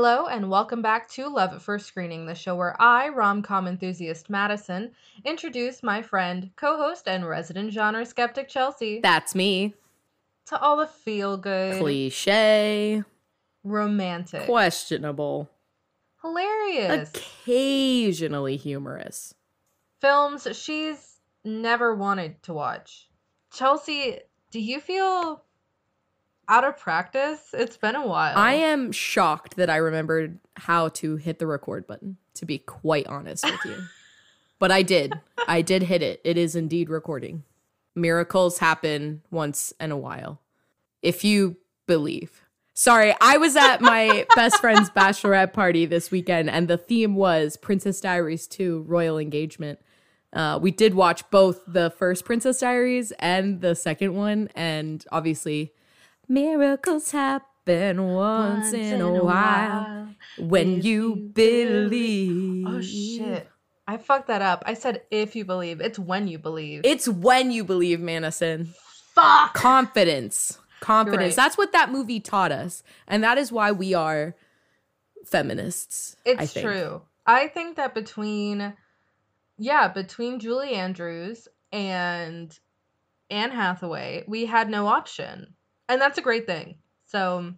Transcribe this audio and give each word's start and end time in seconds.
Hello, 0.00 0.26
and 0.28 0.48
welcome 0.48 0.80
back 0.80 1.08
to 1.08 1.26
Love 1.28 1.52
at 1.52 1.60
First 1.60 1.88
Screening, 1.88 2.24
the 2.24 2.34
show 2.36 2.54
where 2.54 2.80
I, 2.80 3.08
rom 3.08 3.42
com 3.42 3.66
enthusiast 3.66 4.30
Madison, 4.30 4.92
introduce 5.24 5.82
my 5.82 6.02
friend, 6.02 6.50
co 6.54 6.76
host, 6.76 7.08
and 7.08 7.28
resident 7.28 7.72
genre 7.72 8.06
skeptic 8.06 8.46
Chelsea 8.48 9.00
That's 9.00 9.34
me. 9.34 9.74
to 10.46 10.60
all 10.60 10.76
the 10.76 10.86
feel 10.86 11.36
good, 11.36 11.80
Cliche. 11.80 13.02
romantic, 13.64 14.44
Questionable. 14.46 15.50
hilarious 16.22 17.10
Occasionally 17.16 18.56
humorous. 18.56 19.34
films 20.00 20.46
she's 20.52 21.18
never 21.44 21.92
wanted 21.92 22.40
to 22.44 22.54
watch. 22.54 23.08
Chelsea, 23.52 24.20
do 24.52 24.60
you 24.60 24.78
feel 24.78 25.42
out 26.48 26.64
of 26.64 26.78
practice? 26.78 27.40
It's 27.52 27.76
been 27.76 27.96
a 27.96 28.06
while. 28.06 28.36
I 28.36 28.54
am 28.54 28.92
shocked 28.92 29.56
that 29.56 29.70
I 29.70 29.76
remembered 29.76 30.38
how 30.56 30.88
to 30.88 31.16
hit 31.16 31.38
the 31.38 31.46
record 31.46 31.86
button, 31.86 32.16
to 32.34 32.46
be 32.46 32.58
quite 32.58 33.06
honest 33.06 33.44
with 33.44 33.64
you. 33.64 33.76
but 34.58 34.70
I 34.70 34.82
did. 34.82 35.12
I 35.46 35.62
did 35.62 35.84
hit 35.84 36.02
it. 36.02 36.20
It 36.24 36.38
is 36.38 36.56
indeed 36.56 36.88
recording. 36.88 37.44
Miracles 37.94 38.58
happen 38.58 39.22
once 39.30 39.72
in 39.80 39.92
a 39.92 39.96
while. 39.96 40.40
If 41.02 41.24
you 41.24 41.56
believe. 41.86 42.42
Sorry, 42.74 43.12
I 43.20 43.38
was 43.38 43.56
at 43.56 43.80
my 43.80 44.24
best 44.36 44.60
friend's 44.60 44.88
bachelorette 44.90 45.52
party 45.52 45.84
this 45.84 46.12
weekend, 46.12 46.48
and 46.48 46.68
the 46.68 46.78
theme 46.78 47.16
was 47.16 47.56
Princess 47.56 48.00
Diaries 48.00 48.46
2 48.46 48.84
Royal 48.86 49.18
Engagement. 49.18 49.80
Uh, 50.32 50.58
we 50.62 50.70
did 50.70 50.94
watch 50.94 51.28
both 51.30 51.62
the 51.66 51.90
first 51.90 52.24
Princess 52.24 52.60
Diaries 52.60 53.12
and 53.18 53.60
the 53.60 53.74
second 53.74 54.14
one, 54.14 54.48
and 54.54 55.04
obviously, 55.10 55.72
miracles 56.28 57.10
happen 57.10 58.04
once, 58.12 58.72
in, 58.72 59.00
a 59.00 59.12
while, 59.24 60.08
when 60.38 60.80
you 60.82 60.82
you 60.82 61.14
believe. 61.34 62.66
Oh 62.66 62.80
shit. 62.80 63.48
I 63.86 63.96
fucked 63.96 64.28
that 64.28 64.42
up. 64.42 64.62
I 64.66 64.74
said 64.74 65.02
if 65.10 65.34
you 65.34 65.44
believe. 65.44 65.80
It's 65.80 65.98
when 65.98 66.28
you 66.28 66.38
believe. 66.38 66.82
It's 66.84 67.08
when 67.08 67.50
you 67.50 67.64
believe, 67.64 68.00
Madison. 68.00 68.74
Fuck. 69.14 69.54
Confidence. 69.54 70.58
Confidence. 70.80 71.20
right. 71.22 71.36
That's 71.36 71.58
what 71.58 71.72
that 71.72 71.90
movie 71.90 72.20
taught 72.20 72.52
us. 72.52 72.82
And 73.06 73.24
that 73.24 73.38
is 73.38 73.50
why 73.50 73.72
we 73.72 73.94
are 73.94 74.34
feminists. 75.24 76.16
I 76.26 76.42
It's 76.42 76.52
think. 76.52 76.66
true. 76.66 77.02
I 77.26 77.48
think 77.48 77.76
that 77.76 77.94
between 77.94 78.74
yeah, 79.58 79.88
between 79.88 80.38
Julie 80.38 80.74
Andrews 80.74 81.48
and 81.72 82.56
Anne 83.28 83.50
Hathaway, 83.50 84.24
we 84.28 84.46
had 84.46 84.70
no 84.70 84.86
option. 84.86 85.54
And 85.88 86.00
that's 86.00 86.18
a 86.18 86.22
great 86.22 86.46
thing. 86.46 86.76
So 87.06 87.54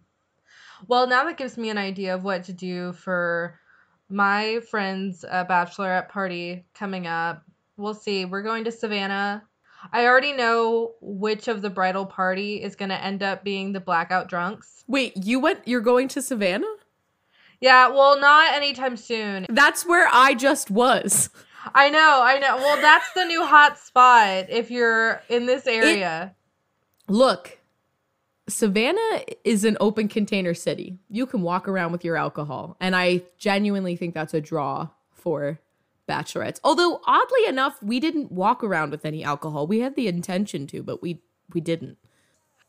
well, 0.87 1.07
now 1.07 1.25
that 1.25 1.37
gives 1.37 1.57
me 1.57 1.71
an 1.71 1.79
idea 1.79 2.15
of 2.15 2.25
what 2.25 2.45
to 2.45 2.53
do 2.53 2.93
for 2.93 3.59
my 4.09 4.61
friend's 4.71 5.25
uh, 5.25 5.45
bachelorette 5.45 6.09
party 6.09 6.65
coming 6.75 7.07
up. 7.07 7.45
We'll 7.77 7.95
see. 7.95 8.25
We're 8.25 8.43
going 8.43 8.65
to 8.65 8.73
Savannah. 8.73 9.45
I 9.93 10.07
already 10.07 10.33
know 10.33 10.95
which 11.01 11.49
of 11.49 11.63
the 11.63 11.71
bridal 11.71 12.05
party 12.05 12.63
is 12.63 12.77
going 12.77 12.91
to 12.91 13.03
end 13.03 13.23
up 13.23 13.45
being 13.45 13.73
the 13.73 13.81
blackout 13.81 14.29
drunks. 14.29 14.85
Wait, 14.87 15.17
you 15.17 15.41
went 15.41 15.67
you're 15.67 15.81
going 15.81 16.09
to 16.09 16.23
Savannah? 16.23 16.67
Yeah, 17.61 17.89
well, 17.89 18.19
not 18.19 18.55
anytime 18.55 18.97
soon. 18.97 19.47
That's 19.49 19.87
where 19.87 20.09
I 20.13 20.35
just 20.35 20.71
was. 20.71 21.31
I 21.75 21.91
know, 21.91 22.21
I 22.23 22.39
know. 22.39 22.57
Well, 22.57 22.81
that's 22.81 23.13
the 23.15 23.25
new 23.25 23.45
hot 23.45 23.79
spot 23.79 24.47
if 24.49 24.71
you're 24.71 25.23
in 25.29 25.47
this 25.47 25.67
area. 25.67 26.35
Look, 27.07 27.60
Savannah 28.51 29.23
is 29.45 29.65
an 29.65 29.77
open 29.81 30.09
container 30.09 30.55
city. 30.55 30.99
You 31.09 31.27
can 31.27 31.43
walk 31.43 31.69
around 31.69 31.93
with 31.93 32.05
your 32.05 32.17
alcohol. 32.17 32.77
And 32.81 32.97
I 32.97 33.23
genuinely 33.39 33.97
think 33.97 34.15
that's 34.15 34.35
a 34.35 34.41
draw 34.41 34.89
for 35.13 35.61
bachelorettes. 36.09 36.61
Although 36.65 37.01
oddly 37.07 37.47
enough, 37.47 37.83
we 37.83 38.01
didn't 38.01 38.33
walk 38.33 38.65
around 38.65 38.91
with 38.91 39.05
any 39.05 39.23
alcohol. 39.23 39.67
We 39.67 39.81
had 39.81 39.97
the 39.97 40.09
intention 40.09 40.67
to, 40.69 40.83
but 40.83 41.01
we 41.03 41.21
we 41.53 41.61
didn't. 41.61 41.99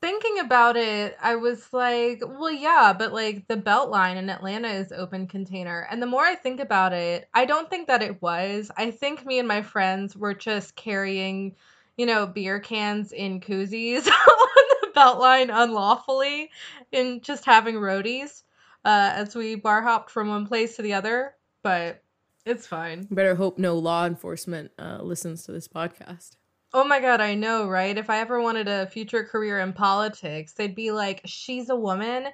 Thinking 0.02 0.40
about 0.40 0.78
it, 0.78 1.16
I 1.22 1.36
was 1.36 1.72
like, 1.72 2.24
well, 2.25 2.50
yeah, 2.50 2.91
but 2.97 3.14
like 3.14 3.47
the 3.47 3.58
Beltline 3.58 4.16
in 4.16 4.31
Atlanta 4.31 4.68
is 4.68 4.91
open 4.91 5.28
container. 5.28 5.88
And 5.91 6.02
the 6.02 6.08
more 6.08 6.24
I 6.24 6.34
think 6.34 6.59
about 6.59 6.91
it, 6.91 7.28
I 7.36 7.46
don't 7.46 7.70
think 7.70 7.88
that 7.88 8.02
it 8.02 8.20
was. 8.20 8.72
I 8.78 8.90
think 8.90 9.25
me 9.28 9.38
and 9.38 9.47
my 9.47 9.62
friends 9.62 10.18
were 10.18 10.34
just 10.34 10.75
carrying, 10.75 11.56
you 11.97 12.08
know, 12.08 12.25
beer 12.25 12.59
cans 12.59 13.12
in 13.12 13.41
koozies 13.41 14.09
Beltline 14.96 15.50
unlawfully 15.52 16.50
and 16.91 17.24
just 17.24 17.46
having 17.46 17.75
roadies 17.75 18.44
uh, 18.85 19.12
as 19.16 19.35
we 19.35 19.56
bar 19.56 19.81
hopped 19.81 20.12
from 20.12 20.29
one 20.29 20.47
place 20.47 20.75
to 20.75 20.81
the 20.81 20.94
other. 20.94 21.34
But 21.63 22.03
it's 22.46 22.68
fine. 22.68 23.07
Better 23.12 23.35
hope 23.35 23.57
no 23.57 23.78
law 23.78 24.06
enforcement 24.06 24.72
uh, 24.79 25.00
listens 25.02 25.44
to 25.44 25.52
this 25.52 25.68
podcast. 25.68 26.31
Oh 26.74 26.85
my 26.85 27.00
god, 27.02 27.19
I 27.19 27.35
know, 27.35 27.68
right? 27.68 27.97
If 27.97 28.09
I 28.09 28.19
ever 28.19 28.41
wanted 28.41 28.68
a 28.68 28.88
future 28.88 29.25
career 29.25 29.59
in 29.59 29.74
politics, 29.74 30.53
they'd 30.53 30.75
be 30.75 30.91
like, 30.91 31.22
she's 31.25 31.69
a 31.69 31.75
woman 31.75 32.28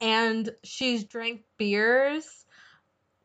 and 0.00 0.50
she's 0.64 1.04
drank 1.04 1.42
beers 1.58 2.46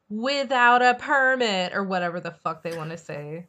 without 0.09 0.81
a 0.81 0.95
permit 0.95 1.73
or 1.73 1.83
whatever 1.83 2.19
the 2.19 2.31
fuck 2.31 2.63
they 2.63 2.75
want 2.75 2.91
to 2.91 2.97
say. 2.97 3.47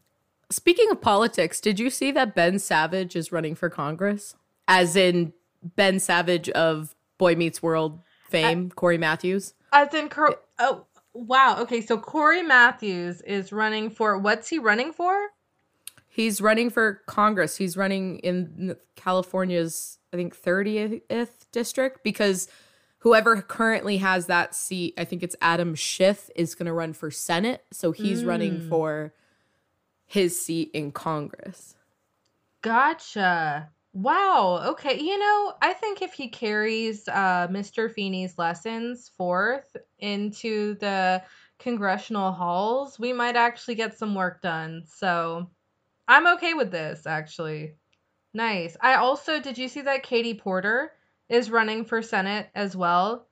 Speaking 0.50 0.90
of 0.90 1.00
politics, 1.00 1.60
did 1.60 1.78
you 1.78 1.90
see 1.90 2.10
that 2.12 2.34
Ben 2.34 2.58
Savage 2.58 3.14
is 3.14 3.32
running 3.32 3.54
for 3.54 3.68
Congress? 3.68 4.34
As 4.68 4.94
in 4.94 5.32
Ben 5.62 5.98
Savage 5.98 6.48
of 6.50 6.94
Boy 7.16 7.34
Meets 7.34 7.60
World 7.62 8.00
fame, 8.30 8.70
Cory 8.70 8.98
Matthews. 8.98 9.54
As 9.72 9.92
in, 9.94 10.08
Cor- 10.08 10.38
oh, 10.58 10.84
wow. 11.14 11.56
Okay, 11.62 11.80
so 11.80 11.98
Cory 11.98 12.42
Matthews 12.42 13.20
is 13.22 13.50
running 13.52 13.90
for, 13.90 14.16
what's 14.18 14.48
he 14.48 14.58
running 14.58 14.92
for? 14.92 15.28
He's 16.06 16.40
running 16.40 16.70
for 16.70 17.00
Congress. 17.06 17.56
He's 17.56 17.76
running 17.76 18.18
in 18.20 18.76
California's, 18.96 19.98
I 20.12 20.16
think, 20.16 20.36
30th 20.40 21.32
district 21.52 22.02
because 22.04 22.48
whoever 22.98 23.40
currently 23.40 23.98
has 23.98 24.26
that 24.26 24.54
seat, 24.54 24.94
I 24.98 25.04
think 25.04 25.22
it's 25.22 25.36
Adam 25.40 25.74
Schiff, 25.74 26.28
is 26.36 26.54
going 26.54 26.66
to 26.66 26.72
run 26.72 26.92
for 26.92 27.10
Senate. 27.10 27.64
So 27.72 27.92
he's 27.92 28.24
running 28.24 28.60
Mm. 28.60 28.68
for 28.68 29.14
his 30.06 30.40
seat 30.40 30.70
in 30.74 30.90
Congress. 30.92 31.74
Gotcha. 32.62 33.70
Wow. 33.92 34.60
Okay. 34.72 35.00
You 35.00 35.18
know, 35.18 35.54
I 35.60 35.72
think 35.72 36.02
if 36.02 36.12
he 36.12 36.28
carries 36.28 37.08
uh, 37.08 37.48
Mr. 37.50 37.88
Feeney's 37.88 38.38
lessons 38.38 39.08
forth 39.16 39.76
into 39.98 40.74
the 40.76 41.22
congressional 41.58 42.32
halls, 42.32 42.98
we 42.98 43.12
might 43.12 43.36
actually 43.36 43.74
get 43.74 43.98
some 43.98 44.14
work 44.14 44.40
done. 44.42 44.84
So 44.86 45.50
I'm 46.08 46.26
okay 46.36 46.54
with 46.54 46.70
this, 46.70 47.06
actually. 47.06 47.76
Nice. 48.34 48.76
I 48.80 48.96
also, 48.96 49.40
did 49.40 49.58
you 49.58 49.68
see 49.68 49.82
that 49.82 50.02
Katie 50.04 50.34
Porter 50.34 50.92
is 51.28 51.50
running 51.50 51.84
for 51.84 52.02
Senate 52.02 52.48
as 52.54 52.76
well? 52.76 53.28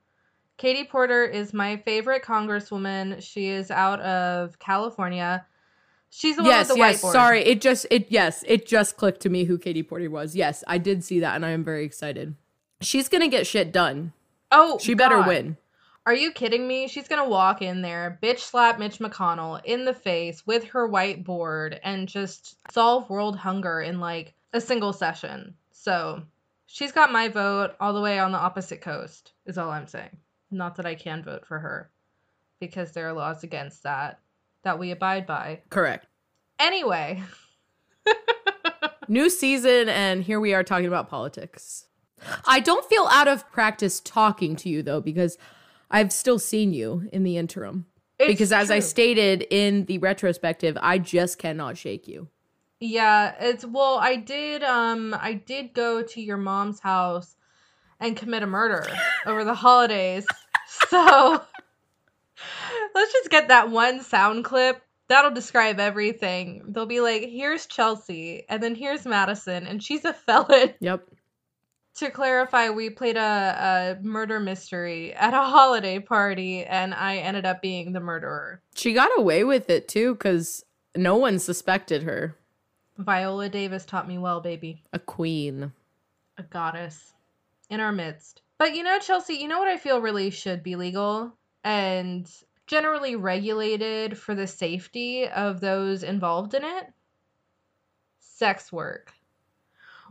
Katie 0.57 0.85
Porter 0.85 1.25
is 1.25 1.53
my 1.53 1.77
favorite 1.77 2.23
congresswoman. 2.23 3.21
She 3.23 3.47
is 3.49 3.71
out 3.71 4.01
of 4.01 4.59
California. 4.59 5.45
She's 6.09 6.35
the 6.35 6.43
one 6.43 6.51
yes, 6.51 6.67
the 6.69 6.75
yes. 6.77 7.01
whiteboard. 7.01 7.11
Sorry, 7.11 7.43
it 7.43 7.61
just 7.61 7.85
it 7.91 8.07
yes, 8.09 8.43
it 8.47 8.65
just 8.65 8.97
clicked 8.97 9.21
to 9.21 9.29
me 9.29 9.43
who 9.43 9.57
Katie 9.57 9.83
Porter 9.83 10.09
was. 10.09 10.35
Yes, 10.35 10.63
I 10.67 10.77
did 10.77 11.03
see 11.03 11.19
that, 11.19 11.35
and 11.35 11.45
I 11.45 11.51
am 11.51 11.63
very 11.63 11.85
excited. 11.85 12.35
She's 12.81 13.09
gonna 13.09 13.27
get 13.27 13.47
shit 13.47 13.71
done. 13.71 14.13
Oh, 14.51 14.79
She 14.79 14.93
better 14.93 15.21
win. 15.21 15.57
Are 16.05 16.15
you 16.15 16.31
kidding 16.31 16.67
me? 16.67 16.87
She's 16.87 17.09
gonna 17.09 17.27
walk 17.27 17.61
in 17.61 17.81
there, 17.81 18.17
bitch 18.23 18.39
slap 18.39 18.79
Mitch 18.79 18.99
McConnell 18.99 19.61
in 19.65 19.83
the 19.83 19.93
face 19.93 20.47
with 20.47 20.63
her 20.69 20.87
whiteboard 20.87 21.79
and 21.83 22.07
just 22.07 22.55
solve 22.71 23.09
world 23.09 23.35
hunger 23.35 23.81
in 23.81 23.99
like 23.99 24.33
a 24.53 24.61
single 24.61 24.93
session. 24.93 25.55
So 25.71 26.23
she's 26.65 26.93
got 26.93 27.11
my 27.11 27.27
vote 27.27 27.75
all 27.79 27.93
the 27.93 28.01
way 28.01 28.19
on 28.19 28.31
the 28.31 28.37
opposite 28.37 28.79
coast, 28.79 29.33
is 29.45 29.57
all 29.57 29.69
I'm 29.69 29.87
saying. 29.87 30.15
Not 30.49 30.77
that 30.77 30.85
I 30.85 30.95
can 30.95 31.23
vote 31.23 31.45
for 31.45 31.59
her, 31.59 31.91
because 32.61 32.93
there 32.93 33.09
are 33.09 33.13
laws 33.13 33.43
against 33.43 33.83
that 33.83 34.21
that 34.67 34.79
we 34.79 34.91
abide 34.91 35.25
by. 35.25 35.61
Correct. 35.69 36.05
Anyway, 36.59 37.23
New 39.07 39.29
season, 39.29 39.87
and 39.87 40.21
here 40.21 40.39
we 40.39 40.53
are 40.53 40.63
talking 40.63 40.87
about 40.87 41.09
politics. 41.09 41.85
I 42.45 42.59
don't 42.59 42.83
feel 42.85 43.07
out 43.09 43.29
of 43.29 43.49
practice 43.51 44.01
talking 44.01 44.57
to 44.57 44.69
you 44.69 44.83
though, 44.83 44.99
because 44.99 45.37
I've 45.89 46.11
still 46.11 46.39
seen 46.39 46.73
you 46.73 47.07
in 47.13 47.23
the 47.23 47.37
interim. 47.37 47.85
it's 48.19 48.27
because 48.27 48.51
as 48.51 48.69
I 48.69 48.79
stated 48.79 49.45
in 49.49 49.85
the 49.85 49.99
retrospective, 49.99 50.77
I 50.81 50.97
just 50.97 51.37
cannot 51.37 51.77
shake 51.77 52.07
you. 52.07 52.27
Yeah, 52.81 53.33
it's 53.39 53.63
well, 53.65 53.97
I 53.97 54.17
did 54.17 54.63
um 54.63 55.15
I 55.17 55.33
did 55.33 55.73
go 55.73 56.01
to 56.01 56.21
your 56.21 56.37
mom's 56.37 56.79
house 56.81 57.35
and 58.01 58.17
commit 58.17 58.43
a 58.43 58.47
murder 58.47 58.85
over 59.25 59.43
the 59.45 59.55
holidays. 59.55 60.25
So 60.89 61.41
let's 62.95 63.13
just 63.13 63.29
get 63.29 63.47
that 63.49 63.69
one 63.69 64.01
sound 64.01 64.43
clip. 64.45 64.81
That'll 65.09 65.31
describe 65.31 65.79
everything. 65.79 66.63
They'll 66.67 66.85
be 66.85 66.99
like, 66.99 67.23
here's 67.23 67.65
Chelsea, 67.65 68.43
and 68.49 68.61
then 68.61 68.75
here's 68.75 69.05
Madison, 69.05 69.65
and 69.65 69.81
she's 69.81 70.03
a 70.05 70.13
felon. 70.25 70.73
Yep. 70.81 71.07
to 71.95 72.09
clarify, 72.11 72.69
we 72.69 72.89
played 72.89 73.15
a, 73.15 73.97
a 74.01 74.03
murder 74.03 74.39
mystery 74.39 75.13
at 75.13 75.33
a 75.33 75.37
holiday 75.41 75.99
party, 75.99 76.65
and 76.65 76.93
I 76.93 77.17
ended 77.17 77.45
up 77.45 77.61
being 77.61 77.93
the 77.93 78.01
murderer. 78.01 78.61
She 78.75 78.93
got 78.93 79.09
away 79.17 79.43
with 79.45 79.69
it 79.69 79.87
too, 79.87 80.13
because 80.13 80.65
no 80.95 81.15
one 81.15 81.39
suspected 81.39 82.03
her. 82.03 82.35
Viola 82.97 83.47
Davis 83.47 83.85
taught 83.85 84.07
me 84.07 84.17
well, 84.17 84.41
baby. 84.41 84.83
A 84.91 84.99
queen. 84.99 85.71
A 86.37 86.43
goddess 86.43 87.13
in 87.69 87.79
our 87.79 87.91
midst. 87.91 88.41
But 88.57 88.75
you 88.75 88.83
know, 88.83 88.97
Chelsea, 88.99 89.35
you 89.35 89.47
know 89.47 89.59
what 89.59 89.67
I 89.67 89.77
feel 89.77 90.01
really 90.01 90.31
should 90.31 90.63
be 90.63 90.75
legal 90.75 91.31
and 91.63 92.29
generally 92.67 93.15
regulated 93.15 94.17
for 94.17 94.35
the 94.35 94.45
safety 94.45 95.27
of 95.27 95.59
those 95.59 96.03
involved 96.03 96.53
in 96.53 96.63
it? 96.63 96.93
Sex 98.19 98.71
work. 98.71 99.11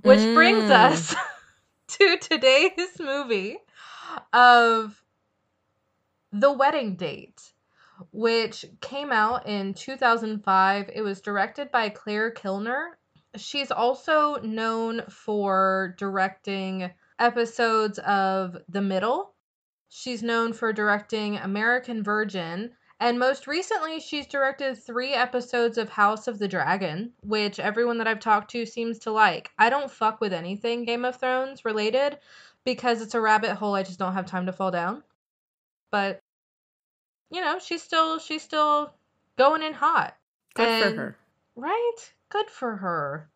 Which 0.02 0.18
mm. 0.20 0.34
brings 0.34 0.70
us 0.70 1.14
to 1.88 2.18
today's 2.18 2.98
movie 2.98 3.58
of 4.32 5.00
The 6.32 6.52
Wedding 6.52 6.96
Date, 6.96 7.40
which 8.12 8.64
came 8.80 9.12
out 9.12 9.46
in 9.46 9.74
2005. 9.74 10.90
It 10.94 11.02
was 11.02 11.20
directed 11.20 11.70
by 11.70 11.90
Claire 11.90 12.32
Kilner. 12.32 12.88
She's 13.36 13.70
also 13.70 14.36
known 14.36 15.02
for 15.08 15.94
directing 15.98 16.90
episodes 17.18 17.98
of 17.98 18.56
The 18.68 18.82
Middle. 18.82 19.32
She's 19.88 20.22
known 20.22 20.52
for 20.52 20.72
directing 20.72 21.36
American 21.36 22.02
Virgin. 22.02 22.72
And 22.98 23.18
most 23.18 23.46
recently, 23.46 24.00
she's 24.00 24.26
directed 24.26 24.74
three 24.74 25.12
episodes 25.12 25.76
of 25.76 25.90
House 25.90 26.28
of 26.28 26.38
the 26.38 26.48
Dragon, 26.48 27.12
which 27.22 27.60
everyone 27.60 27.98
that 27.98 28.08
I've 28.08 28.20
talked 28.20 28.50
to 28.52 28.64
seems 28.64 28.98
to 29.00 29.10
like. 29.10 29.50
I 29.58 29.68
don't 29.68 29.90
fuck 29.90 30.20
with 30.20 30.32
anything 30.32 30.84
Game 30.84 31.04
of 31.04 31.16
Thrones 31.16 31.64
related 31.64 32.18
because 32.64 33.02
it's 33.02 33.14
a 33.14 33.20
rabbit 33.20 33.54
hole 33.56 33.74
I 33.74 33.82
just 33.82 33.98
don't 33.98 34.14
have 34.14 34.26
time 34.26 34.46
to 34.46 34.52
fall 34.52 34.70
down. 34.70 35.02
But 35.90 36.20
you 37.30 37.40
know, 37.40 37.58
she's 37.58 37.82
still 37.82 38.18
she's 38.18 38.42
still 38.42 38.94
going 39.36 39.62
in 39.62 39.74
hot. 39.74 40.16
Good 40.54 40.68
and, 40.68 40.84
for 40.84 40.96
her. 40.96 41.16
Right? 41.54 42.12
Good 42.30 42.50
for 42.50 42.76
her. 42.76 43.28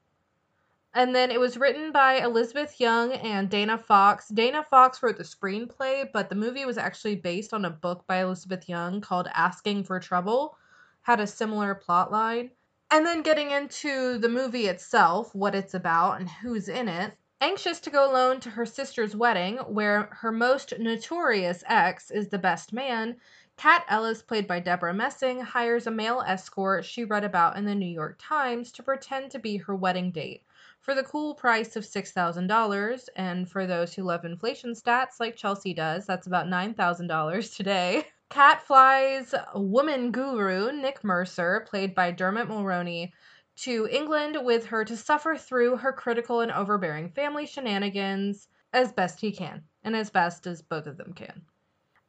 And 0.93 1.15
then 1.15 1.31
it 1.31 1.39
was 1.39 1.57
written 1.57 1.93
by 1.93 2.15
Elizabeth 2.15 2.81
Young 2.81 3.13
and 3.13 3.49
Dana 3.49 3.79
Fox. 3.79 4.29
Dana 4.29 4.65
Fox 4.65 5.01
wrote 5.01 5.19
the 5.19 5.23
screenplay, 5.23 6.11
but 6.13 6.29
the 6.29 6.35
movie 6.35 6.65
was 6.65 6.77
actually 6.77 7.15
based 7.15 7.55
on 7.55 7.65
a 7.65 7.71
book 7.71 8.05
by 8.09 8.23
Elizabeth 8.23 8.69
Young 8.69 9.01
called 9.01 9.29
Asking 9.33 9.85
for 9.85 10.01
Trouble. 10.01 10.59
Had 11.03 11.21
a 11.21 11.29
similar 11.29 11.77
plot 11.77 12.11
line. 12.11 12.51
And 12.91 13.07
then 13.07 13.23
getting 13.23 13.53
into 13.53 14.19
the 14.19 14.29
movie 14.29 14.67
itself, 14.67 15.33
what 15.33 15.55
it's 15.55 15.75
about 15.75 16.19
and 16.19 16.29
who's 16.29 16.69
in 16.69 16.89
it. 16.89 17.17
Anxious 17.41 17.79
to 17.81 17.91
go 17.91 18.11
alone 18.11 18.41
to 18.41 18.51
her 18.51 18.67
sister's 18.67 19.15
wedding, 19.15 19.59
where 19.59 20.09
her 20.21 20.33
most 20.33 20.75
notorious 20.77 21.63
ex 21.69 22.11
is 22.11 22.31
the 22.31 22.39
best 22.39 22.73
man, 22.73 23.17
Kat 23.57 23.85
Ellis, 23.89 24.23
played 24.23 24.49
by 24.49 24.59
Debra 24.59 24.93
Messing, 24.93 25.41
hires 25.41 25.87
a 25.87 25.91
male 25.93 26.25
escort 26.27 26.85
she 26.85 27.05
read 27.05 27.23
about 27.23 27.57
in 27.57 27.65
the 27.65 27.77
New 27.77 27.87
York 27.87 28.19
Times 28.21 28.73
to 28.73 28.83
pretend 28.83 29.31
to 29.31 29.39
be 29.39 29.59
her 29.59 29.77
wedding 29.77 30.11
date 30.11 30.43
for 30.81 30.95
the 30.95 31.03
cool 31.03 31.35
price 31.35 31.77
of 31.77 31.85
$6,000. 31.85 33.09
And 33.17 33.51
for 33.51 33.67
those 33.67 33.95
who 33.95 34.03
love 34.03 34.25
inflation 34.25 34.73
stats 34.73 35.21
like 35.21 35.37
Chelsea 35.37 35.75
does, 35.75 36.07
that's 36.07 36.27
about 36.27 36.47
$9,000 36.47 37.57
today. 37.57 38.07
Kat 38.31 38.63
flies 38.63 39.35
woman 39.55 40.13
guru 40.13 40.73
Nick 40.73 41.03
Mercer, 41.03 41.67
played 41.69 41.95
by 41.95 42.13
Dermot 42.13 42.49
Mulroney, 42.49 43.13
to 43.57 43.89
England 43.91 44.39
with 44.43 44.67
her 44.67 44.85
to 44.85 44.97
suffer 44.97 45.37
through 45.37 45.77
her 45.77 45.93
critical 45.93 46.41
and 46.41 46.53
overbearing 46.53 47.11
family 47.11 47.45
shenanigans 47.45 48.49
as 48.73 48.93
best 48.93 49.21
he 49.21 49.33
can, 49.33 49.65
and 49.83 49.97
as 49.97 50.11
best 50.11 50.47
as 50.47 50.63
both 50.63 50.87
of 50.87 50.97
them 50.97 51.13
can. 51.13 51.43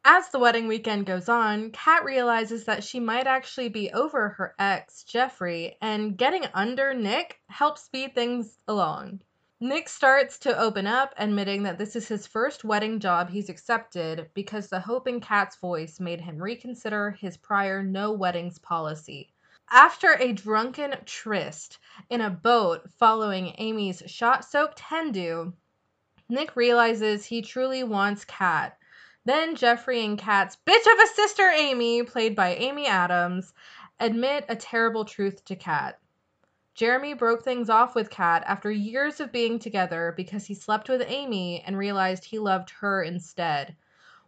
As 0.04 0.30
the 0.30 0.40
wedding 0.40 0.68
weekend 0.68 1.06
goes 1.06 1.30
on, 1.30 1.70
Kat 1.70 2.04
realizes 2.04 2.66
that 2.66 2.84
she 2.84 3.00
might 3.00 3.28
actually 3.28 3.70
be 3.70 3.92
over 3.92 4.30
her 4.30 4.56
ex, 4.58 5.04
Jeffrey, 5.04 5.78
and 5.80 6.18
getting 6.18 6.48
under 6.56 6.92
Nick 6.92 7.40
helps 7.50 7.84
speed 7.84 8.16
things 8.16 8.58
along. 8.68 9.22
Nick 9.60 9.88
starts 9.88 10.40
to 10.40 10.58
open 10.58 10.88
up, 10.88 11.14
admitting 11.18 11.62
that 11.62 11.78
this 11.78 11.96
is 11.96 12.08
his 12.08 12.26
first 12.26 12.64
wedding 12.64 13.00
job 13.00 13.30
he's 13.30 13.48
accepted 13.48 14.28
because 14.34 14.70
the 14.70 14.80
hope 14.80 15.08
in 15.08 15.20
Kat's 15.22 15.58
voice 15.58 16.00
made 16.00 16.22
him 16.22 16.42
reconsider 16.42 17.12
his 17.12 17.38
prior 17.38 17.84
no 17.84 18.12
weddings 18.12 18.58
policy. 18.58 19.32
After 19.70 20.14
a 20.14 20.34
drunken 20.34 20.96
tryst 21.06 21.78
in 22.10 22.22
a 22.22 22.30
boat 22.32 22.90
following 22.98 23.54
Amy's 23.60 24.02
shot 24.08 24.46
soaked 24.46 24.80
hen 24.80 25.12
do, 25.12 25.54
Nick 26.28 26.56
realizes 26.56 27.26
he 27.26 27.44
truly 27.44 27.84
wants 27.84 28.26
Kat 28.26 28.80
then 29.26 29.56
Jeffrey 29.56 30.04
and 30.04 30.18
Kat's 30.18 30.58
bitch 30.66 30.92
of 30.92 31.00
a 31.00 31.08
sister 31.14 31.50
Amy, 31.50 32.04
played 32.04 32.36
by 32.36 32.56
Amy 32.56 32.88
Adams, 32.88 33.54
admit 34.00 34.46
a 34.50 34.56
terrible 34.56 35.06
truth 35.06 35.46
to 35.46 35.56
Kat. 35.56 36.00
Jeremy 36.74 37.14
broke 37.14 37.44
things 37.44 37.70
off 37.70 37.94
with 37.94 38.10
Kat 38.10 38.44
after 38.48 38.72
years 38.72 39.20
of 39.20 39.32
being 39.32 39.60
together 39.60 40.14
because 40.16 40.46
he 40.46 40.56
slept 40.56 40.90
with 40.90 41.04
Amy 41.06 41.62
and 41.62 41.78
realized 41.78 42.26
he 42.26 42.40
loved 42.40 42.70
her 42.70 43.04
instead. 43.04 43.76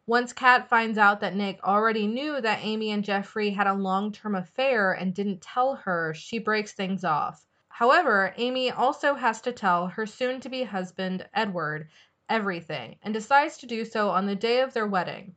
Once 0.06 0.34
Kat 0.34 0.68
finds 0.68 0.98
out 0.98 1.22
that 1.22 1.36
Nick 1.36 1.63
already 1.63 2.06
knew 2.06 2.42
that 2.42 2.60
Amy 2.62 2.92
and 2.92 3.06
Jeffrey 3.06 3.51
had 3.51 3.68
a 3.68 3.74
long 3.74 4.12
term 4.12 4.36
affair 4.36 4.92
and 4.92 5.13
didn't 5.13 5.42
tell 5.42 5.75
her, 5.75 6.13
she 6.13 6.38
breaks 6.38 6.74
things 6.74 7.06
off. 7.06 7.48
However, 7.69 8.34
Amy 8.38 8.69
also 8.69 9.16
has 9.16 9.42
to 9.42 9.51
tell 9.54 9.88
her 9.88 10.06
soon 10.06 10.42
to 10.42 10.50
be 10.50 10.63
husband, 10.63 11.28
Edward, 11.34 11.88
everything 12.34 12.96
and 13.04 13.14
decides 13.14 13.58
to 13.58 13.68
do 13.68 13.86
so 13.86 14.10
on 14.10 14.26
the 14.26 14.36
day 14.36 14.62
of 14.62 14.74
their 14.74 14.88
wedding. 14.88 15.36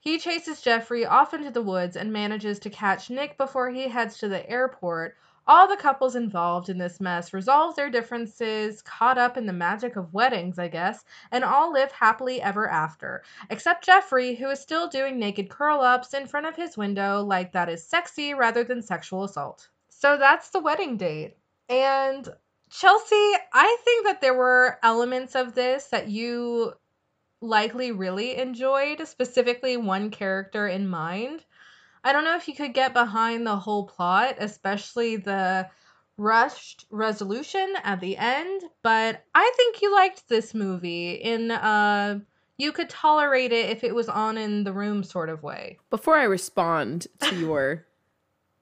He 0.00 0.18
chases 0.18 0.62
Jeffrey 0.62 1.04
off 1.04 1.34
into 1.34 1.50
the 1.50 1.60
woods 1.60 1.96
and 1.96 2.10
manages 2.10 2.58
to 2.60 2.70
catch 2.70 3.10
Nick 3.10 3.36
before 3.36 3.68
he 3.68 3.88
heads 3.88 4.16
to 4.18 4.28
the 4.28 4.48
airport. 4.48 5.16
All 5.46 5.68
the 5.68 5.76
couples 5.76 6.16
involved 6.16 6.70
in 6.70 6.78
this 6.78 6.98
mess 6.98 7.34
resolve 7.34 7.76
their 7.76 7.90
differences, 7.90 8.80
caught 8.80 9.18
up 9.18 9.36
in 9.36 9.44
the 9.44 9.52
magic 9.52 9.96
of 9.96 10.14
weddings, 10.14 10.58
I 10.58 10.68
guess, 10.68 11.04
and 11.30 11.44
all 11.44 11.70
live 11.70 11.92
happily 11.92 12.40
ever 12.40 12.70
after. 12.70 13.22
Except 13.50 13.84
Jeffrey, 13.84 14.34
who 14.34 14.48
is 14.48 14.60
still 14.60 14.88
doing 14.88 15.18
naked 15.18 15.50
curl 15.50 15.82
ups 15.82 16.14
in 16.14 16.26
front 16.26 16.46
of 16.46 16.56
his 16.56 16.78
window 16.78 17.22
like 17.22 17.52
that 17.52 17.68
is 17.68 17.86
sexy 17.86 18.32
rather 18.32 18.64
than 18.64 18.80
sexual 18.80 19.24
assault. 19.24 19.68
So 19.90 20.16
that's 20.16 20.48
the 20.48 20.60
wedding 20.60 20.96
date. 20.96 21.36
And 21.68 22.26
Chelsea, 22.76 23.34
I 23.52 23.76
think 23.84 24.04
that 24.06 24.20
there 24.20 24.34
were 24.34 24.78
elements 24.82 25.36
of 25.36 25.54
this 25.54 25.86
that 25.86 26.08
you 26.08 26.72
likely 27.40 27.92
really 27.92 28.36
enjoyed, 28.36 29.06
specifically 29.06 29.76
one 29.76 30.10
character 30.10 30.66
in 30.66 30.88
mind. 30.88 31.44
I 32.02 32.12
don't 32.12 32.24
know 32.24 32.36
if 32.36 32.48
you 32.48 32.54
could 32.54 32.74
get 32.74 32.92
behind 32.92 33.46
the 33.46 33.56
whole 33.56 33.86
plot, 33.86 34.36
especially 34.38 35.16
the 35.16 35.68
rushed 36.16 36.86
resolution 36.90 37.74
at 37.84 38.00
the 38.00 38.16
end, 38.16 38.62
but 38.82 39.24
I 39.36 39.52
think 39.56 39.80
you 39.80 39.92
liked 39.92 40.28
this 40.28 40.52
movie 40.52 41.12
in 41.12 41.52
uh 41.52 42.18
you 42.56 42.72
could 42.72 42.88
tolerate 42.88 43.52
it 43.52 43.70
if 43.70 43.82
it 43.82 43.94
was 43.94 44.08
on 44.08 44.36
in 44.38 44.64
the 44.64 44.72
room 44.72 45.02
sort 45.02 45.28
of 45.28 45.42
way. 45.42 45.78
Before 45.90 46.16
I 46.16 46.24
respond 46.24 47.06
to 47.20 47.34
your 47.36 47.86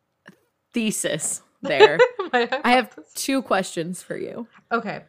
thesis, 0.72 1.42
there. 1.62 1.98
I 2.32 2.72
have 2.72 2.96
two 3.14 3.42
questions 3.42 4.02
for 4.02 4.16
you. 4.16 4.46
Okay. 4.70 5.02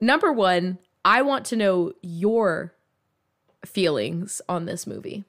Number 0.00 0.32
one, 0.32 0.78
I 1.04 1.22
want 1.22 1.46
to 1.46 1.56
know 1.56 1.92
your 2.02 2.74
feelings 3.64 4.42
on 4.48 4.64
this 4.64 4.86
movie. 4.86 5.24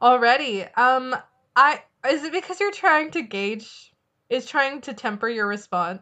Already. 0.00 0.64
Um 0.76 1.14
I 1.54 1.82
is 2.08 2.24
it 2.24 2.32
because 2.32 2.58
you're 2.58 2.72
trying 2.72 3.10
to 3.12 3.22
gauge 3.22 3.92
is 4.28 4.46
trying 4.46 4.80
to 4.82 4.94
temper 4.94 5.28
your 5.28 5.46
response? 5.46 6.00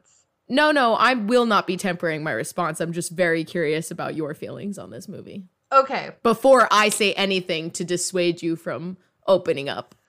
No, 0.49 0.73
no, 0.73 0.95
I 0.95 1.15
will 1.15 1.47
not 1.47 1.67
be 1.67 1.77
tempering 1.77 2.23
my 2.23 2.33
response. 2.33 2.81
I'm 2.81 2.93
just 2.93 3.13
very 3.13 3.45
curious 3.45 3.91
about 3.91 4.15
your 4.17 4.35
feelings 4.35 4.79
on 4.79 4.91
this 4.91 5.09
movie. 5.09 5.45
Okay. 5.73 6.11
Before 6.23 6.67
I 6.71 6.89
say 6.89 7.13
anything 7.15 7.71
to 7.73 7.85
dissuade 7.85 8.43
you 8.43 8.57
from 8.57 8.97
opening 9.27 9.69
up. 9.69 9.95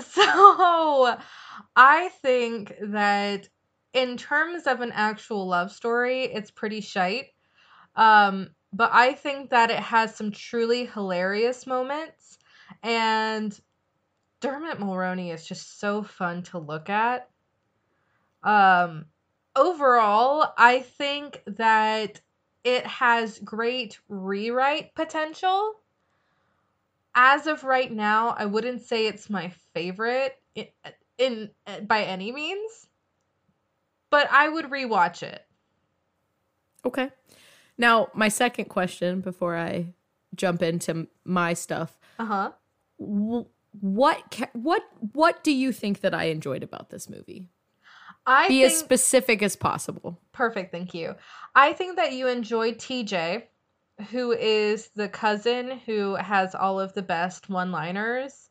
So, 0.00 1.16
I 1.78 2.08
think 2.22 2.74
that 2.82 3.48
in 3.92 4.16
terms 4.16 4.66
of 4.66 4.80
an 4.80 4.90
actual 4.92 5.46
love 5.46 5.70
story, 5.70 6.24
it's 6.24 6.50
pretty 6.50 6.80
shite. 6.80 7.26
Um, 7.94 8.48
but 8.72 8.90
I 8.92 9.12
think 9.12 9.50
that 9.50 9.70
it 9.70 9.78
has 9.78 10.14
some 10.16 10.32
truly 10.32 10.86
hilarious 10.86 11.68
moments. 11.68 12.38
And 12.82 13.58
Dermot 14.40 14.80
Mulroney 14.80 15.32
is 15.32 15.46
just 15.46 15.78
so 15.78 16.02
fun 16.02 16.42
to 16.44 16.58
look 16.58 16.90
at. 16.90 17.30
Um, 18.42 19.04
overall, 19.54 20.52
I 20.58 20.80
think 20.80 21.44
that 21.46 22.20
it 22.64 22.84
has 22.86 23.38
great 23.38 24.00
rewrite 24.08 24.96
potential. 24.96 25.74
As 27.14 27.46
of 27.46 27.62
right 27.62 27.90
now, 27.92 28.30
I 28.36 28.46
wouldn't 28.46 28.82
say 28.82 29.06
it's 29.06 29.30
my 29.30 29.52
favorite 29.74 30.36
in 31.18 31.50
uh, 31.66 31.80
by 31.80 32.04
any 32.04 32.32
means, 32.32 32.88
but 34.10 34.28
I 34.30 34.48
would 34.48 34.66
rewatch 34.66 35.22
it. 35.22 35.44
Okay. 36.84 37.10
Now, 37.76 38.08
my 38.14 38.28
second 38.28 38.66
question 38.66 39.20
before 39.20 39.56
I 39.56 39.94
jump 40.34 40.62
into 40.62 41.08
my 41.24 41.54
stuff. 41.54 41.98
Uh-huh. 42.18 42.52
What 43.80 44.22
ca- 44.30 44.50
what 44.52 44.82
what 45.12 45.44
do 45.44 45.52
you 45.52 45.72
think 45.72 46.00
that 46.00 46.14
I 46.14 46.24
enjoyed 46.24 46.62
about 46.62 46.90
this 46.90 47.08
movie? 47.08 47.48
I 48.26 48.48
Be 48.48 48.60
think 48.60 48.72
as 48.72 48.78
specific 48.78 49.42
as 49.42 49.56
possible. 49.56 50.20
perfect, 50.32 50.72
thank 50.72 50.94
you. 50.94 51.14
I 51.54 51.72
think 51.72 51.96
that 51.96 52.12
you 52.12 52.28
enjoyed 52.28 52.76
TJ, 52.78 53.44
who 54.10 54.32
is 54.32 54.90
the 54.94 55.08
cousin 55.08 55.78
who 55.86 56.14
has 56.16 56.54
all 56.54 56.78
of 56.80 56.92
the 56.92 57.02
best 57.02 57.48
one-liners. 57.48 58.47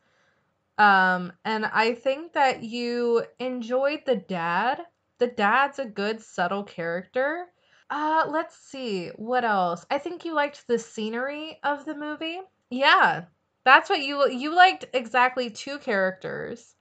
Um, 0.78 1.34
and 1.44 1.66
I 1.66 1.94
think 1.94 2.34
that 2.34 2.64
you 2.64 3.24
enjoyed 3.40 4.04
the 4.06 4.16
dad. 4.16 4.82
The 5.18 5.28
dad's 5.28 5.80
a 5.80 5.86
good 5.86 6.22
subtle 6.22 6.64
character. 6.64 7.48
Uh, 7.90 8.26
let's 8.30 8.56
see. 8.58 9.08
What 9.16 9.44
else? 9.44 9.86
I 9.90 9.98
think 9.98 10.26
you 10.26 10.34
liked 10.34 10.68
the 10.68 10.78
scenery 10.78 11.60
of 11.64 11.86
the 11.86 11.96
movie. 11.96 12.40
Yeah. 12.70 13.24
That's 13.64 13.90
what 13.90 14.00
you 14.00 14.30
you 14.30 14.56
liked 14.56 14.86
exactly 14.94 15.50
two 15.50 15.78
characters 15.80 16.76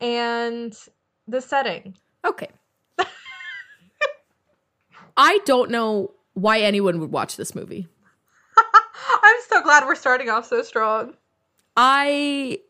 and 0.00 0.76
the 1.28 1.40
setting. 1.40 1.96
Okay. 2.24 2.48
I 5.16 5.38
don't 5.44 5.70
know 5.70 6.12
why 6.34 6.60
anyone 6.60 6.98
would 7.00 7.12
watch 7.12 7.36
this 7.36 7.54
movie. 7.54 7.86
I'm 8.56 9.36
so 9.48 9.62
glad 9.62 9.84
we're 9.84 9.94
starting 9.94 10.30
off 10.30 10.46
so 10.46 10.62
strong. 10.62 11.14
I 11.76 12.60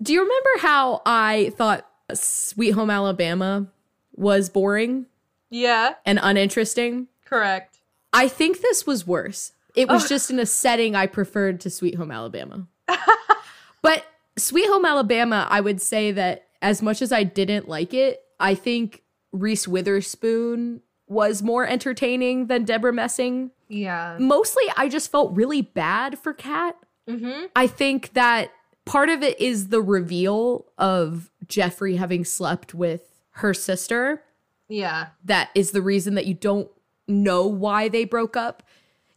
Do 0.00 0.12
you 0.12 0.20
remember 0.20 0.48
how 0.60 1.02
I 1.04 1.52
thought 1.56 1.88
Sweet 2.14 2.70
Home 2.70 2.90
Alabama 2.90 3.66
was 4.14 4.48
boring 4.48 5.06
Yeah, 5.50 5.94
and 6.06 6.18
uninteresting? 6.22 7.08
correct. 7.24 7.78
I 8.12 8.28
think 8.28 8.60
this 8.60 8.86
was 8.86 9.06
worse. 9.06 9.52
It 9.74 9.88
was 9.88 10.04
Oh. 10.04 10.08
just 10.08 10.30
in 10.30 10.38
a 10.38 10.46
setting 10.46 10.94
I 10.96 11.06
preferred 11.06 11.60
to 11.62 11.70
Sweet 11.70 11.96
Home 11.96 12.10
Alabama. 12.10 12.66
but 13.82 14.04
Sweet 14.36 14.66
Home 14.68 14.84
Alabama, 14.86 15.46
I 15.50 15.60
would 15.60 15.82
say 15.82 16.10
that 16.12 16.46
as 16.62 16.80
much 16.80 17.02
as 17.02 17.12
I 17.12 17.22
didn't 17.24 17.68
like 17.68 17.92
it, 17.92 18.22
I 18.40 18.54
think 18.54 19.02
Reese 19.32 19.68
Witherspoon 19.68 20.80
was 21.06 21.42
more 21.42 21.66
entertaining 21.66 22.46
than 22.46 22.64
Debra 22.64 22.92
Messing. 22.92 23.50
Yeah. 23.68 24.16
Mostly, 24.18 24.64
I 24.76 24.88
just 24.88 25.10
felt 25.10 25.34
really 25.36 25.60
bad 25.62 26.18
for 26.18 26.32
Kat. 26.32 26.76
Mm-hmm. 27.08 27.46
I 27.56 27.66
think 27.66 28.12
that 28.12 28.52
part 28.84 29.08
of 29.08 29.22
it 29.22 29.40
is 29.40 29.68
the 29.68 29.82
reveal 29.82 30.66
of 30.76 31.30
Jeffrey 31.46 31.96
having 31.96 32.24
slept 32.24 32.74
with 32.74 33.20
her 33.32 33.54
sister. 33.54 34.22
Yeah. 34.68 35.08
That 35.24 35.50
is 35.54 35.70
the 35.70 35.82
reason 35.82 36.14
that 36.14 36.26
you 36.26 36.34
don't 36.34 36.70
know 37.06 37.46
why 37.46 37.88
they 37.88 38.04
broke 38.04 38.36
up. 38.36 38.62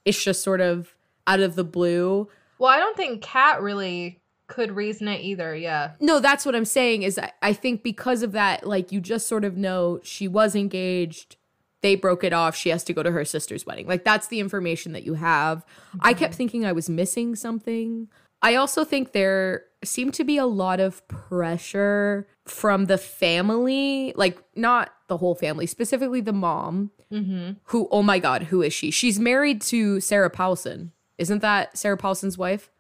It's 0.06 0.24
just 0.24 0.42
sort 0.42 0.62
of 0.62 0.96
out 1.28 1.42
of 1.42 1.56
the 1.56 1.64
blue. 1.64 2.30
Well, 2.58 2.70
I 2.70 2.80
don't 2.80 2.96
think 2.96 3.22
Kat 3.22 3.62
really 3.62 4.20
could 4.48 4.72
reason 4.72 5.08
it 5.08 5.22
either. 5.22 5.56
Yeah. 5.56 5.92
No, 6.00 6.20
that's 6.20 6.46
what 6.46 6.56
I'm 6.56 6.66
saying 6.66 7.04
is 7.04 7.18
I, 7.18 7.32
I 7.42 7.54
think 7.54 7.84
because 7.84 8.24
of 8.24 8.34
that, 8.34 8.68
like 8.68 8.92
you 8.92 9.00
just 9.00 9.28
sort 9.28 9.46
of 9.46 9.58
know 9.58 10.00
she 10.04 10.28
was 10.28 10.56
engaged. 10.56 11.38
They 11.82 11.96
broke 11.96 12.24
it 12.24 12.34
off. 12.34 12.56
She 12.56 12.70
has 12.70 12.84
to 12.86 12.94
go 12.94 13.02
to 13.04 13.12
her 13.12 13.26
sister's 13.26 13.66
wedding. 13.66 13.88
Like 13.88 14.04
that's 14.04 14.28
the 14.28 14.40
information 14.40 14.92
that 14.94 15.04
you 15.04 15.16
have. 15.16 15.66
I 16.00 16.14
kept 16.14 16.36
thinking 16.36 16.66
I 16.66 16.72
was 16.72 16.90
missing 16.90 17.36
something. 17.36 18.08
I 18.44 18.56
also 18.56 18.84
think 18.84 19.12
there 19.12 19.66
seemed 19.84 20.14
to 20.16 20.24
be 20.24 20.38
a 20.38 20.46
lot 20.46 20.80
of 20.80 21.08
pressure 21.08 22.28
from 22.46 22.86
the 22.86 22.98
family, 22.98 24.14
like 24.16 24.38
not 24.56 24.92
the 25.08 25.18
whole 25.18 25.36
family, 25.36 25.66
specifically 25.68 26.22
the 26.22 26.34
mom, 26.34 26.92
Mm-hmm. 27.12 27.54
who, 27.66 27.90
oh 27.92 28.02
my 28.02 28.20
God, 28.20 28.44
who 28.44 28.62
is 28.62 28.74
she? 28.74 28.90
She's 28.90 29.20
married 29.20 29.62
to 29.64 30.00
Sarah 30.00 30.30
Paulson. 30.30 30.94
Isn't 31.18 31.42
that 31.42 31.78
Sarah 31.78 31.98
Paulson's 31.98 32.38
wife? 32.38 32.72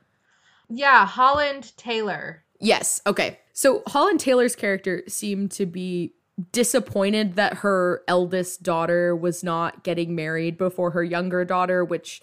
Yeah, 0.70 1.06
Holland 1.06 1.76
Taylor. 1.76 2.46
Yes. 2.58 3.02
Okay. 3.06 3.40
So 3.52 3.84
Holland 3.88 4.22
Taylor's 4.22 4.56
character 4.56 5.04
seemed 5.10 5.52
to 5.52 5.66
be 5.66 6.14
disappointed 6.52 7.36
that 7.36 7.56
her 7.56 8.04
eldest 8.08 8.64
daughter 8.64 9.16
was 9.16 9.44
not 9.44 9.84
getting 9.84 10.16
married 10.16 10.58
before 10.58 10.92
her 10.92 11.04
younger 11.04 11.46
daughter, 11.46 11.84
which 11.84 12.22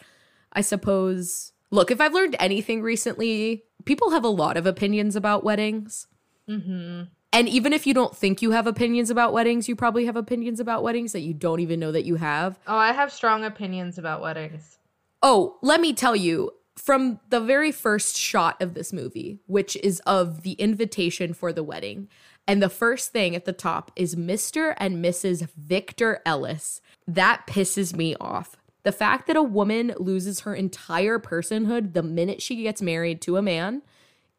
I 0.52 0.60
suppose. 0.60 1.52
Look, 1.70 1.90
if 1.90 2.00
I've 2.00 2.14
learned 2.14 2.36
anything 2.38 2.80
recently, 2.82 3.64
people 3.84 4.10
have 4.10 4.24
a 4.24 4.28
lot 4.28 4.56
of 4.56 4.66
opinions 4.66 5.16
about 5.16 5.44
weddings. 5.44 6.06
Mm-hmm. 6.48 7.02
And 7.32 7.48
even 7.48 7.72
if 7.74 7.86
you 7.86 7.92
don't 7.92 8.16
think 8.16 8.40
you 8.40 8.52
have 8.52 8.66
opinions 8.66 9.10
about 9.10 9.34
weddings, 9.34 9.68
you 9.68 9.76
probably 9.76 10.06
have 10.06 10.16
opinions 10.16 10.60
about 10.60 10.82
weddings 10.82 11.12
that 11.12 11.20
you 11.20 11.34
don't 11.34 11.60
even 11.60 11.78
know 11.78 11.92
that 11.92 12.06
you 12.06 12.16
have. 12.16 12.58
Oh, 12.66 12.76
I 12.76 12.92
have 12.92 13.12
strong 13.12 13.44
opinions 13.44 13.98
about 13.98 14.22
weddings. 14.22 14.78
Oh, 15.22 15.58
let 15.60 15.80
me 15.80 15.92
tell 15.92 16.16
you 16.16 16.52
from 16.76 17.20
the 17.28 17.40
very 17.40 17.70
first 17.70 18.16
shot 18.16 18.60
of 18.62 18.72
this 18.72 18.92
movie, 18.92 19.40
which 19.46 19.76
is 19.76 20.00
of 20.00 20.42
the 20.42 20.52
invitation 20.52 21.34
for 21.34 21.52
the 21.52 21.62
wedding. 21.62 22.08
And 22.48 22.62
the 22.62 22.70
first 22.70 23.12
thing 23.12 23.36
at 23.36 23.44
the 23.44 23.52
top 23.52 23.92
is 23.94 24.16
Mr. 24.16 24.74
and 24.78 25.04
Mrs. 25.04 25.48
Victor 25.54 26.22
Ellis. 26.24 26.80
That 27.06 27.46
pisses 27.46 27.94
me 27.94 28.16
off. 28.18 28.56
The 28.84 28.92
fact 28.92 29.26
that 29.26 29.36
a 29.36 29.42
woman 29.42 29.92
loses 29.98 30.40
her 30.40 30.54
entire 30.54 31.18
personhood 31.18 31.92
the 31.92 32.02
minute 32.02 32.40
she 32.40 32.62
gets 32.62 32.80
married 32.80 33.20
to 33.22 33.36
a 33.36 33.42
man 33.42 33.82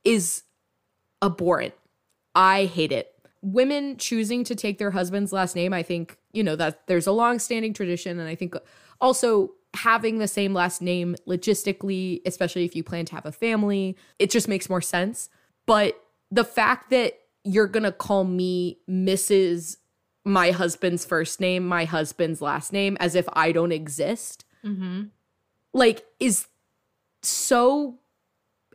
is 0.03 0.41
abhorrent. 1.21 1.75
I 2.33 2.65
hate 2.65 2.91
it. 2.91 3.13
Women 3.43 3.97
choosing 3.97 4.43
to 4.45 4.55
take 4.55 4.79
their 4.79 4.91
husband's 4.91 5.31
last 5.31 5.55
name, 5.55 5.71
I 5.71 5.83
think, 5.83 6.17
you 6.33 6.43
know, 6.43 6.55
that 6.55 6.87
there's 6.87 7.05
a 7.05 7.11
long-standing 7.11 7.73
tradition 7.75 8.19
and 8.19 8.27
I 8.27 8.33
think 8.33 8.55
also 8.99 9.51
having 9.75 10.17
the 10.17 10.27
same 10.27 10.55
last 10.55 10.81
name 10.81 11.15
logistically, 11.27 12.21
especially 12.25 12.65
if 12.65 12.75
you 12.75 12.83
plan 12.83 13.05
to 13.05 13.15
have 13.15 13.27
a 13.27 13.31
family, 13.31 13.95
it 14.17 14.31
just 14.31 14.47
makes 14.47 14.67
more 14.67 14.81
sense. 14.81 15.29
But 15.67 16.01
the 16.31 16.43
fact 16.43 16.89
that 16.89 17.18
you're 17.43 17.67
going 17.67 17.83
to 17.83 17.91
call 17.91 18.23
me 18.23 18.79
Mrs. 18.89 19.77
my 20.25 20.51
husband's 20.51 21.05
first 21.05 21.39
name, 21.39 21.65
my 21.67 21.85
husband's 21.85 22.41
last 22.41 22.73
name 22.73 22.97
as 22.99 23.15
if 23.15 23.27
I 23.33 23.51
don't 23.51 23.71
exist, 23.71 24.45
Mm-hmm. 24.65 25.03
like 25.73 26.05
is 26.19 26.47
so 27.21 27.99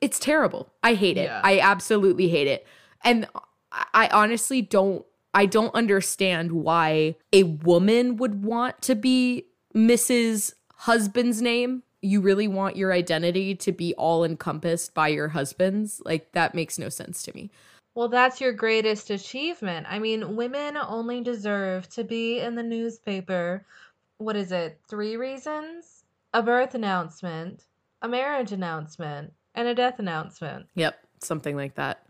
it's 0.00 0.18
terrible. 0.18 0.72
I 0.82 0.94
hate 0.94 1.16
it. 1.16 1.24
Yeah. 1.24 1.40
I 1.44 1.60
absolutely 1.60 2.28
hate 2.28 2.46
it. 2.48 2.66
And 3.02 3.26
I- 3.72 3.86
I 3.94 4.08
honestly 4.08 4.62
don't 4.62 5.04
I 5.36 5.46
don't 5.46 5.74
understand 5.74 6.52
why 6.52 7.16
a 7.32 7.42
woman 7.42 8.16
would 8.18 8.44
want 8.44 8.80
to 8.82 8.94
be 8.94 9.46
Mrs. 9.74 10.54
husband's 10.74 11.42
name. 11.42 11.82
You 12.02 12.20
really 12.20 12.46
want 12.46 12.76
your 12.76 12.92
identity 12.92 13.54
to 13.56 13.72
be 13.72 13.94
all 13.94 14.22
encompassed 14.24 14.94
by 14.94 15.08
your 15.08 15.28
husband's? 15.28 16.00
Like 16.04 16.32
that 16.32 16.54
makes 16.54 16.78
no 16.78 16.88
sense 16.88 17.22
to 17.24 17.32
me. 17.34 17.50
Well, 17.94 18.08
that's 18.08 18.40
your 18.40 18.52
greatest 18.52 19.10
achievement. 19.10 19.86
I 19.88 19.98
mean, 19.98 20.36
women 20.36 20.76
only 20.76 21.20
deserve 21.22 21.88
to 21.90 22.04
be 22.04 22.40
in 22.40 22.54
the 22.56 22.62
newspaper. 22.62 23.64
What 24.18 24.36
is 24.36 24.50
it? 24.52 24.80
Three 24.88 25.16
reasons? 25.16 26.04
A 26.32 26.42
birth 26.42 26.74
announcement, 26.74 27.62
a 28.02 28.08
marriage 28.08 28.50
announcement, 28.52 29.32
and 29.54 29.68
a 29.68 29.74
death 29.74 30.00
announcement. 30.00 30.66
Yep, 30.74 30.98
something 31.20 31.54
like 31.56 31.76
that. 31.76 32.00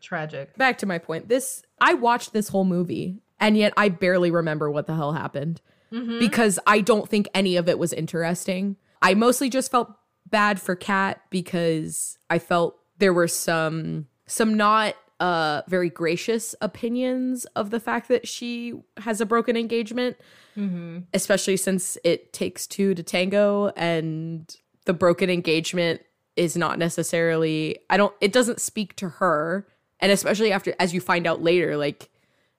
Tragic. 0.00 0.56
back 0.56 0.78
to 0.78 0.86
my 0.86 0.96
point 0.96 1.28
this 1.28 1.62
i 1.78 1.92
watched 1.92 2.32
this 2.32 2.48
whole 2.48 2.64
movie 2.64 3.18
and 3.38 3.54
yet 3.54 3.74
i 3.76 3.90
barely 3.90 4.30
remember 4.30 4.70
what 4.70 4.86
the 4.86 4.94
hell 4.94 5.12
happened 5.12 5.60
Mm-hmm. 5.92 6.20
because 6.20 6.58
i 6.66 6.80
don't 6.80 7.06
think 7.06 7.28
any 7.34 7.56
of 7.56 7.68
it 7.68 7.78
was 7.78 7.92
interesting 7.92 8.76
i 9.02 9.12
mostly 9.12 9.50
just 9.50 9.70
felt 9.70 9.92
bad 10.30 10.58
for 10.58 10.74
kat 10.74 11.20
because 11.28 12.16
i 12.30 12.38
felt 12.38 12.78
there 12.96 13.12
were 13.12 13.28
some 13.28 14.06
some 14.26 14.54
not 14.56 14.94
uh 15.20 15.62
very 15.68 15.90
gracious 15.90 16.54
opinions 16.60 17.44
of 17.54 17.70
the 17.70 17.78
fact 17.80 18.08
that 18.08 18.26
she 18.26 18.74
has 18.98 19.20
a 19.20 19.26
broken 19.26 19.56
engagement 19.56 20.16
Mm-hmm. 20.56 20.98
especially 21.14 21.56
since 21.56 21.96
it 22.02 22.32
takes 22.32 22.66
two 22.66 22.92
to 22.94 23.02
tango 23.04 23.68
and 23.76 24.56
the 24.84 24.92
broken 24.92 25.30
engagement 25.30 26.00
is 26.36 26.56
not 26.56 26.76
necessarily 26.78 27.78
I 27.88 27.96
don't 27.96 28.12
it 28.20 28.32
doesn't 28.32 28.60
speak 28.60 28.96
to 28.96 29.08
her 29.08 29.66
and 30.00 30.10
especially 30.10 30.50
after 30.50 30.74
as 30.80 30.92
you 30.92 31.00
find 31.00 31.26
out 31.26 31.40
later 31.40 31.76
like 31.76 32.10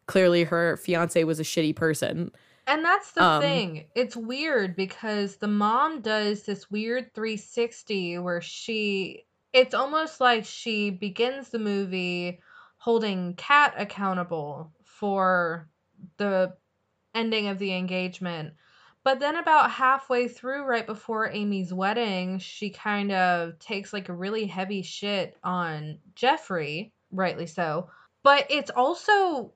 clearly 0.07 0.45
her 0.45 0.77
fiance 0.77 1.21
was 1.25 1.39
a 1.39 1.43
shitty 1.43 1.75
person. 1.75 2.31
And 2.67 2.83
that's 2.85 3.11
the 3.11 3.23
Um, 3.23 3.41
thing. 3.41 3.85
It's 3.95 4.15
weird 4.15 4.75
because 4.75 5.35
the 5.37 5.47
mom 5.47 6.01
does 6.01 6.43
this 6.43 6.71
weird 6.71 7.13
360 7.13 8.19
where 8.19 8.41
she 8.41 9.25
it's 9.53 9.73
almost 9.73 10.21
like 10.21 10.45
she 10.45 10.91
begins 10.91 11.49
the 11.49 11.59
movie 11.59 12.39
holding 12.81 13.35
Kat 13.35 13.75
accountable 13.77 14.71
for 14.83 15.69
the 16.17 16.51
ending 17.13 17.45
of 17.47 17.59
the 17.59 17.75
engagement. 17.75 18.55
But 19.03 19.19
then 19.19 19.35
about 19.35 19.69
halfway 19.69 20.27
through 20.27 20.63
right 20.63 20.87
before 20.87 21.29
Amy's 21.29 21.71
wedding, 21.71 22.39
she 22.39 22.71
kind 22.71 23.11
of 23.11 23.59
takes 23.59 23.93
like 23.93 24.09
a 24.09 24.13
really 24.13 24.47
heavy 24.47 24.81
shit 24.81 25.37
on 25.43 25.99
Jeffrey, 26.15 26.91
rightly 27.11 27.45
so. 27.45 27.91
But 28.23 28.47
it's 28.49 28.71
also 28.71 29.53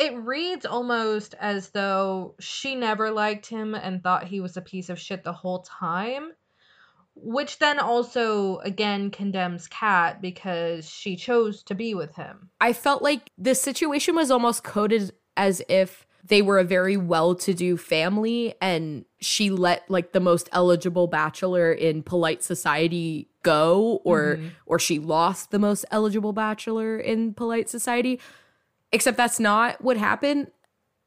it 0.00 0.16
reads 0.16 0.66
almost 0.66 1.36
as 1.38 1.70
though 1.70 2.34
she 2.40 2.74
never 2.74 3.12
liked 3.12 3.46
him 3.46 3.76
and 3.76 4.02
thought 4.02 4.26
he 4.26 4.40
was 4.40 4.56
a 4.56 4.62
piece 4.62 4.88
of 4.88 4.98
shit 4.98 5.22
the 5.22 5.32
whole 5.32 5.60
time 5.60 6.32
which 7.16 7.58
then 7.58 7.78
also 7.78 8.58
again 8.58 9.10
condemns 9.10 9.66
Kat 9.68 10.20
because 10.20 10.88
she 10.88 11.16
chose 11.16 11.62
to 11.64 11.74
be 11.74 11.94
with 11.94 12.14
him. 12.14 12.50
I 12.60 12.72
felt 12.72 13.02
like 13.02 13.30
the 13.38 13.54
situation 13.54 14.14
was 14.14 14.30
almost 14.30 14.64
coded 14.64 15.12
as 15.36 15.62
if 15.68 16.06
they 16.26 16.40
were 16.40 16.58
a 16.58 16.64
very 16.64 16.96
well-to-do 16.96 17.76
family 17.76 18.54
and 18.60 19.04
she 19.20 19.50
let 19.50 19.88
like 19.90 20.12
the 20.12 20.20
most 20.20 20.48
eligible 20.52 21.06
bachelor 21.06 21.70
in 21.70 22.02
polite 22.02 22.42
society 22.42 23.28
go 23.42 24.00
or 24.04 24.36
mm-hmm. 24.36 24.48
or 24.64 24.78
she 24.78 24.98
lost 24.98 25.50
the 25.50 25.58
most 25.58 25.84
eligible 25.90 26.32
bachelor 26.32 26.98
in 26.98 27.34
polite 27.34 27.68
society. 27.68 28.20
Except 28.90 29.16
that's 29.16 29.40
not 29.40 29.82
what 29.82 29.96
happened. 29.96 30.50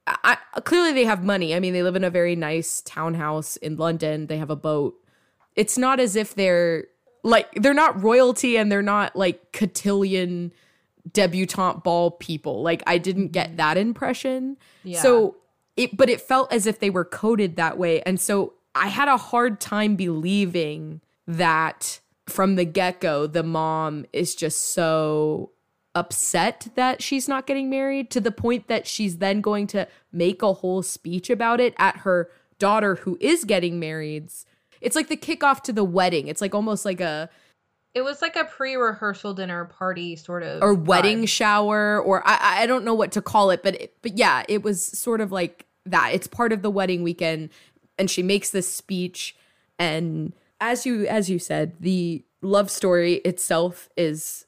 I, 0.06 0.38
clearly 0.64 0.94
they 0.94 1.06
have 1.06 1.24
money. 1.24 1.56
I 1.56 1.60
mean 1.60 1.74
they 1.74 1.84
live 1.84 1.96
in 1.96 2.04
a 2.04 2.10
very 2.10 2.36
nice 2.36 2.82
townhouse 2.86 3.58
in 3.58 3.76
london. 3.76 4.28
They 4.28 4.38
have 4.38 4.52
a 4.52 4.56
boat 4.56 4.96
it's 5.58 5.78
not 5.78 6.00
as 6.00 6.16
if 6.16 6.36
they're 6.36 6.86
like 7.24 7.52
they're 7.56 7.74
not 7.74 8.02
royalty 8.02 8.56
and 8.56 8.72
they're 8.72 8.82
not 8.82 9.16
like 9.16 9.52
cotillion 9.52 10.54
debutante 11.12 11.84
ball 11.84 12.12
people. 12.12 12.62
Like 12.62 12.84
I 12.88 12.98
didn't 12.98 13.34
get 13.34 13.58
that 13.58 13.78
impression. 13.78 14.58
Yeah. 14.84 15.02
So 15.02 15.36
it 15.76 15.98
but 15.98 16.10
it 16.10 16.22
felt 16.22 16.54
as 16.54 16.66
if 16.66 16.80
they 16.80 16.90
were 16.90 17.04
coded 17.04 17.58
that 17.58 17.78
way. 17.78 18.02
And 18.04 18.22
so 18.22 18.54
I 18.76 18.88
had 18.88 19.10
a 19.10 19.18
hard 19.18 19.60
time 19.60 19.96
believing 19.96 21.02
that 21.28 22.00
from 22.28 22.56
the 22.56 22.66
get-go 22.66 23.26
the 23.28 23.44
mom 23.44 24.06
is 24.14 24.36
just 24.36 24.74
so 24.74 25.52
upset 25.96 26.68
that 26.76 27.02
she's 27.02 27.28
not 27.28 27.48
getting 27.48 27.70
married 27.70 28.12
to 28.12 28.22
the 28.22 28.32
point 28.32 28.68
that 28.68 28.86
she's 28.86 29.18
then 29.18 29.42
going 29.42 29.66
to 29.66 29.88
make 30.12 30.42
a 30.44 30.54
whole 30.54 30.84
speech 30.84 31.30
about 31.30 31.60
it 31.60 31.74
at 31.78 31.98
her 31.98 32.30
daughter 32.60 32.96
who 32.96 33.18
is 33.20 33.44
getting 33.44 33.80
married's 33.80 34.46
it's 34.82 34.96
like 34.96 35.08
the 35.08 35.18
kickoff 35.18 35.62
to 35.64 35.74
the 35.74 35.84
wedding. 35.84 36.28
It's 36.28 36.42
like 36.42 36.56
almost 36.56 36.86
like 36.86 37.02
a 37.02 37.30
it 37.94 38.02
was 38.02 38.22
like 38.22 38.36
a 38.36 38.46
pre-rehearsal 38.46 39.34
dinner 39.34 39.66
party 39.66 40.16
sort 40.16 40.44
of 40.44 40.62
or 40.62 40.74
wedding 40.74 41.24
vibe. 41.24 41.30
shower 41.30 42.00
or 42.02 42.22
I 42.28 42.64
I 42.64 42.66
don't 42.68 42.86
know 42.86 42.94
what 42.94 43.12
to 43.14 43.22
call 43.22 43.50
it, 43.50 43.64
but 43.64 43.76
it, 43.76 43.96
but 44.02 44.18
yeah, 44.18 44.44
it 44.48 44.64
was 44.64 44.84
sort 44.84 45.22
of 45.22 45.32
like 45.32 45.66
that. 45.86 46.12
It's 46.14 46.28
part 46.28 46.54
of 46.54 46.62
the 46.62 46.70
wedding 46.70 47.04
weekend 47.04 47.50
and 47.98 48.10
she 48.10 48.22
makes 48.22 48.52
this 48.52 48.72
speech 48.72 49.36
and 49.80 50.34
as 50.60 50.86
you 50.86 51.06
as 51.08 51.30
you 51.30 51.40
said, 51.40 51.74
the 51.80 52.24
love 52.42 52.70
story 52.70 53.16
itself 53.16 53.90
is 53.98 54.46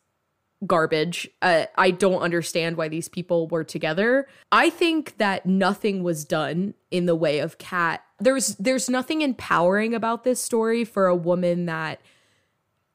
garbage. 0.66 1.30
Uh, 1.42 1.66
I 1.78 1.92
don't 1.92 2.22
understand 2.22 2.78
why 2.78 2.90
these 2.90 3.08
people 3.08 3.48
were 3.48 3.64
together. 3.64 4.28
I 4.52 4.70
think 4.70 5.18
that 5.18 5.46
nothing 5.46 6.04
was 6.04 6.26
done 6.26 6.74
in 6.92 7.06
the 7.06 7.16
way 7.16 7.40
of 7.40 7.58
Kat. 7.58 8.04
There's 8.20 8.56
there's 8.56 8.90
nothing 8.90 9.22
empowering 9.22 9.94
about 9.94 10.24
this 10.24 10.42
story 10.42 10.84
for 10.86 11.08
a 11.08 11.16
woman 11.16 11.66
that 11.66 12.02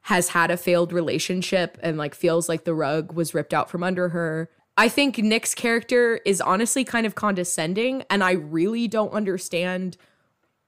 has 0.01 0.29
had 0.29 0.51
a 0.51 0.57
failed 0.57 0.93
relationship 0.93 1.79
and 1.81 1.97
like 1.97 2.13
feels 2.13 2.47
like 2.47 2.63
the 2.63 2.75
rug 2.75 3.13
was 3.13 3.33
ripped 3.33 3.53
out 3.53 3.69
from 3.71 3.83
under 3.83 4.09
her. 4.09 4.49
I 4.77 4.87
think 4.87 5.17
Nick's 5.17 5.55
character 5.55 6.19
is 6.25 6.41
honestly 6.41 6.83
kind 6.83 7.07
of 7.07 7.15
condescending 7.15 8.03
and 8.09 8.23
I 8.23 8.33
really 8.33 8.87
don't 8.87 9.13
understand 9.13 9.97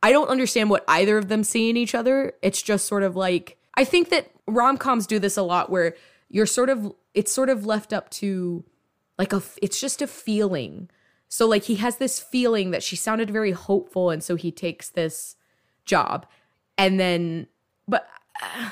I 0.02 0.12
don't 0.12 0.30
understand 0.30 0.70
what 0.70 0.84
either 0.88 1.18
of 1.18 1.28
them 1.28 1.44
see 1.44 1.70
in 1.70 1.78
each 1.78 1.94
other. 1.94 2.34
It's 2.42 2.62
just 2.62 2.88
sort 2.88 3.04
of 3.04 3.16
like 3.16 3.58
I 3.76 3.84
think 3.84 4.10
that 4.10 4.32
rom-coms 4.48 5.06
do 5.06 5.20
this 5.20 5.38
a 5.38 5.44
lot 5.44 5.70
where 5.70 5.96
you're 6.30 6.46
sort 6.48 6.70
of 6.70 6.94
it's 7.14 7.32
sort 7.32 7.50
of 7.50 7.66
left 7.66 7.94
up 7.94 8.10
to 8.10 8.66
like 9.20 9.34
a 9.34 9.44
it's 9.62 9.80
just 9.80 10.02
a 10.02 10.08
feeling 10.08 10.90
so 11.30 11.48
like 11.48 11.64
he 11.64 11.76
has 11.76 11.98
this 11.98 12.20
feeling 12.20 12.72
that 12.72 12.84
she 12.84 12.96
sounded 12.96 13.30
very 13.30 13.52
hopeful 13.52 14.10
and 14.10 14.24
so 14.24 14.36
he 14.36 14.52
takes 14.52 14.90
this 14.90 15.36
job 15.86 16.26
and 16.78 17.00
then 17.00 17.48
but 17.88 18.08
uh, 18.42 18.70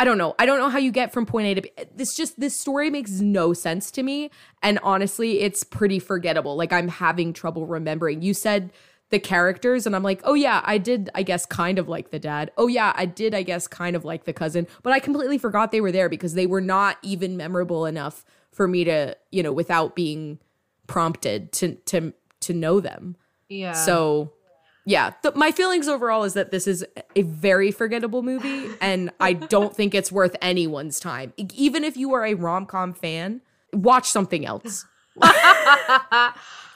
I 0.00 0.04
don't 0.04 0.18
know. 0.18 0.36
I 0.38 0.46
don't 0.46 0.60
know 0.60 0.68
how 0.68 0.78
you 0.78 0.92
get 0.92 1.12
from 1.12 1.26
point 1.26 1.48
A 1.48 1.54
to 1.54 1.62
B. 1.62 1.70
This 1.94 2.14
just 2.14 2.38
this 2.38 2.58
story 2.58 2.88
makes 2.88 3.20
no 3.20 3.52
sense 3.52 3.90
to 3.92 4.02
me 4.02 4.30
and 4.62 4.78
honestly 4.82 5.40
it's 5.40 5.64
pretty 5.64 5.98
forgettable. 5.98 6.56
Like 6.56 6.72
I'm 6.72 6.88
having 6.88 7.32
trouble 7.32 7.66
remembering. 7.66 8.22
You 8.22 8.32
said 8.32 8.72
the 9.10 9.18
characters 9.18 9.86
and 9.86 9.96
I'm 9.96 10.04
like, 10.04 10.20
"Oh 10.22 10.34
yeah, 10.34 10.62
I 10.64 10.78
did 10.78 11.10
I 11.16 11.24
guess 11.24 11.46
kind 11.46 11.78
of 11.80 11.88
like 11.88 12.10
the 12.10 12.20
dad. 12.20 12.52
Oh 12.56 12.68
yeah, 12.68 12.92
I 12.94 13.06
did 13.06 13.34
I 13.34 13.42
guess 13.42 13.66
kind 13.66 13.96
of 13.96 14.04
like 14.04 14.24
the 14.24 14.32
cousin." 14.32 14.68
But 14.84 14.92
I 14.92 15.00
completely 15.00 15.38
forgot 15.38 15.72
they 15.72 15.80
were 15.80 15.92
there 15.92 16.08
because 16.08 16.34
they 16.34 16.46
were 16.46 16.60
not 16.60 16.98
even 17.02 17.36
memorable 17.36 17.84
enough 17.84 18.24
for 18.52 18.68
me 18.68 18.84
to, 18.84 19.16
you 19.32 19.42
know, 19.42 19.52
without 19.52 19.96
being 19.96 20.38
prompted 20.88 21.52
to 21.52 21.76
to 21.86 22.12
to 22.40 22.52
know 22.52 22.80
them. 22.80 23.16
Yeah. 23.48 23.72
So 23.72 24.32
yeah, 24.84 25.12
the, 25.22 25.32
my 25.34 25.52
feelings 25.52 25.86
overall 25.86 26.24
is 26.24 26.32
that 26.32 26.50
this 26.50 26.66
is 26.66 26.84
a 27.14 27.22
very 27.22 27.70
forgettable 27.70 28.22
movie, 28.22 28.70
and 28.80 29.10
I 29.20 29.34
don't 29.34 29.76
think 29.76 29.94
it's 29.94 30.10
worth 30.10 30.34
anyone's 30.42 30.98
time. 30.98 31.32
Even 31.36 31.84
if 31.84 31.96
you 31.96 32.14
are 32.14 32.24
a 32.24 32.34
rom 32.34 32.66
com 32.66 32.94
fan, 32.94 33.42
watch 33.72 34.08
something 34.08 34.44
else. 34.44 34.86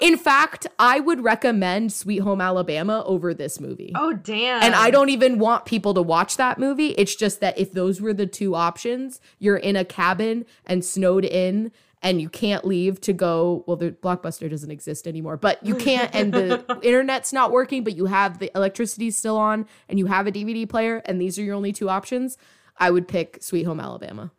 In 0.00 0.18
fact, 0.18 0.66
I 0.80 0.98
would 0.98 1.22
recommend 1.22 1.92
Sweet 1.92 2.18
Home 2.18 2.40
Alabama 2.40 3.04
over 3.06 3.32
this 3.32 3.60
movie. 3.60 3.92
Oh, 3.94 4.12
damn. 4.12 4.60
And 4.60 4.74
I 4.74 4.90
don't 4.90 5.10
even 5.10 5.38
want 5.38 5.64
people 5.64 5.94
to 5.94 6.02
watch 6.02 6.38
that 6.38 6.58
movie. 6.58 6.88
It's 6.88 7.14
just 7.14 7.38
that 7.40 7.56
if 7.56 7.70
those 7.70 8.00
were 8.00 8.12
the 8.12 8.26
two 8.26 8.56
options, 8.56 9.20
you're 9.38 9.56
in 9.56 9.76
a 9.76 9.84
cabin 9.84 10.44
and 10.66 10.84
snowed 10.84 11.24
in 11.24 11.70
and 12.02 12.20
you 12.20 12.28
can't 12.28 12.64
leave 12.64 13.00
to 13.00 13.12
go 13.12 13.64
well 13.66 13.76
the 13.76 13.92
blockbuster 13.92 14.50
doesn't 14.50 14.70
exist 14.70 15.06
anymore 15.06 15.36
but 15.36 15.64
you 15.64 15.74
can't 15.88 16.14
and 16.14 16.32
the 16.32 16.64
internet's 16.82 17.32
not 17.32 17.50
working 17.50 17.84
but 17.84 17.96
you 17.96 18.06
have 18.06 18.38
the 18.38 18.50
electricity 18.54 19.10
still 19.10 19.36
on 19.36 19.66
and 19.88 19.98
you 19.98 20.06
have 20.06 20.26
a 20.26 20.32
dvd 20.32 20.68
player 20.68 21.02
and 21.06 21.20
these 21.20 21.38
are 21.38 21.42
your 21.42 21.54
only 21.54 21.72
two 21.72 21.88
options 21.88 22.36
i 22.78 22.90
would 22.90 23.06
pick 23.08 23.42
sweet 23.42 23.64
home 23.64 23.80
alabama. 23.80 24.30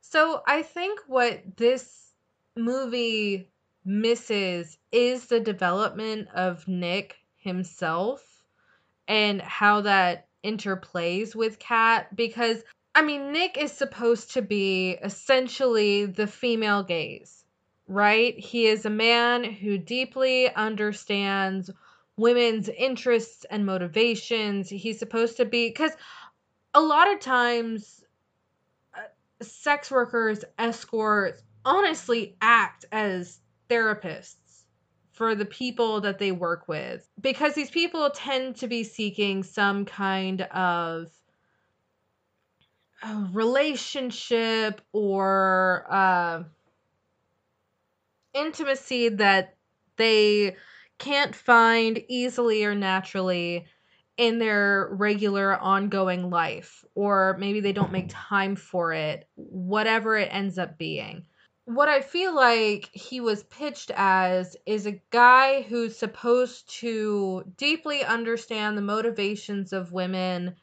So 0.00 0.42
i 0.46 0.62
think 0.62 1.00
what 1.06 1.56
this 1.56 2.12
movie 2.56 3.50
misses 3.84 4.78
is 4.92 5.26
the 5.26 5.40
development 5.40 6.28
of 6.34 6.66
Nick 6.66 7.16
himself 7.36 8.22
and 9.06 9.42
how 9.42 9.82
that 9.82 10.28
interplays 10.44 11.34
with 11.34 11.58
Kat 11.58 12.14
because 12.16 12.62
I 12.94 13.02
mean 13.02 13.32
Nick 13.32 13.58
is 13.58 13.72
supposed 13.72 14.34
to 14.34 14.42
be 14.42 14.90
essentially 15.02 16.06
the 16.06 16.26
female 16.26 16.84
gaze, 16.84 17.44
right? 17.88 18.38
He 18.38 18.66
is 18.66 18.86
a 18.86 18.90
man 18.90 19.44
who 19.44 19.78
deeply 19.78 20.52
understands 20.54 21.70
women's 22.16 22.68
interests 22.68 23.44
and 23.50 23.66
motivations. 23.66 24.68
He's 24.68 24.98
supposed 24.98 25.38
to 25.38 25.44
be 25.44 25.72
cuz 25.72 25.90
a 26.72 26.80
lot 26.80 27.12
of 27.12 27.20
times 27.20 28.04
uh, 28.94 29.00
sex 29.42 29.90
workers, 29.90 30.44
escorts 30.58 31.42
honestly 31.64 32.36
act 32.40 32.84
as 32.92 33.40
therapists 33.68 34.64
for 35.12 35.34
the 35.34 35.46
people 35.46 36.00
that 36.00 36.18
they 36.18 36.32
work 36.32 36.68
with 36.68 37.08
because 37.20 37.54
these 37.54 37.70
people 37.70 38.10
tend 38.10 38.56
to 38.56 38.66
be 38.66 38.82
seeking 38.82 39.42
some 39.42 39.84
kind 39.84 40.42
of 40.42 41.08
relationship 43.32 44.80
or 44.92 45.86
uh, 45.90 46.42
intimacy 48.34 49.10
that 49.10 49.56
they 49.96 50.56
can't 50.98 51.34
find 51.34 52.02
easily 52.08 52.64
or 52.64 52.74
naturally 52.74 53.66
in 54.16 54.38
their 54.38 54.88
regular 54.92 55.56
ongoing 55.56 56.30
life 56.30 56.84
or 56.94 57.36
maybe 57.38 57.60
they 57.60 57.72
don't 57.72 57.92
make 57.92 58.06
time 58.08 58.54
for 58.54 58.92
it 58.92 59.28
whatever 59.34 60.16
it 60.16 60.28
ends 60.30 60.58
up 60.58 60.78
being. 60.78 61.26
What 61.66 61.88
I 61.88 62.00
feel 62.00 62.34
like 62.34 62.90
he 62.92 63.20
was 63.20 63.42
pitched 63.44 63.90
as 63.96 64.56
is 64.66 64.86
a 64.86 65.00
guy 65.10 65.62
who's 65.62 65.96
supposed 65.96 66.68
to 66.80 67.42
deeply 67.56 68.04
understand 68.04 68.76
the 68.76 68.82
motivations 68.82 69.72
of 69.72 69.92
women 69.92 70.56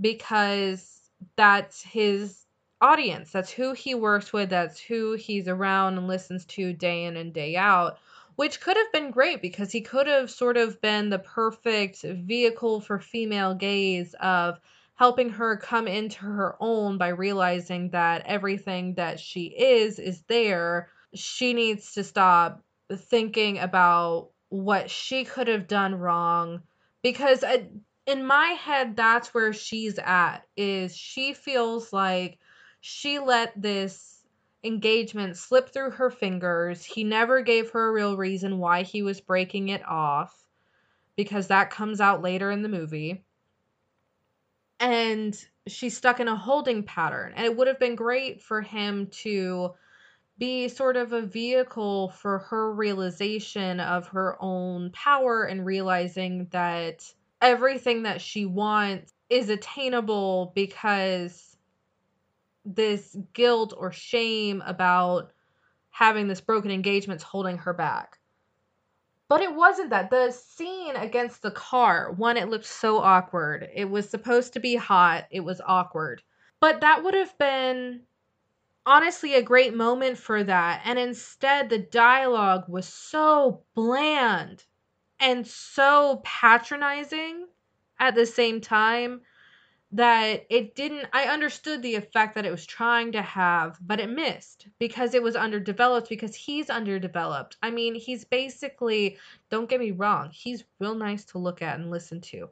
because 0.00 1.01
that's 1.36 1.82
his 1.82 2.46
audience. 2.80 3.30
That's 3.30 3.50
who 3.50 3.72
he 3.72 3.94
works 3.94 4.32
with, 4.32 4.50
that's 4.50 4.80
who 4.80 5.12
he's 5.14 5.48
around 5.48 5.98
and 5.98 6.08
listens 6.08 6.44
to 6.46 6.72
day 6.72 7.04
in 7.04 7.16
and 7.16 7.32
day 7.32 7.56
out, 7.56 7.98
which 8.36 8.60
could 8.60 8.76
have 8.76 8.92
been 8.92 9.10
great 9.10 9.40
because 9.40 9.70
he 9.70 9.80
could 9.80 10.06
have 10.06 10.30
sort 10.30 10.56
of 10.56 10.80
been 10.80 11.10
the 11.10 11.18
perfect 11.18 12.02
vehicle 12.02 12.80
for 12.80 12.98
female 12.98 13.54
gaze 13.54 14.14
of 14.20 14.58
helping 14.94 15.30
her 15.30 15.56
come 15.56 15.88
into 15.88 16.20
her 16.20 16.56
own 16.60 16.98
by 16.98 17.08
realizing 17.08 17.90
that 17.90 18.22
everything 18.26 18.94
that 18.94 19.18
she 19.18 19.46
is 19.46 19.98
is 19.98 20.22
there. 20.28 20.88
She 21.14 21.54
needs 21.54 21.94
to 21.94 22.04
stop 22.04 22.62
thinking 22.92 23.58
about 23.58 24.30
what 24.48 24.90
she 24.90 25.24
could 25.24 25.48
have 25.48 25.66
done 25.66 25.94
wrong 25.94 26.62
because 27.02 27.42
I, 27.42 27.68
in 28.06 28.26
my 28.26 28.48
head 28.48 28.96
that's 28.96 29.32
where 29.32 29.52
she's 29.52 29.98
at 29.98 30.40
is 30.56 30.96
she 30.96 31.34
feels 31.34 31.92
like 31.92 32.38
she 32.80 33.18
let 33.18 33.60
this 33.60 34.22
engagement 34.64 35.36
slip 35.36 35.72
through 35.72 35.90
her 35.90 36.10
fingers. 36.10 36.84
He 36.84 37.04
never 37.04 37.42
gave 37.42 37.70
her 37.70 37.88
a 37.88 37.92
real 37.92 38.16
reason 38.16 38.58
why 38.58 38.82
he 38.82 39.02
was 39.02 39.20
breaking 39.20 39.68
it 39.68 39.86
off 39.86 40.36
because 41.16 41.48
that 41.48 41.70
comes 41.70 42.00
out 42.00 42.22
later 42.22 42.50
in 42.50 42.62
the 42.62 42.68
movie. 42.68 43.24
And 44.80 45.36
she's 45.68 45.96
stuck 45.96 46.18
in 46.18 46.28
a 46.28 46.36
holding 46.36 46.82
pattern. 46.82 47.32
And 47.36 47.44
it 47.46 47.56
would 47.56 47.68
have 47.68 47.78
been 47.78 47.94
great 47.94 48.40
for 48.40 48.60
him 48.62 49.08
to 49.22 49.74
be 50.38 50.68
sort 50.68 50.96
of 50.96 51.12
a 51.12 51.22
vehicle 51.22 52.08
for 52.08 52.38
her 52.38 52.72
realization 52.72 53.78
of 53.78 54.08
her 54.08 54.36
own 54.40 54.90
power 54.90 55.44
and 55.44 55.64
realizing 55.64 56.48
that 56.50 57.04
everything 57.42 58.04
that 58.04 58.22
she 58.22 58.46
wants 58.46 59.12
is 59.28 59.50
attainable 59.50 60.52
because 60.54 61.56
this 62.64 63.16
guilt 63.34 63.74
or 63.76 63.92
shame 63.92 64.62
about 64.64 65.32
having 65.90 66.28
this 66.28 66.40
broken 66.40 66.70
engagement 66.70 67.20
is 67.20 67.24
holding 67.24 67.58
her 67.58 67.74
back. 67.74 68.18
But 69.28 69.40
it 69.40 69.54
wasn't 69.54 69.90
that. 69.90 70.10
The 70.10 70.30
scene 70.30 70.94
against 70.94 71.42
the 71.42 71.50
car, 71.50 72.12
one, 72.12 72.36
it 72.36 72.48
looked 72.48 72.66
so 72.66 72.98
awkward. 72.98 73.68
It 73.74 73.90
was 73.90 74.08
supposed 74.08 74.52
to 74.52 74.60
be 74.60 74.76
hot, 74.76 75.24
it 75.30 75.40
was 75.40 75.60
awkward. 75.66 76.22
But 76.60 76.82
that 76.82 77.02
would 77.02 77.14
have 77.14 77.36
been 77.38 78.02
honestly 78.86 79.34
a 79.34 79.42
great 79.42 79.74
moment 79.74 80.18
for 80.18 80.44
that. 80.44 80.82
And 80.84 80.98
instead, 80.98 81.70
the 81.70 81.78
dialogue 81.78 82.64
was 82.68 82.86
so 82.86 83.64
bland 83.74 84.64
and 85.22 85.46
so 85.46 86.20
patronizing 86.24 87.46
at 87.98 88.14
the 88.16 88.26
same 88.26 88.60
time 88.60 89.20
that 89.92 90.46
it 90.50 90.74
didn't 90.74 91.06
I 91.12 91.24
understood 91.24 91.82
the 91.82 91.94
effect 91.94 92.34
that 92.34 92.44
it 92.44 92.50
was 92.50 92.66
trying 92.66 93.12
to 93.12 93.22
have, 93.22 93.78
but 93.80 94.00
it 94.00 94.10
missed 94.10 94.66
because 94.78 95.14
it 95.14 95.22
was 95.22 95.36
underdeveloped 95.36 96.08
because 96.08 96.34
he's 96.34 96.70
underdeveloped. 96.70 97.56
I 97.62 97.70
mean, 97.70 97.94
he's 97.94 98.24
basically 98.24 99.18
don't 99.50 99.68
get 99.68 99.80
me 99.80 99.92
wrong, 99.92 100.30
he's 100.32 100.64
real 100.80 100.94
nice 100.94 101.24
to 101.26 101.38
look 101.38 101.62
at 101.62 101.78
and 101.78 101.90
listen 101.90 102.20
to. 102.22 102.48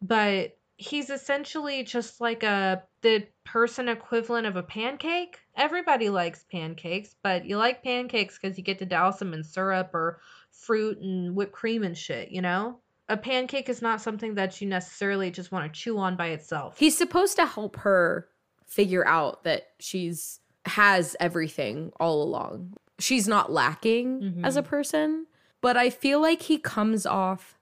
But 0.00 0.56
he's 0.76 1.10
essentially 1.10 1.84
just 1.84 2.20
like 2.20 2.42
a 2.42 2.82
the 3.00 3.26
person 3.44 3.88
equivalent 3.88 4.46
of 4.46 4.56
a 4.56 4.62
pancake. 4.62 5.38
Everybody 5.56 6.10
likes 6.10 6.44
pancakes, 6.50 7.16
but 7.22 7.44
you 7.44 7.56
like 7.56 7.82
pancakes 7.82 8.38
because 8.38 8.58
you 8.58 8.64
get 8.64 8.78
to 8.78 8.86
douse 8.86 9.18
them 9.18 9.34
in 9.34 9.42
syrup 9.42 9.94
or 9.94 10.20
fruit 10.60 10.98
and 10.98 11.34
whipped 11.34 11.52
cream 11.52 11.82
and 11.82 11.96
shit, 11.96 12.30
you 12.30 12.40
know? 12.42 12.78
A 13.08 13.16
pancake 13.16 13.68
is 13.68 13.82
not 13.82 14.00
something 14.00 14.34
that 14.36 14.60
you 14.60 14.66
necessarily 14.68 15.30
just 15.30 15.52
want 15.52 15.70
to 15.72 15.78
chew 15.78 15.98
on 15.98 16.16
by 16.16 16.28
itself. 16.28 16.78
He's 16.78 16.96
supposed 16.96 17.36
to 17.36 17.44
help 17.46 17.76
her 17.76 18.28
figure 18.66 19.06
out 19.06 19.44
that 19.44 19.68
she's 19.78 20.40
has 20.66 21.14
everything 21.20 21.92
all 22.00 22.22
along. 22.22 22.72
She's 22.98 23.28
not 23.28 23.52
lacking 23.52 24.20
Mhm. 24.20 24.46
as 24.46 24.56
a 24.56 24.62
person, 24.62 25.26
but 25.60 25.76
I 25.76 25.90
feel 25.90 26.20
like 26.22 26.42
he 26.42 26.56
comes 26.56 27.04
off 27.04 27.58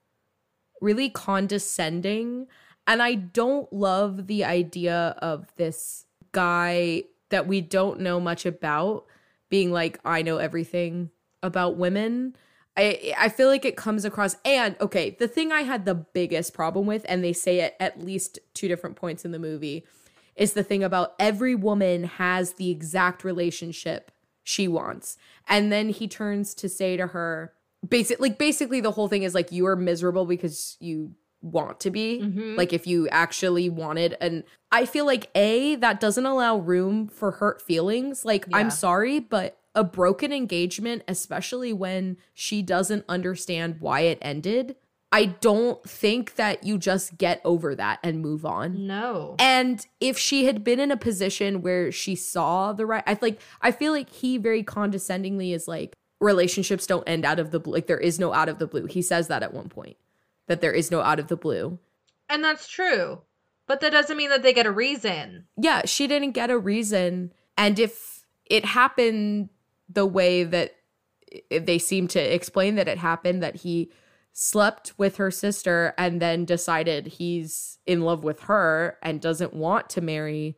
really 0.81 1.11
condescending 1.11 2.47
and 2.87 3.03
I 3.03 3.15
don't 3.15 3.73
love 3.73 4.27
the 4.29 4.45
idea 4.45 5.17
of 5.19 5.53
this 5.57 6.07
guy 6.33 7.05
that 7.31 7.47
we 7.47 7.61
don't 7.61 8.01
know 8.01 8.21
much 8.21 8.47
about 8.47 9.07
being 9.49 9.71
like 9.73 9.99
I 10.05 10.23
know 10.23 10.39
everything 10.39 11.11
about 11.43 11.77
women. 11.77 12.37
I 12.77 13.15
I 13.19 13.29
feel 13.29 13.49
like 13.49 13.65
it 13.65 13.77
comes 13.77 14.05
across 14.05 14.37
and 14.45 14.77
okay, 14.81 15.17
the 15.19 15.29
thing 15.29 15.53
I 15.53 15.63
had 15.63 15.85
the 15.85 15.95
biggest 15.95 16.55
problem 16.55 16.87
with 16.87 17.05
and 17.09 17.23
they 17.23 17.33
say 17.33 17.61
it 17.61 17.75
at 17.81 18.01
least 18.03 18.39
two 18.55 18.69
different 18.69 18.97
points 18.97 19.25
in 19.25 19.33
the 19.33 19.39
movie 19.39 19.85
is 20.37 20.55
the 20.55 20.63
thing 20.63 20.83
about 20.83 21.15
every 21.19 21.55
woman 21.55 22.05
has 22.05 22.55
the 22.55 22.71
exact 22.71 23.25
relationship 23.25 24.11
she 24.43 24.67
wants. 24.67 25.17
And 25.47 25.71
then 25.71 25.91
he 25.91 26.09
turns 26.09 26.55
to 26.55 26.69
say 26.69 26.97
to 26.97 27.09
her 27.09 27.53
basic 27.87 28.19
like 28.21 28.39
basically 28.39 28.81
the 28.81 28.93
whole 28.93 29.09
thing 29.09 29.23
is 29.25 29.35
like 29.35 29.53
you 29.53 29.67
are 29.67 29.77
miserable 29.77 30.25
because 30.25 30.77
you 30.81 31.15
want 31.43 31.81
to 31.81 31.91
be 31.91 32.21
Mhm. 32.23 32.57
like 32.57 32.73
if 32.73 32.87
you 32.87 33.09
actually 33.09 33.69
wanted 33.69 34.17
and 34.21 34.45
i 34.71 34.87
feel 34.87 35.05
like 35.05 35.29
a 35.35 35.75
that 35.75 35.99
doesn't 35.99 36.25
allow 36.25 36.57
room 36.59 37.09
for 37.09 37.33
hurt 37.33 37.61
feelings 37.61 38.25
like 38.25 38.45
Yeah. 38.49 38.59
i'm 38.59 38.71
sorry 38.71 39.19
but 39.19 39.59
a 39.75 39.83
broken 39.85 40.33
engagement 40.33 41.03
especially 41.09 41.73
when 41.73 42.17
she 42.35 42.63
doesn't 42.63 43.05
understand 43.09 43.77
why 43.81 44.01
it 44.01 44.19
ended 44.21 44.77
i 45.11 45.25
don't 45.27 45.83
think 45.89 46.35
that 46.37 46.65
you 46.65 46.79
just 46.79 47.17
get 47.19 47.41
over 47.45 47.75
that 47.75 47.99
and 48.03 48.21
move 48.21 48.45
on 48.45 48.87
No. 48.87 49.37
and 49.39 49.87
if 50.01 50.19
she 50.19 50.45
had 50.47 50.63
been 50.65 50.81
in 50.81 50.91
a 50.91 50.97
position 50.97 51.63
where 51.63 51.91
she 51.93 52.15
saw 52.17 52.73
the 52.73 52.85
right, 52.87 53.05
I 53.07 53.19
like 53.21 53.41
I 53.61 53.71
feel 53.73 53.93
like 53.93 54.11
he 54.11 54.39
very 54.39 54.63
condescendingly 54.63 55.53
is 55.53 55.67
like 55.69 55.95
relationships 56.21 56.87
don't 56.87 57.09
end 57.09 57.25
out 57.25 57.41
of 57.41 57.51
the 57.51 57.59
blue. 57.59 57.75
Like 57.75 57.89
there 57.89 57.99
is 57.99 58.19
no 58.21 58.33
out 58.33 58.49
of 58.49 58.59
the 58.61 58.67
blue. 58.69 58.87
He 58.87 59.03
says 59.03 59.27
that 59.29 59.43
at 59.43 59.53
one 59.53 59.69
point 59.69 59.97
that 60.47 60.61
there 60.61 60.73
is 60.73 60.91
no 60.91 61.01
out 61.01 61.19
of 61.19 61.27
the 61.29 61.37
blue. 61.37 61.79
And 62.29 62.45
that's 62.45 62.69
true. 62.69 63.21
But 63.67 63.81
that 63.81 63.91
doesn't 63.93 64.17
mean 64.17 64.31
that 64.31 64.43
they 64.43 64.53
get 64.53 64.67
a 64.67 64.71
reason. 64.71 65.47
Yeah, 65.57 65.83
she 65.85 66.07
didn't 66.07 66.33
get 66.33 66.51
a 66.51 66.59
reason, 66.59 67.33
and 67.57 67.79
if 67.79 68.25
it 68.47 68.65
happened 68.65 69.49
the 69.93 70.07
way 70.07 70.45
that 70.45 70.75
they 71.51 71.79
seem 71.79 72.09
to 72.09 72.21
explain 72.21 72.75
that 72.77 72.89
it 72.89 72.99
happened, 72.99 73.43
that 73.43 73.57
he 73.57 73.91
slept 74.33 74.93
with 74.99 75.17
her 75.17 75.31
sister 75.31 75.95
and 75.99 76.21
then 76.21 76.45
decided 76.45 77.07
he's 77.07 77.79
in 77.87 78.03
love 78.03 78.25
with 78.25 78.41
her 78.41 78.99
and 79.03 79.21
doesn't 79.21 79.55
want 79.55 79.91
to 79.91 80.01
marry 80.01 80.57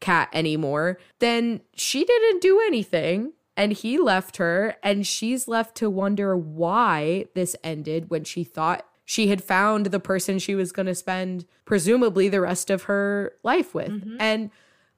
Kat 0.00 0.28
anymore, 0.32 0.98
then 1.20 1.60
she 1.74 2.04
didn't 2.04 2.42
do 2.42 2.60
anything 2.66 3.32
and 3.56 3.72
he 3.72 3.98
left 3.98 4.38
her 4.38 4.76
and 4.82 5.06
she's 5.06 5.46
left 5.46 5.76
to 5.76 5.88
wonder 5.88 6.36
why 6.36 7.26
this 7.34 7.54
ended 7.62 8.10
when 8.10 8.24
she 8.24 8.42
thought 8.44 8.86
she 9.04 9.28
had 9.28 9.44
found 9.44 9.86
the 9.86 10.00
person 10.00 10.38
she 10.38 10.54
was 10.54 10.72
going 10.72 10.86
to 10.86 10.94
spend 10.94 11.44
presumably 11.64 12.28
the 12.28 12.40
rest 12.40 12.70
of 12.70 12.84
her 12.84 13.32
life 13.44 13.74
with. 13.74 13.90
Mhm. 13.90 14.16
And 14.18 14.50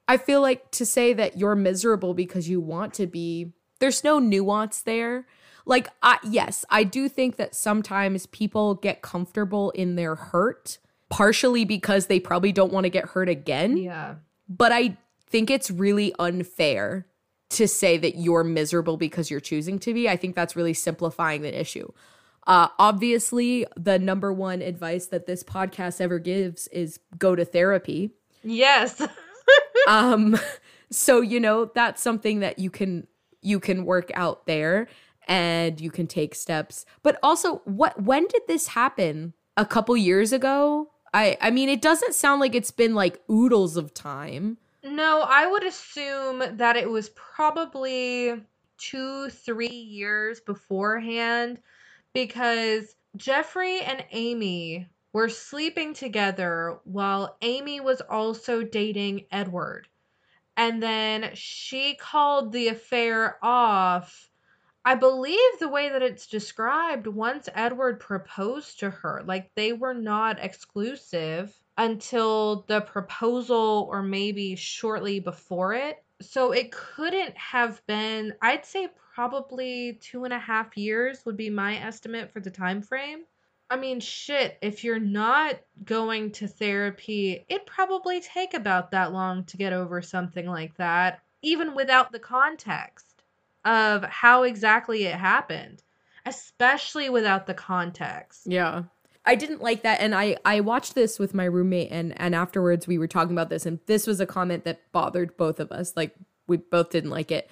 I 0.07 0.17
feel 0.17 0.41
like 0.41 0.71
to 0.71 0.85
say 0.85 1.13
that 1.13 1.37
you're 1.37 1.55
miserable 1.55 2.13
because 2.13 2.47
you 2.47 2.61
want 2.61 2.93
to 2.95 3.07
be, 3.07 3.51
there's 3.85 4.03
no 4.03 4.19
nuance 4.19 4.81
there. 4.81 5.25
Like, 5.65 5.87
I, 6.01 6.17
yes, 6.23 6.65
I 6.69 6.83
do 6.83 7.09
think 7.09 7.37
that 7.37 7.55
sometimes 7.55 8.25
people 8.27 8.75
get 8.75 9.01
comfortable 9.01 9.71
in 9.71 9.95
their 9.95 10.15
hurt, 10.15 10.77
partially 11.09 11.65
because 11.65 12.07
they 12.07 12.19
probably 12.19 12.51
don't 12.51 12.73
want 12.73 12.83
to 12.85 12.89
get 12.89 13.05
hurt 13.05 13.29
again. 13.29 13.77
Yeah. 13.77 14.15
But 14.49 14.71
I 14.71 14.97
think 15.27 15.49
it's 15.49 15.71
really 15.71 16.13
unfair 16.19 17.07
to 17.51 17.67
say 17.67 17.97
that 17.97 18.17
you're 18.17 18.43
miserable 18.43 18.97
because 18.97 19.31
you're 19.31 19.39
choosing 19.39 19.79
to 19.79 19.93
be. 19.93 20.09
I 20.09 20.17
think 20.17 20.35
that's 20.35 20.55
really 20.55 20.73
simplifying 20.73 21.41
the 21.41 21.59
issue. 21.59 21.91
Uh, 22.45 22.67
obviously, 22.77 23.65
the 23.75 23.97
number 23.97 24.31
one 24.31 24.61
advice 24.61 25.07
that 25.07 25.25
this 25.25 25.43
podcast 25.43 25.99
ever 26.01 26.19
gives 26.19 26.67
is 26.67 26.99
go 27.17 27.35
to 27.35 27.45
therapy 27.45 28.11
Yes. 28.45 29.01
um 29.87 30.37
so 30.91 31.19
you 31.21 31.39
know 31.39 31.65
that's 31.73 32.01
something 32.01 32.39
that 32.39 32.59
you 32.59 32.69
can 32.69 33.07
you 33.45 33.59
can 33.59 33.85
work 33.85 34.11
out 34.13 34.45
there 34.47 34.87
and 35.27 35.79
you 35.79 35.91
can 35.91 36.07
take 36.07 36.35
steps. 36.35 36.85
But 37.03 37.17
also 37.23 37.57
what 37.65 38.01
when 38.01 38.27
did 38.27 38.43
this 38.47 38.67
happen? 38.67 39.33
A 39.57 39.65
couple 39.65 39.95
years 39.95 40.33
ago? 40.33 40.91
I 41.13 41.37
i 41.39 41.49
mean 41.51 41.69
it 41.69 41.81
doesn't 41.81 42.13
sound 42.13 42.41
like 42.41 42.55
it's 42.55 42.71
been 42.71 42.93
like 42.95 43.21
oodles 43.29 43.77
of 43.77 43.93
time. 43.93 44.57
No, 44.83 45.21
I 45.27 45.47
would 45.47 45.65
assume 45.65 46.43
that 46.57 46.75
it 46.75 46.89
was 46.89 47.09
probably 47.09 48.39
two, 48.77 49.29
three 49.29 49.67
years 49.67 50.39
beforehand 50.41 51.59
because 52.13 52.95
Jeffrey 53.17 53.79
and 53.81 54.05
Amy 54.11 54.87
were 55.13 55.29
sleeping 55.29 55.93
together 55.93 56.77
while 56.83 57.37
Amy 57.41 57.79
was 57.79 58.01
also 58.01 58.63
dating 58.63 59.25
Edward. 59.31 59.87
And 60.57 60.81
then 60.81 61.31
she 61.33 61.95
called 61.95 62.51
the 62.51 62.69
affair 62.69 63.37
off. 63.43 64.29
I 64.85 64.95
believe 64.95 65.59
the 65.59 65.67
way 65.67 65.89
that 65.89 66.03
it's 66.03 66.27
described, 66.27 67.07
once 67.07 67.49
Edward 67.53 67.99
proposed 67.99 68.79
to 68.79 68.89
her, 68.89 69.23
like 69.25 69.51
they 69.55 69.73
were 69.73 69.95
not 69.95 70.37
exclusive 70.39 71.55
until 71.77 72.65
the 72.67 72.81
proposal 72.81 73.87
or 73.89 74.03
maybe 74.03 74.55
shortly 74.55 75.19
before 75.19 75.73
it. 75.73 75.97
So 76.21 76.51
it 76.51 76.71
couldn't 76.71 77.35
have 77.35 77.85
been, 77.87 78.33
I'd 78.41 78.65
say 78.65 78.87
probably 79.15 79.99
two 80.01 80.23
and 80.23 80.33
a 80.33 80.39
half 80.39 80.77
years 80.77 81.25
would 81.25 81.35
be 81.35 81.49
my 81.49 81.77
estimate 81.77 82.31
for 82.31 82.39
the 82.39 82.51
time 82.51 82.81
frame. 82.81 83.23
I 83.69 83.77
mean, 83.77 83.99
shit, 83.99 84.57
if 84.61 84.83
you're 84.83 84.99
not 84.99 85.55
going 85.83 86.31
to 86.33 86.47
therapy, 86.47 87.45
it'd 87.49 87.65
probably 87.65 88.21
take 88.21 88.53
about 88.53 88.91
that 88.91 89.11
long 89.11 89.43
to 89.45 89.57
get 89.57 89.73
over 89.73 90.01
something 90.01 90.45
like 90.45 90.75
that, 90.77 91.21
even 91.41 91.73
without 91.75 92.11
the 92.11 92.19
context 92.19 93.23
of 93.63 94.03
how 94.03 94.43
exactly 94.43 95.05
it 95.05 95.15
happened, 95.15 95.81
especially 96.25 97.09
without 97.09 97.47
the 97.47 97.53
context. 97.53 98.41
yeah 98.45 98.83
i 99.27 99.33
didn't 99.33 99.61
like 99.61 99.81
that 99.81 99.99
and 100.01 100.13
i 100.13 100.37
i 100.45 100.59
watched 100.59 100.93
this 100.93 101.17
with 101.17 101.33
my 101.33 101.45
roommate 101.45 101.89
and 101.89 102.13
and 102.21 102.35
afterwards 102.35 102.85
we 102.85 102.99
were 102.99 103.07
talking 103.07 103.31
about 103.31 103.49
this 103.49 103.65
and 103.65 103.79
this 103.87 104.05
was 104.05 104.19
a 104.19 104.25
comment 104.25 104.63
that 104.65 104.79
bothered 104.91 105.35
both 105.35 105.59
of 105.59 105.71
us 105.71 105.93
like 105.95 106.15
we 106.47 106.57
both 106.57 106.89
didn't 106.89 107.09
like 107.09 107.31
it. 107.31 107.49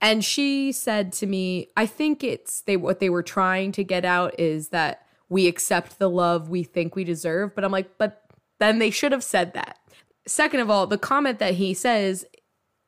And 0.00 0.24
she 0.24 0.72
said 0.72 1.12
to 1.14 1.26
me, 1.26 1.68
I 1.76 1.86
think 1.86 2.24
it's 2.24 2.62
they 2.62 2.76
what 2.76 3.00
they 3.00 3.10
were 3.10 3.22
trying 3.22 3.72
to 3.72 3.84
get 3.84 4.04
out 4.04 4.38
is 4.38 4.68
that 4.68 5.06
we 5.30 5.46
accept 5.46 5.98
the 5.98 6.10
love 6.10 6.50
we 6.50 6.62
think 6.62 6.94
we 6.94 7.04
deserve. 7.04 7.54
But 7.54 7.64
I'm 7.64 7.72
like, 7.72 7.96
but 7.96 8.24
then 8.58 8.78
they 8.78 8.90
should 8.90 9.12
have 9.12 9.24
said 9.24 9.54
that. 9.54 9.78
Second 10.26 10.60
of 10.60 10.68
all, 10.68 10.86
the 10.86 10.98
comment 10.98 11.38
that 11.38 11.54
he 11.54 11.72
says 11.72 12.26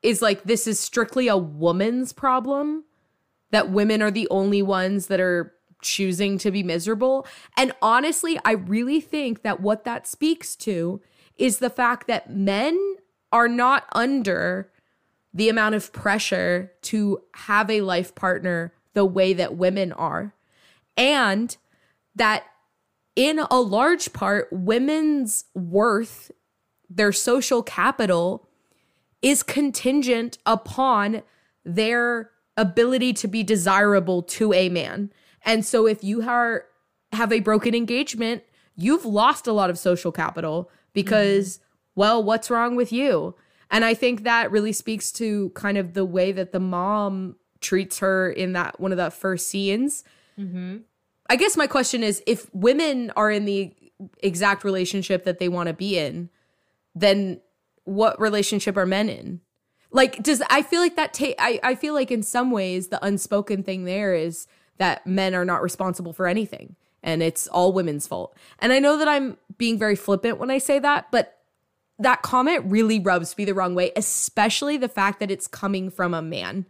is 0.03 0.21
like 0.21 0.43
this 0.43 0.67
is 0.67 0.79
strictly 0.79 1.29
a 1.29 1.37
woman's 1.37 2.13
problem 2.13 2.85
that 3.53 3.71
women 3.71 4.03
are 4.03 4.11
the 4.11 4.29
only 4.31 4.61
ones 4.61 5.07
that 5.07 5.21
are 5.21 5.55
choosing 5.81 6.39
to 6.39 6.51
be 6.51 6.63
miserable. 6.63 7.27
And 7.57 7.73
honestly, 7.81 8.39
I 8.45 8.53
really 8.53 9.01
think 9.01 9.43
that 9.43 9.61
what 9.61 9.85
that 9.85 10.07
speaks 10.07 10.57
to 10.57 11.01
is 11.37 11.59
the 11.59 11.71
fact 11.71 12.07
that 12.09 12.31
men 12.31 12.97
are 13.31 13.49
not 13.49 13.87
under 13.93 14.71
the 15.33 15.49
amount 15.49 15.75
of 15.75 15.93
pressure 15.93 16.73
to 16.83 17.23
have 17.35 17.71
a 17.71 17.81
life 17.81 18.15
partner 18.15 18.73
the 18.95 19.05
way 19.05 19.33
that 19.33 19.57
women 19.57 19.93
are. 19.93 20.35
And 20.97 21.57
that 22.15 22.45
in 23.17 23.41
a 23.51 23.61
large 23.61 24.13
part, 24.13 24.49
women's 24.51 25.45
worth, 25.55 26.31
their 26.89 27.13
social 27.13 27.63
capital, 27.63 28.49
is 29.21 29.43
contingent 29.43 30.39
upon 30.47 31.23
their 31.65 32.31
ability 32.57 33.13
to 33.13 33.29
be 33.29 33.43
desirable 33.43 34.23
to 34.23 34.53
a 34.53 34.69
man. 34.69 35.11
And 35.45 35.65
so 35.65 35.87
if 35.87 36.03
you 36.03 36.29
are 36.29 36.67
have 37.13 37.33
a 37.33 37.41
broken 37.41 37.75
engagement, 37.75 38.43
you've 38.75 39.05
lost 39.05 39.47
a 39.47 39.53
lot 39.53 39.71
of 39.71 39.79
social 39.79 40.13
capital 40.13 40.71
because 40.93 41.59
mm-hmm. 41.59 41.65
well, 42.01 42.23
what's 42.23 42.51
wrong 42.51 42.75
with 42.75 42.93
you? 42.93 43.35
And 43.71 43.85
I 43.85 43.95
think 43.95 44.25
that 44.25 44.51
really 44.51 44.73
speaks 44.73 45.13
to 45.13 45.51
kind 45.51 45.79
of 45.79 45.95
the 45.95 46.05
way 46.05 46.33
that 46.33 46.53
the 46.53 46.61
mom 46.61 47.37
treats 47.61 48.01
her 48.01 48.31
in 48.31 48.53
that 48.53 48.81
one 48.81 48.93
of 48.93 48.99
the 48.99 49.11
first 49.11 49.49
scenes. 49.49 50.05
Mm-hmm. 50.39 50.79
I 51.33 51.37
guess 51.37 51.57
my 51.57 51.67
question 51.67 52.03
is 52.03 52.23
if 52.27 52.55
women 52.55 53.11
are 53.17 53.31
in 53.31 53.47
the 53.47 53.73
exact 54.23 54.65
relationship 54.65 55.25
that 55.25 55.39
they 55.39 55.49
want 55.49 55.69
to 55.69 55.73
be 55.73 55.97
in, 55.97 56.29
then 56.95 57.41
what 57.85 58.21
relationship 58.21 58.77
are 58.77 58.85
men 58.85 59.09
in? 59.09 59.41
Like, 59.91 60.23
does 60.23 60.43
I 60.51 60.61
feel 60.61 60.83
like 60.83 60.95
that 60.97 61.15
take 61.15 61.35
I, 61.39 61.59
I 61.63 61.75
feel 61.75 61.95
like 61.95 62.11
in 62.11 62.23
some 62.23 62.51
ways 62.51 62.89
the 62.89 63.03
unspoken 63.03 63.63
thing 63.63 63.85
there 63.85 64.15
is 64.15 64.47
that 64.77 65.07
men 65.07 65.35
are 65.35 65.47
not 65.47 65.63
responsible 65.63 66.13
for 66.13 66.27
anything 66.27 66.77
and 67.03 67.23
it's 67.23 67.49
all 67.49 67.73
women's 67.73 68.07
fault. 68.07 68.37
And 68.59 68.71
I 68.71 68.79
know 68.79 68.99
that 68.99 69.09
I'm 69.09 69.39
being 69.57 69.79
very 69.79 69.97
flippant 69.97 70.37
when 70.37 70.51
I 70.51 70.59
say 70.59 70.79
that, 70.81 71.11
but 71.11 71.39
that 71.99 72.21
comment 72.21 72.67
really 72.67 73.01
rubs 73.01 73.39
me 73.39 73.47
the 73.47 73.55
wrong 73.55 73.75
way, 73.75 73.91
especially 73.97 74.77
the 74.77 74.87
fact 74.87 75.19
that 75.21 75.31
it's 75.31 75.47
coming 75.47 75.89
from 75.89 76.13
a 76.13 76.21
man. 76.21 76.67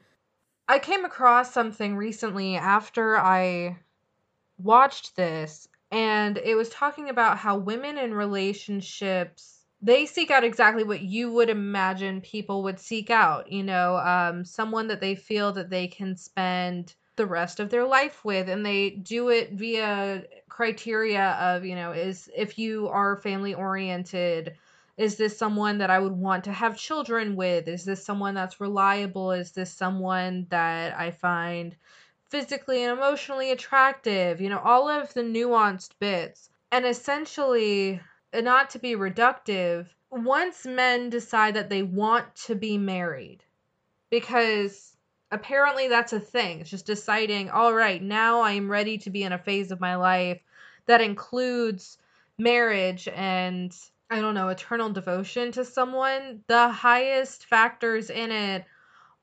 I 0.68 0.79
came 0.79 1.05
across 1.05 1.53
something 1.53 1.96
recently 1.96 2.55
after 2.55 3.16
I 3.18 3.79
watched 4.62 5.16
this, 5.16 5.68
and 5.90 6.38
it 6.38 6.55
was 6.57 6.68
talking 6.70 7.09
about 7.09 7.38
how 7.38 7.57
women 7.59 7.98
in 7.98 8.14
relationships 8.14 9.62
they 9.85 10.07
seek 10.07 10.31
out 10.31 10.44
exactly 10.44 10.85
what 10.85 11.01
you 11.03 11.33
would 11.33 11.51
imagine 11.51 12.20
people 12.20 12.62
would 12.62 12.79
seek 12.79 13.11
out 13.11 13.51
you 13.51 13.62
know 13.64 13.96
um, 13.96 14.44
someone 14.44 14.88
that 14.88 15.01
they 15.01 15.14
feel 15.14 15.53
that 15.53 15.70
they 15.70 15.88
can 15.88 16.16
spend 16.16 16.94
the 17.16 17.27
rest 17.27 17.61
of 17.61 17.68
their 17.68 17.85
life 17.85 18.25
with 18.25 18.48
and 18.48 18.64
they 18.64 18.90
do 18.90 19.29
it 19.29 19.53
via 19.53 20.22
criteria 20.48 21.31
of 21.33 21.64
you 21.64 21.75
know 21.75 21.92
is 21.92 22.31
if 22.35 22.59
you 22.59 22.88
are 22.88 23.16
family 23.16 23.55
oriented 23.55 24.57
is 24.98 25.16
this 25.16 25.37
someone 25.37 25.79
that 25.79 25.90
I 25.90 25.98
would 25.98 26.12
want 26.12 26.44
to 26.44 26.53
have 26.53 26.77
children 26.77 27.35
with? 27.35 27.66
Is 27.66 27.85
this 27.85 28.05
someone 28.05 28.35
that's 28.35 28.61
reliable? 28.61 29.33
Is 29.33 29.53
this 29.53 29.72
someone 29.72 30.46
that 30.51 30.98
I 30.98 31.11
find 31.11 31.75
physically 32.33 32.83
and 32.83 32.99
emotionally 32.99 33.53
attractive? 33.53 34.40
You 34.40 34.49
know, 34.49 34.59
all 34.59 34.88
of 34.88 35.14
the 35.14 35.23
nuanced 35.23 35.90
bits. 36.01 36.51
And 36.73 36.85
essentially, 36.87 38.01
not 38.35 38.71
to 38.71 38.79
be 38.79 38.97
reductive, 38.97 39.87
once 40.11 40.66
men 40.66 41.11
decide 41.11 41.55
that 41.55 41.71
they 41.71 41.83
want 41.83 42.35
to 42.47 42.55
be 42.55 42.79
married, 42.79 43.45
because 44.11 44.97
apparently 45.31 45.88
that's 45.88 46.12
a 46.12 46.21
thing, 46.21 46.61
it's 46.61 46.71
just 46.71 46.87
deciding, 46.87 47.51
all 47.51 47.73
right, 47.73 48.03
now 48.03 48.40
I 48.40 48.53
am 48.53 48.71
ready 48.71 48.99
to 48.99 49.11
be 49.11 49.23
in 49.23 49.33
a 49.33 49.38
phase 49.38 49.71
of 49.71 49.81
my 49.81 49.97
life 49.97 50.40
that 50.87 51.01
includes 51.01 51.99
marriage 52.38 53.09
and 53.09 53.75
I 54.11 54.21
don't 54.21 54.35
know, 54.35 54.49
eternal 54.49 54.90
devotion 54.90 55.53
to 55.53 55.64
someone, 55.64 56.42
the 56.47 56.68
highest 56.68 57.47
factors 57.47 58.11
in 58.11 58.31
it 58.31 58.66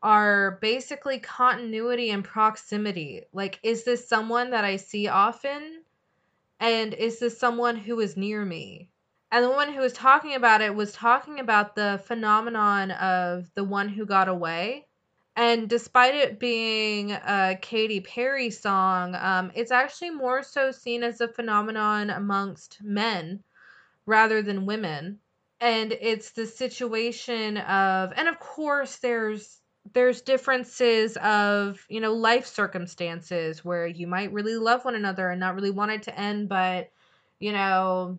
are 0.02 0.58
basically 0.62 1.20
continuity 1.20 2.10
and 2.10 2.24
proximity. 2.24 3.24
Like, 3.34 3.60
is 3.64 3.84
this 3.84 4.08
someone 4.08 4.52
that 4.52 4.64
I 4.64 4.78
see 4.78 5.08
often? 5.08 5.84
And 6.60 6.94
is 6.94 7.20
this 7.20 7.38
someone 7.38 7.76
who 7.76 8.00
is 8.00 8.18
near 8.18 8.44
me? 8.44 8.90
And 9.32 9.44
the 9.44 9.50
woman 9.50 9.74
who 9.74 9.82
was 9.82 9.94
talking 9.94 10.36
about 10.36 10.62
it 10.62 10.74
was 10.74 10.92
talking 10.92 11.40
about 11.40 11.76
the 11.76 12.02
phenomenon 12.06 12.92
of 12.92 13.54
the 13.54 13.64
one 13.64 13.90
who 13.90 14.06
got 14.06 14.28
away. 14.28 14.88
And 15.36 15.70
despite 15.70 16.16
it 16.16 16.40
being 16.40 17.12
a 17.12 17.58
Katy 17.62 18.02
Perry 18.02 18.50
song, 18.50 19.16
um, 19.16 19.52
it's 19.54 19.72
actually 19.72 20.10
more 20.10 20.44
so 20.44 20.72
seen 20.72 21.04
as 21.04 21.22
a 21.22 21.28
phenomenon 21.28 22.10
amongst 22.10 22.82
men 22.82 23.44
rather 24.06 24.42
than 24.42 24.66
women 24.66 25.20
and 25.62 25.92
it's 25.92 26.32
the 26.32 26.46
situation 26.46 27.58
of 27.58 28.14
and 28.16 28.28
of 28.28 28.40
course 28.40 28.98
there's 28.98 29.59
there's 29.94 30.22
differences 30.22 31.18
of 31.18 31.86
you 31.90 32.00
know 32.00 32.14
life 32.14 32.46
circumstances 32.46 33.64
where 33.66 33.88
you 33.88 34.08
might 34.08 34.34
really 34.34 34.56
love 34.56 34.86
one 34.86 34.96
another 34.96 35.30
and 35.30 35.40
not 35.40 35.56
really 35.56 35.72
want 35.72 35.92
it 35.92 36.04
to 36.04 36.20
end 36.20 36.50
but 36.50 36.92
you 37.40 37.52
know 37.52 38.18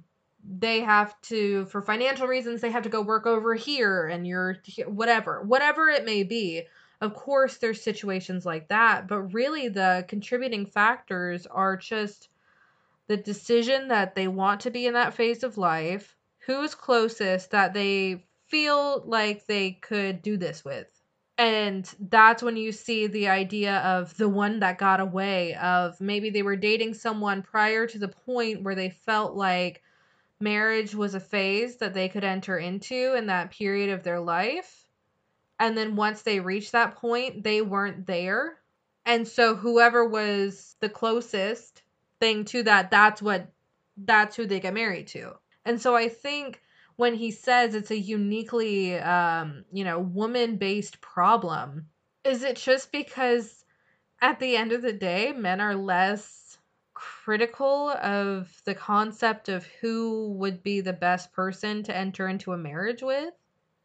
they 0.59 0.80
have 0.80 1.20
to 1.20 1.66
for 1.66 1.83
financial 1.83 2.26
reasons 2.26 2.61
they 2.61 2.70
have 2.70 2.85
to 2.85 2.88
go 2.88 3.02
work 3.02 3.26
over 3.26 3.54
here 3.54 4.06
and 4.09 4.26
you're 4.26 4.56
whatever 4.87 5.42
whatever 5.42 5.88
it 5.88 6.04
may 6.04 6.22
be 6.22 6.62
of 7.00 7.14
course 7.14 7.59
there's 7.59 7.83
situations 7.83 8.46
like 8.46 8.68
that 8.68 9.06
but 9.06 9.20
really 9.35 9.68
the 9.68 10.04
contributing 10.09 10.64
factors 10.66 11.46
are 11.46 11.76
just 11.76 12.30
the 13.11 13.16
decision 13.16 13.88
that 13.88 14.14
they 14.14 14.28
want 14.28 14.61
to 14.61 14.70
be 14.70 14.87
in 14.87 14.94
that 14.94 15.14
phase 15.14 15.42
of 15.42 15.59
life, 15.59 16.14
who's 16.46 16.76
closest 16.76 17.50
that 17.50 17.74
they 17.74 18.24
feel 18.46 19.02
like 19.04 19.44
they 19.46 19.72
could 19.72 20.22
do 20.22 20.37
this 20.37 20.64
with. 20.64 20.99
And 21.40 21.90
that's 21.98 22.42
when 22.42 22.59
you 22.59 22.70
see 22.70 23.07
the 23.07 23.29
idea 23.29 23.79
of 23.79 24.14
the 24.18 24.29
one 24.29 24.61
that 24.61 24.76
got 24.76 25.00
away, 25.00 25.55
of 25.55 25.98
maybe 25.98 26.29
they 26.29 26.42
were 26.42 26.55
dating 26.55 26.92
someone 26.92 27.40
prior 27.40 27.87
to 27.87 27.98
the 27.98 28.09
point 28.09 28.62
where 28.62 28.74
they 28.74 28.90
felt 28.90 29.35
like 29.35 29.83
marriage 30.38 30.94
was 30.94 31.14
a 31.14 31.20
phase 31.20 31.79
that 31.79 31.94
they 31.94 32.11
could 32.11 32.24
enter 32.24 32.59
into 32.59 33.14
in 33.16 33.29
that 33.29 33.53
period 33.53 33.88
of 33.88 34.03
their 34.03 34.20
life. 34.20 34.85
And 35.59 35.79
then 35.79 35.96
once 35.96 36.20
they 36.20 36.40
reached 36.40 36.72
that 36.72 36.96
point, 36.96 37.42
they 37.42 37.62
weren't 37.62 38.07
there. 38.07 38.59
And 39.07 39.26
so 39.26 39.55
whoever 39.57 40.07
was 40.07 40.76
the 40.81 40.90
closest 40.90 41.83
thing 42.20 42.44
to 42.44 42.62
that 42.64 42.90
that's 42.90 43.22
what 43.22 43.50
that's 43.96 44.37
who 44.37 44.44
they 44.44 44.61
get 44.61 44.74
married 44.74 45.07
to 45.09 45.33
and 45.64 45.81
so 45.81 45.96
i 45.96 46.09
think 46.09 46.61
when 47.00 47.14
he 47.14 47.30
says 47.30 47.74
it's 47.74 47.90
a 47.90 47.98
uniquely 47.98 48.98
um 48.98 49.64
you 49.72 49.84
know 49.84 49.98
woman 49.98 50.56
based 50.56 51.00
problem 51.00 51.86
is 52.24 52.42
it 52.42 52.56
just 52.56 52.92
because 52.92 53.64
at 54.20 54.38
the 54.38 54.56
end 54.56 54.72
of 54.72 54.82
the 54.82 54.92
day 54.92 55.32
men 55.32 55.60
are 55.60 55.74
less 55.74 56.58
critical 56.94 57.90
of 57.90 58.60
the 58.66 58.74
concept 58.74 59.48
of 59.48 59.64
who 59.80 60.32
would 60.32 60.62
be 60.62 60.80
the 60.80 60.92
best 60.92 61.32
person 61.32 61.82
to 61.82 61.96
enter 61.96 62.28
into 62.28 62.52
a 62.52 62.58
marriage 62.58 63.02
with 63.02 63.32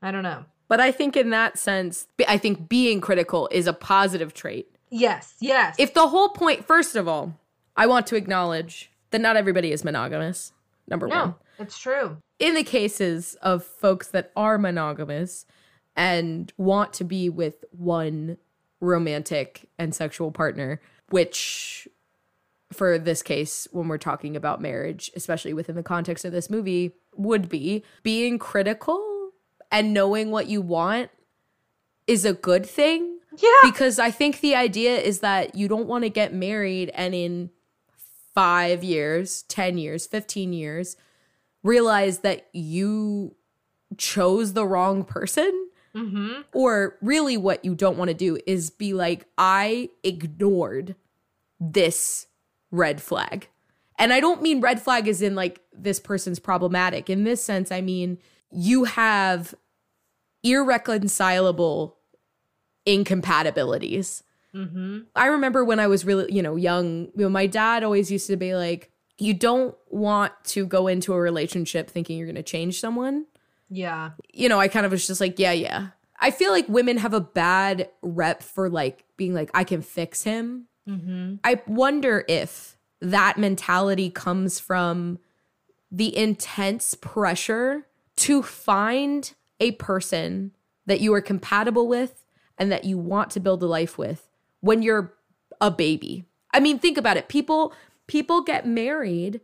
i 0.01 0.12
don't 0.12 0.23
know 0.23 0.43
but 0.67 0.80
i 0.80 0.91
think 0.91 1.15
in 1.15 1.30
that 1.30 1.58
sense 1.58 2.08
i 2.28 2.38
think 2.38 2.67
being 2.67 2.99
critical 2.99 3.47
is 3.51 3.65
a 3.65 3.73
positive 3.73 4.34
trait 4.34 4.67
yes 4.91 5.36
yes 5.39 5.75
if 5.80 5.93
the 5.93 6.08
whole 6.08 6.30
point 6.30 6.65
first 6.65 6.95
of 6.95 7.08
all 7.08 7.34
I 7.75 7.88
want 7.88 8.08
to 8.08 8.15
acknowledge 8.15 8.89
that 9.12 9.19
not 9.19 9.36
everybody 9.36 9.71
is 9.71 9.84
monogamous. 9.84 10.54
Number 10.88 11.08
no, 11.08 11.19
one. 11.19 11.36
It's 11.60 11.78
true. 11.78 12.17
In 12.39 12.54
the 12.54 12.63
cases 12.63 13.36
of 13.41 13.63
folks 13.63 14.08
that 14.10 14.32
are 14.36 14.58
monogamous 14.58 15.45
and 15.95 16.52
want 16.58 16.93
to 16.93 17.04
be 17.04 17.30
with 17.30 17.63
one 17.71 18.38
romantic 18.80 19.69
and 19.80 19.95
sexual 19.95 20.32
partner, 20.32 20.82
which 21.10 21.88
for 22.74 22.98
this 22.98 23.21
case, 23.21 23.67
when 23.71 23.88
we're 23.88 23.98
talking 23.98 24.36
about 24.36 24.62
marriage, 24.62 25.12
especially 25.15 25.54
within 25.54 25.76
the 25.76 25.84
context 25.84 26.26
of 26.26 26.32
this 26.32 26.50
movie, 26.50 26.91
would 27.15 27.48
be 27.48 27.84
being 28.04 28.38
critical 28.38 29.32
and 29.71 29.93
knowing 29.93 30.32
what 30.32 30.48
you 30.48 30.62
want 30.62 31.10
is 32.08 32.26
a 32.26 32.34
good 32.34 32.65
thing. 32.65 33.19
Yeah. 33.38 33.50
Because 33.63 34.00
I 34.00 34.12
think 34.12 34.39
the 34.39 34.56
idea 34.56 34.98
is 34.98 35.19
that 35.19 35.56
you 35.56 35.67
don't 35.67 35.88
want 35.88 36.04
to 36.04 36.10
get 36.10 36.34
married 36.34 36.89
and 36.93 37.13
in 37.13 37.50
five 38.34 38.84
years, 38.84 39.43
10 39.43 39.78
years, 39.78 40.06
15 40.06 40.54
years, 40.54 40.98
realize 41.65 42.19
that 42.19 42.47
you 42.54 43.36
chose 43.97 44.54
the 44.54 44.65
wrong 44.65 45.04
person 45.04 45.65
Mm-hmm. 45.95 46.41
Or 46.51 46.97
really, 47.01 47.38
what 47.38 47.63
you 47.63 47.73
don't 47.73 47.97
want 47.97 48.10
to 48.10 48.13
do 48.13 48.38
is 48.45 48.69
be 48.69 48.93
like, 48.93 49.25
I 49.38 49.89
ignored 50.04 50.95
this 51.60 52.28
red 52.69 53.01
flag. 53.01 53.47
And 53.97 54.12
I 54.12 54.19
don't 54.19 54.41
mean 54.41 54.60
red 54.60 54.82
flag 54.82 55.08
as 55.08 55.21
in 55.21 55.36
like 55.36 55.62
this 55.73 56.01
person's 56.01 56.39
problematic. 56.39 57.10
In 57.10 57.23
this 57.23 57.41
sense, 57.41 57.71
I 57.71 57.80
mean 57.80 58.17
you 58.51 58.84
have 58.84 59.56
irreconcilable 60.43 61.95
incompatibilities. 62.86 64.21
Mm-hmm. 64.54 64.99
I 65.15 65.28
remember 65.28 65.63
when 65.63 65.80
I 65.80 65.88
was 65.88 66.04
really, 66.04 66.32
you 66.32 66.41
know, 66.41 66.58
young, 66.58 67.06
you 67.15 67.23
know, 67.23 67.30
my 67.30 67.47
dad 67.47 67.84
always 67.84 68.12
used 68.12 68.28
to 68.28 68.36
be 68.36 68.54
like, 68.54 68.91
you 69.17 69.34
don't 69.34 69.75
want 69.89 70.34
to 70.43 70.65
go 70.65 70.88
into 70.88 71.13
a 71.13 71.19
relationship 71.19 71.89
thinking 71.89 72.17
you're 72.17 72.28
going 72.28 72.36
to 72.36 72.43
change 72.43 72.80
someone 72.80 73.25
Yeah. 73.69 74.12
you 74.34 74.49
know, 74.49 74.60
I 74.60 74.67
kind 74.67 74.86
of 74.86 74.91
was 74.91 75.08
just 75.08 75.21
like, 75.21 75.39
yeah, 75.39 75.51
yeah. 75.54 75.88
I 76.19 76.32
feel 76.32 76.51
like 76.51 76.67
women 76.69 76.97
have 76.97 77.13
a 77.13 77.19
bad 77.21 77.89
rep 78.01 78.41
for 78.43 78.69
like 78.69 79.04
being 79.17 79.34
like, 79.34 79.49
I 79.54 79.63
can 79.63 79.82
fix 79.82 80.23
him. 80.23 80.67
Mm-hmm. 80.88 81.36
I 81.43 81.62
wonder 81.67 82.23
if 82.28 82.78
that 83.01 83.38
mentality 83.38 84.10
comes 84.10 84.60
from 84.60 85.19
the 85.91 86.15
intense 86.15 86.93
pressure 86.95 87.86
to 88.17 88.41
find 88.43 89.34
a 89.60 89.71
person 89.73 90.51
that 90.86 91.01
you 91.01 91.13
are 91.13 91.21
compatible 91.21 91.88
with 91.88 92.25
and 92.58 92.71
that 92.71 92.86
you 92.86 92.97
want 92.97 93.30
to 93.32 93.39
build 93.39 93.62
a 93.63 93.67
life 93.67 93.97
with 93.97 94.28
when 94.62 94.82
you're 94.82 95.13
a 95.60 95.71
baby. 95.71 96.25
I 96.54 96.60
mean, 96.60 96.80
think 96.80 96.97
about 96.97 97.17
it. 97.17 97.28
People 97.28 97.73
people 98.08 98.41
get 98.41 98.68
married 98.68 99.41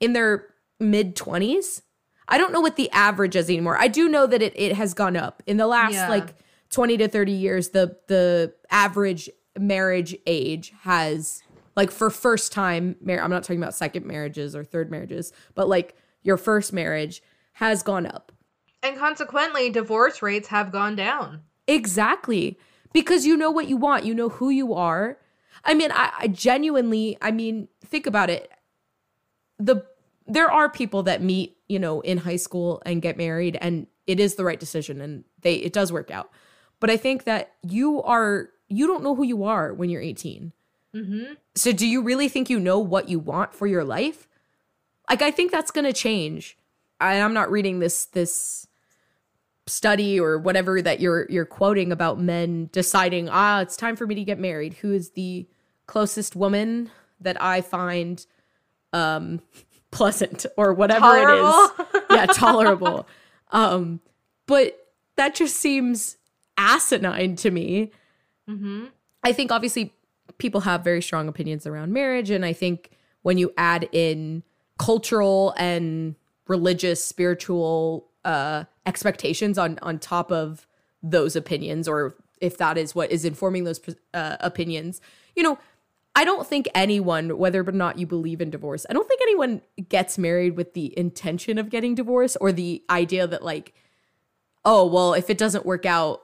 in 0.00 0.12
their 0.12 0.46
mid 0.80 1.16
20s. 1.16 1.82
I 2.28 2.36
don't 2.38 2.52
know 2.52 2.60
what 2.60 2.76
the 2.76 2.90
average 2.90 3.36
is 3.36 3.48
anymore. 3.48 3.76
I 3.78 3.88
do 3.88 4.08
know 4.08 4.26
that 4.26 4.42
it, 4.42 4.52
it 4.54 4.74
has 4.76 4.92
gone 4.94 5.16
up. 5.16 5.42
In 5.46 5.56
the 5.56 5.66
last 5.66 5.94
Yeah. 5.94 6.08
like 6.08 6.34
20 6.70 6.98
to 6.98 7.08
30 7.08 7.32
years, 7.32 7.70
the 7.70 7.96
the 8.08 8.54
average 8.70 9.30
marriage 9.58 10.14
age 10.26 10.72
has 10.82 11.42
like 11.74 11.90
for 11.90 12.10
first 12.10 12.52
time 12.52 12.96
mar- 13.00 13.20
I'm 13.20 13.30
not 13.30 13.42
talking 13.44 13.60
about 13.60 13.74
second 13.74 14.04
marriages 14.06 14.54
or 14.54 14.62
third 14.64 14.90
marriages, 14.90 15.32
but 15.54 15.68
like 15.68 15.96
your 16.22 16.36
first 16.36 16.72
marriage 16.72 17.22
has 17.54 17.82
gone 17.82 18.06
up. 18.06 18.30
And 18.82 18.96
consequently, 18.96 19.70
divorce 19.70 20.22
rates 20.22 20.48
have 20.48 20.70
gone 20.70 20.94
down. 20.94 21.40
Exactly. 21.66 22.58
Because 22.92 23.26
you 23.26 23.36
know 23.36 23.50
what 23.50 23.68
you 23.68 23.76
want, 23.76 24.04
you 24.04 24.14
know 24.14 24.28
who 24.28 24.50
you 24.50 24.74
are. 24.74 25.18
I 25.64 25.74
mean, 25.74 25.90
I, 25.92 26.12
I 26.18 26.28
genuinely, 26.28 27.18
I 27.20 27.30
mean, 27.30 27.68
think 27.84 28.06
about 28.06 28.30
it. 28.30 28.50
The 29.58 29.84
there 30.26 30.50
are 30.50 30.68
people 30.68 31.02
that 31.04 31.22
meet, 31.22 31.56
you 31.68 31.78
know, 31.78 32.00
in 32.02 32.18
high 32.18 32.36
school 32.36 32.82
and 32.84 33.00
get 33.02 33.16
married 33.16 33.56
and 33.60 33.86
it 34.06 34.20
is 34.20 34.34
the 34.34 34.44
right 34.44 34.60
decision 34.60 35.00
and 35.00 35.24
they 35.40 35.54
it 35.54 35.72
does 35.72 35.92
work 35.92 36.10
out. 36.10 36.30
But 36.80 36.90
I 36.90 36.96
think 36.96 37.24
that 37.24 37.54
you 37.62 38.02
are 38.02 38.50
you 38.68 38.86
don't 38.86 39.02
know 39.02 39.14
who 39.14 39.24
you 39.24 39.44
are 39.44 39.72
when 39.74 39.90
you're 39.90 40.02
18. 40.02 40.52
Mm-hmm. 40.94 41.34
So 41.54 41.72
do 41.72 41.86
you 41.86 42.02
really 42.02 42.28
think 42.28 42.48
you 42.48 42.60
know 42.60 42.78
what 42.78 43.08
you 43.08 43.18
want 43.18 43.54
for 43.54 43.66
your 43.66 43.84
life? 43.84 44.28
Like 45.10 45.22
I 45.22 45.30
think 45.30 45.50
that's 45.50 45.70
going 45.70 45.84
to 45.86 45.92
change. 45.92 46.56
I, 47.00 47.20
I'm 47.20 47.34
not 47.34 47.50
reading 47.50 47.80
this 47.80 48.06
this 48.06 48.67
study 49.68 50.18
or 50.18 50.38
whatever 50.38 50.80
that 50.82 51.00
you're 51.00 51.26
you're 51.30 51.46
quoting 51.46 51.92
about 51.92 52.20
men 52.20 52.68
deciding, 52.72 53.28
"Ah, 53.28 53.60
it's 53.60 53.76
time 53.76 53.96
for 53.96 54.06
me 54.06 54.14
to 54.14 54.24
get 54.24 54.38
married." 54.38 54.74
Who 54.74 54.92
is 54.92 55.10
the 55.10 55.46
closest 55.86 56.36
woman 56.36 56.90
that 57.20 57.40
I 57.42 57.60
find 57.60 58.24
um 58.92 59.40
pleasant 59.90 60.46
or 60.56 60.74
whatever 60.74 61.16
it 61.16 61.44
is. 61.44 62.02
Yeah, 62.10 62.26
tolerable. 62.26 63.06
um 63.50 64.00
but 64.46 64.78
that 65.16 65.34
just 65.34 65.56
seems 65.56 66.16
asinine 66.56 67.36
to 67.36 67.50
me. 67.50 67.92
Mm-hmm. 68.48 68.86
I 69.22 69.32
think 69.32 69.52
obviously 69.52 69.92
people 70.38 70.62
have 70.62 70.82
very 70.84 71.02
strong 71.02 71.28
opinions 71.28 71.66
around 71.66 71.92
marriage. 71.92 72.30
And 72.30 72.44
I 72.44 72.52
think 72.52 72.90
when 73.22 73.36
you 73.36 73.52
add 73.58 73.88
in 73.92 74.42
cultural 74.78 75.54
and 75.58 76.14
religious, 76.46 77.04
spiritual 77.04 78.08
uh, 78.24 78.64
expectations 78.88 79.58
on, 79.58 79.78
on 79.82 79.98
top 79.98 80.32
of 80.32 80.66
those 81.02 81.36
opinions, 81.36 81.86
or 81.86 82.14
if 82.40 82.56
that 82.58 82.76
is 82.78 82.94
what 82.94 83.10
is 83.12 83.24
informing 83.24 83.64
those 83.64 83.80
uh, 84.14 84.36
opinions, 84.40 85.00
you 85.36 85.42
know, 85.42 85.58
I 86.16 86.24
don't 86.24 86.46
think 86.46 86.66
anyone, 86.74 87.38
whether 87.38 87.60
or 87.68 87.70
not 87.72 87.98
you 87.98 88.06
believe 88.06 88.40
in 88.40 88.50
divorce, 88.50 88.84
I 88.90 88.92
don't 88.94 89.06
think 89.06 89.20
anyone 89.22 89.60
gets 89.88 90.18
married 90.18 90.56
with 90.56 90.74
the 90.74 90.92
intention 90.98 91.58
of 91.58 91.70
getting 91.70 91.94
divorced 91.94 92.36
or 92.40 92.50
the 92.50 92.82
idea 92.90 93.26
that, 93.28 93.44
like, 93.44 93.74
oh, 94.64 94.84
well, 94.86 95.14
if 95.14 95.30
it 95.30 95.38
doesn't 95.38 95.64
work 95.66 95.86
out, 95.86 96.22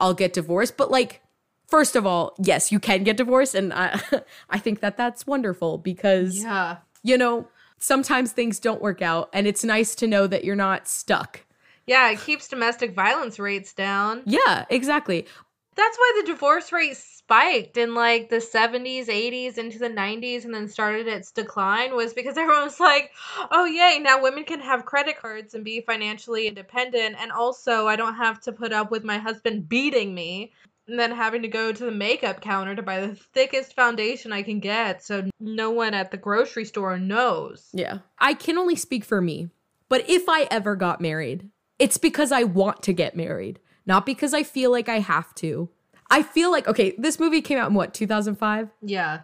I'll 0.00 0.14
get 0.14 0.32
divorced. 0.32 0.76
But, 0.78 0.90
like, 0.90 1.20
first 1.68 1.94
of 1.96 2.06
all, 2.06 2.34
yes, 2.42 2.72
you 2.72 2.80
can 2.80 3.02
get 3.04 3.18
divorced. 3.18 3.54
And 3.54 3.72
I, 3.74 4.00
I 4.50 4.58
think 4.58 4.80
that 4.80 4.96
that's 4.96 5.26
wonderful 5.26 5.76
because, 5.78 6.42
Yeah. 6.42 6.78
you 7.02 7.18
know, 7.18 7.48
sometimes 7.78 8.32
things 8.32 8.58
don't 8.58 8.80
work 8.80 9.02
out. 9.02 9.28
And 9.34 9.46
it's 9.46 9.64
nice 9.64 9.94
to 9.96 10.06
know 10.06 10.26
that 10.26 10.44
you're 10.44 10.56
not 10.56 10.88
stuck. 10.88 11.44
Yeah, 11.86 12.10
it 12.10 12.20
keeps 12.20 12.48
domestic 12.48 12.94
violence 12.94 13.38
rates 13.38 13.72
down. 13.74 14.22
Yeah, 14.24 14.64
exactly. 14.70 15.26
That's 15.74 15.96
why 15.96 16.20
the 16.20 16.32
divorce 16.32 16.70
rate 16.70 16.96
spiked 16.96 17.78
in 17.78 17.94
like 17.94 18.28
the 18.28 18.36
70s, 18.36 19.06
80s, 19.06 19.56
into 19.56 19.78
the 19.78 19.88
90s, 19.88 20.44
and 20.44 20.54
then 20.54 20.68
started 20.68 21.08
its 21.08 21.32
decline 21.32 21.96
was 21.96 22.12
because 22.12 22.36
everyone 22.38 22.64
was 22.64 22.78
like, 22.78 23.10
oh, 23.50 23.64
yay, 23.64 23.98
now 24.00 24.22
women 24.22 24.44
can 24.44 24.60
have 24.60 24.84
credit 24.84 25.18
cards 25.18 25.54
and 25.54 25.64
be 25.64 25.80
financially 25.80 26.46
independent. 26.46 27.16
And 27.18 27.32
also, 27.32 27.86
I 27.86 27.96
don't 27.96 28.16
have 28.16 28.40
to 28.42 28.52
put 28.52 28.72
up 28.72 28.90
with 28.90 29.02
my 29.02 29.18
husband 29.18 29.68
beating 29.68 30.14
me 30.14 30.52
and 30.88 30.98
then 30.98 31.12
having 31.12 31.42
to 31.42 31.48
go 31.48 31.72
to 31.72 31.84
the 31.84 31.90
makeup 31.90 32.40
counter 32.40 32.74
to 32.74 32.82
buy 32.82 33.00
the 33.00 33.14
thickest 33.14 33.74
foundation 33.74 34.32
I 34.32 34.42
can 34.42 34.60
get 34.60 35.02
so 35.02 35.28
no 35.38 35.70
one 35.70 35.94
at 35.94 36.10
the 36.10 36.16
grocery 36.16 36.64
store 36.64 36.98
knows. 36.98 37.70
Yeah. 37.72 37.98
I 38.18 38.34
can 38.34 38.58
only 38.58 38.76
speak 38.76 39.04
for 39.04 39.20
me. 39.20 39.48
But 39.88 40.08
if 40.08 40.28
I 40.28 40.48
ever 40.50 40.74
got 40.74 41.00
married, 41.00 41.50
it's 41.82 41.98
because 41.98 42.30
I 42.30 42.44
want 42.44 42.84
to 42.84 42.92
get 42.92 43.16
married, 43.16 43.58
not 43.86 44.06
because 44.06 44.32
I 44.34 44.44
feel 44.44 44.70
like 44.70 44.88
I 44.88 45.00
have 45.00 45.34
to. 45.34 45.68
I 46.12 46.22
feel 46.22 46.52
like, 46.52 46.68
okay, 46.68 46.94
this 46.96 47.18
movie 47.18 47.42
came 47.42 47.58
out 47.58 47.70
in 47.70 47.74
what, 47.74 47.92
2005? 47.92 48.70
Yeah. 48.82 49.22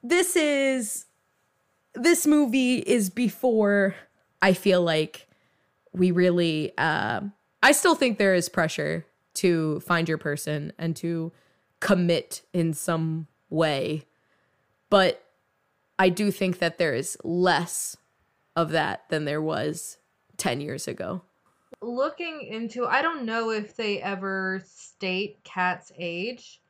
This 0.00 0.36
is, 0.36 1.06
this 1.94 2.24
movie 2.24 2.76
is 2.76 3.10
before 3.10 3.96
I 4.40 4.52
feel 4.52 4.80
like 4.80 5.26
we 5.92 6.12
really, 6.12 6.72
uh, 6.78 7.22
I 7.64 7.72
still 7.72 7.96
think 7.96 8.16
there 8.16 8.36
is 8.36 8.48
pressure 8.48 9.04
to 9.34 9.80
find 9.80 10.08
your 10.08 10.18
person 10.18 10.72
and 10.78 10.94
to 10.96 11.32
commit 11.80 12.42
in 12.52 12.74
some 12.74 13.26
way. 13.50 14.04
But 14.88 15.24
I 15.98 16.10
do 16.10 16.30
think 16.30 16.60
that 16.60 16.78
there 16.78 16.94
is 16.94 17.18
less 17.24 17.96
of 18.54 18.70
that 18.70 19.08
than 19.08 19.24
there 19.24 19.42
was 19.42 19.98
10 20.36 20.60
years 20.60 20.86
ago. 20.86 21.22
Looking 21.82 22.42
into 22.42 22.86
i 22.86 23.02
don't 23.02 23.24
know 23.24 23.50
if 23.50 23.74
they 23.76 24.00
ever 24.00 24.62
state 24.64 25.42
Kat's 25.42 25.90
age 25.98 26.62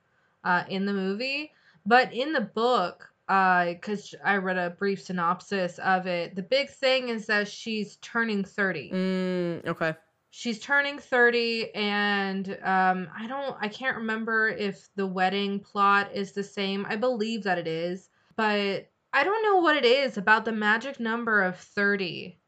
uh, 0.43 0.65
in 0.69 0.87
the 0.87 0.93
movie 0.93 1.53
but 1.85 2.13
in 2.13 2.33
the 2.33 2.41
book 2.41 3.09
because 3.27 4.15
i 4.25 4.37
read 4.37 4.59
a 4.59 4.71
brief 4.71 5.03
synopsis 5.03 5.79
of 5.79 6.07
it 6.07 6.35
the 6.35 6.43
big 6.43 6.71
thing 6.71 7.09
is 7.09 7.27
that 7.27 7.47
she's 7.49 7.97
turning 7.97 8.45
30 8.45 8.91
Mm, 8.91 9.67
okay. 9.67 9.95
she's 10.31 10.59
turning 10.59 10.99
30 10.99 11.75
and 11.75 12.59
um, 12.63 13.09
i 13.17 13.27
don't 13.27 13.57
i 13.61 13.69
can't 13.69 13.97
remember 13.99 14.49
if 14.49 14.89
the 14.97 15.07
wedding 15.07 15.61
plot 15.61 16.11
is 16.15 16.33
the 16.33 16.43
same. 16.43 16.87
I 16.89 16.97
believe 16.97 17.45
that 17.45 17.59
it 17.59 17.67
is 17.67 18.09
but 18.37 18.89
i 19.13 19.25
don't 19.25 19.43
know 19.45 19.61
what 19.61 19.77
it 19.77 19.85
is 19.85 20.17
about 20.17 20.45
the 20.45 20.53
magic 20.53 20.99
number 20.99 21.43
of 21.43 21.59
30 21.59 22.39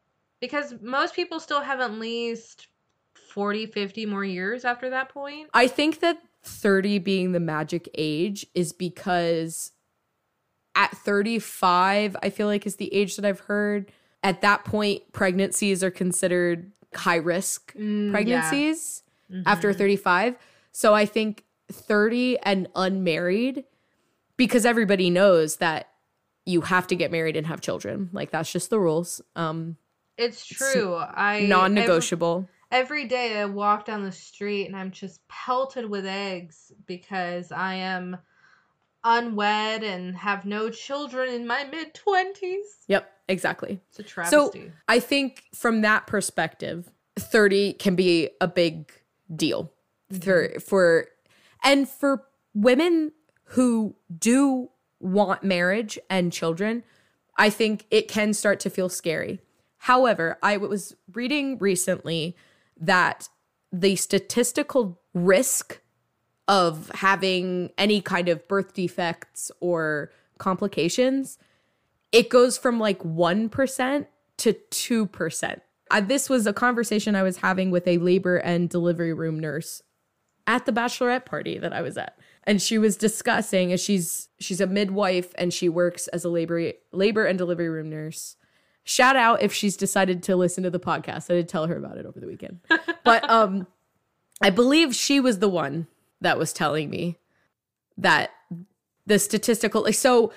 because 0.45 0.75
most 0.81 1.15
people 1.15 1.39
still 1.39 1.61
have 1.61 1.79
at 1.79 1.91
least 1.93 2.67
40 3.33 3.65
50 3.67 4.05
more 4.05 4.23
years 4.23 4.63
after 4.65 4.89
that 4.91 5.09
point 5.09 5.49
I 5.53 5.67
think 5.67 5.99
that 6.01 6.17
30 6.43 6.99
being 6.99 7.31
the 7.31 7.39
magic 7.39 7.89
age 7.95 8.45
is 8.53 8.71
because 8.73 9.71
at 10.75 10.91
35, 10.91 12.17
I 12.21 12.29
feel 12.29 12.47
like 12.47 12.65
is 12.65 12.75
the 12.75 12.93
age 12.93 13.15
that 13.15 13.23
I've 13.25 13.39
heard. 13.39 13.91
At 14.21 14.41
that 14.41 14.65
point, 14.65 15.11
pregnancies 15.13 15.83
are 15.83 15.89
considered 15.91 16.71
high 16.93 17.15
risk 17.15 17.73
Mm, 17.75 18.07
yeah. 18.07 18.11
pregnancies 18.11 19.03
Mhm. 19.31 19.43
after 19.45 19.71
35. 19.73 20.35
So 20.71 20.93
I 20.93 21.05
think 21.05 21.45
30 21.71 22.37
and 22.39 22.67
unmarried, 22.75 23.63
because 24.37 24.65
everybody 24.65 25.09
knows 25.09 25.57
that 25.57 25.89
you 26.45 26.61
have 26.61 26.87
to 26.87 26.95
get 26.95 27.09
married 27.11 27.35
and 27.37 27.47
have 27.47 27.61
children. 27.61 28.09
Like 28.11 28.31
that's 28.31 28.51
just 28.51 28.69
the 28.69 28.79
rules. 28.79 29.21
Um, 29.35 29.77
it's 30.17 30.45
true 30.45 30.95
i 30.95 31.41
non 31.41 31.73
negotiable. 31.73 32.47
every, 32.71 33.01
every 33.01 33.07
day 33.07 33.39
i 33.39 33.45
walk 33.45 33.85
down 33.85 34.03
the 34.03 34.11
street 34.11 34.65
and 34.67 34.75
i'm 34.75 34.91
just 34.91 35.25
pelted 35.27 35.89
with 35.89 36.05
eggs 36.05 36.71
because 36.85 37.51
i 37.51 37.75
am 37.75 38.17
unwed 39.03 39.83
and 39.83 40.15
have 40.15 40.45
no 40.45 40.69
children 40.69 41.33
in 41.33 41.45
my 41.45 41.63
mid 41.65 41.93
20s 41.93 42.85
Yep, 42.87 43.11
exactly. 43.27 43.79
it's 43.89 43.99
a 43.99 44.03
travesty 44.03 44.35
So, 44.35 44.71
I 44.87 44.99
think 44.99 45.43
from 45.53 45.81
that 45.81 46.07
perspective, 46.07 46.89
30 47.17 47.73
can 47.73 47.95
be 47.95 48.29
a 48.41 48.47
big 48.47 48.91
deal 49.33 49.71
mm-hmm. 50.11 50.21
for 50.21 50.59
for 50.59 51.07
and 51.63 51.87
for 51.87 52.23
women 52.53 53.11
who 53.49 53.95
do 54.17 54.69
want 54.99 55.43
marriage 55.43 55.99
and 56.09 56.31
children, 56.31 56.83
I 57.37 57.49
think 57.49 57.85
it 57.91 58.07
can 58.07 58.33
start 58.33 58.59
to 58.61 58.69
feel 58.69 58.89
scary. 58.89 59.41
However, 59.85 60.39
I 60.41 60.57
was 60.57 60.95
reading 61.13 61.59
recently 61.59 62.35
that 62.75 63.29
the 63.71 63.95
statistical 63.95 64.99
risk 65.13 65.79
of 66.47 66.89
having 66.95 67.69
any 67.77 68.01
kind 68.01 68.27
of 68.27 68.47
birth 68.47 68.73
defects 68.73 69.51
or 69.59 70.11
complications 70.39 71.37
it 72.11 72.29
goes 72.29 72.57
from 72.57 72.79
like 72.79 72.99
1% 73.03 74.07
to 74.37 74.53
2%. 74.53 75.61
Uh, 75.91 76.01
this 76.01 76.29
was 76.29 76.47
a 76.47 76.53
conversation 76.53 77.15
I 77.15 77.21
was 77.21 77.37
having 77.37 77.69
with 77.69 77.87
a 77.87 77.99
labor 77.99 78.37
and 78.37 78.67
delivery 78.67 79.13
room 79.13 79.39
nurse 79.39 79.83
at 80.47 80.65
the 80.65 80.71
bachelorette 80.71 81.25
party 81.25 81.59
that 81.59 81.73
I 81.73 81.83
was 81.83 81.95
at. 81.95 82.17
And 82.45 82.59
she 82.59 82.79
was 82.79 82.97
discussing 82.97 83.71
as 83.71 83.83
she's 83.83 84.29
she's 84.39 84.61
a 84.61 84.67
midwife 84.67 85.31
and 85.37 85.53
she 85.53 85.69
works 85.69 86.07
as 86.07 86.25
a 86.25 86.29
labor 86.29 86.71
labor 86.91 87.25
and 87.25 87.37
delivery 87.37 87.69
room 87.69 87.91
nurse. 87.91 88.35
Shout 88.85 89.15
out 89.15 89.41
if 89.41 89.51
she's 89.51 89.75
decided 89.75 90.23
to 90.23 90.35
listen 90.35 90.63
to 90.63 90.69
the 90.69 90.79
podcast. 90.79 91.29
I 91.29 91.35
did 91.35 91.49
tell 91.49 91.65
her 91.65 91.75
about 91.75 91.97
it 91.97 92.05
over 92.05 92.19
the 92.19 92.27
weekend. 92.27 92.59
but 93.03 93.29
um 93.29 93.67
I 94.41 94.51
believe 94.51 94.95
she 94.95 95.19
was 95.19 95.39
the 95.39 95.49
one 95.49 95.87
that 96.21 96.37
was 96.37 96.53
telling 96.53 96.89
me 96.89 97.17
that 97.97 98.31
the 99.05 99.19
statistical 99.19 99.91
so 99.91 100.31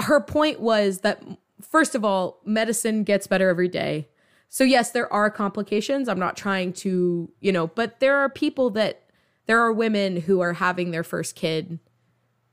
her 0.00 0.20
point 0.20 0.60
was 0.60 1.00
that 1.00 1.22
first 1.60 1.94
of 1.94 2.04
all, 2.04 2.40
medicine 2.44 3.04
gets 3.04 3.26
better 3.26 3.48
every 3.48 3.68
day. 3.68 4.08
So 4.48 4.64
yes, 4.64 4.90
there 4.90 5.10
are 5.12 5.30
complications. 5.30 6.08
I'm 6.08 6.18
not 6.18 6.36
trying 6.36 6.72
to, 6.74 7.30
you 7.40 7.52
know, 7.52 7.68
but 7.68 8.00
there 8.00 8.16
are 8.18 8.28
people 8.28 8.70
that 8.70 9.02
there 9.46 9.60
are 9.60 9.72
women 9.72 10.20
who 10.22 10.40
are 10.40 10.54
having 10.54 10.90
their 10.90 11.04
first 11.04 11.34
kid 11.34 11.78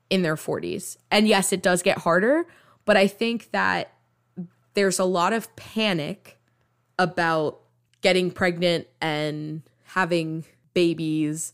in 0.09 0.21
their 0.21 0.35
40s. 0.35 0.97
And 1.11 1.27
yes, 1.27 1.53
it 1.53 1.61
does 1.61 1.83
get 1.83 1.99
harder, 1.99 2.45
but 2.85 2.97
I 2.97 3.07
think 3.07 3.51
that 3.51 3.93
there's 4.73 4.99
a 4.99 5.05
lot 5.05 5.33
of 5.33 5.53
panic 5.55 6.37
about 6.97 7.59
getting 8.01 8.31
pregnant 8.31 8.87
and 9.01 9.61
having 9.83 10.45
babies. 10.73 11.53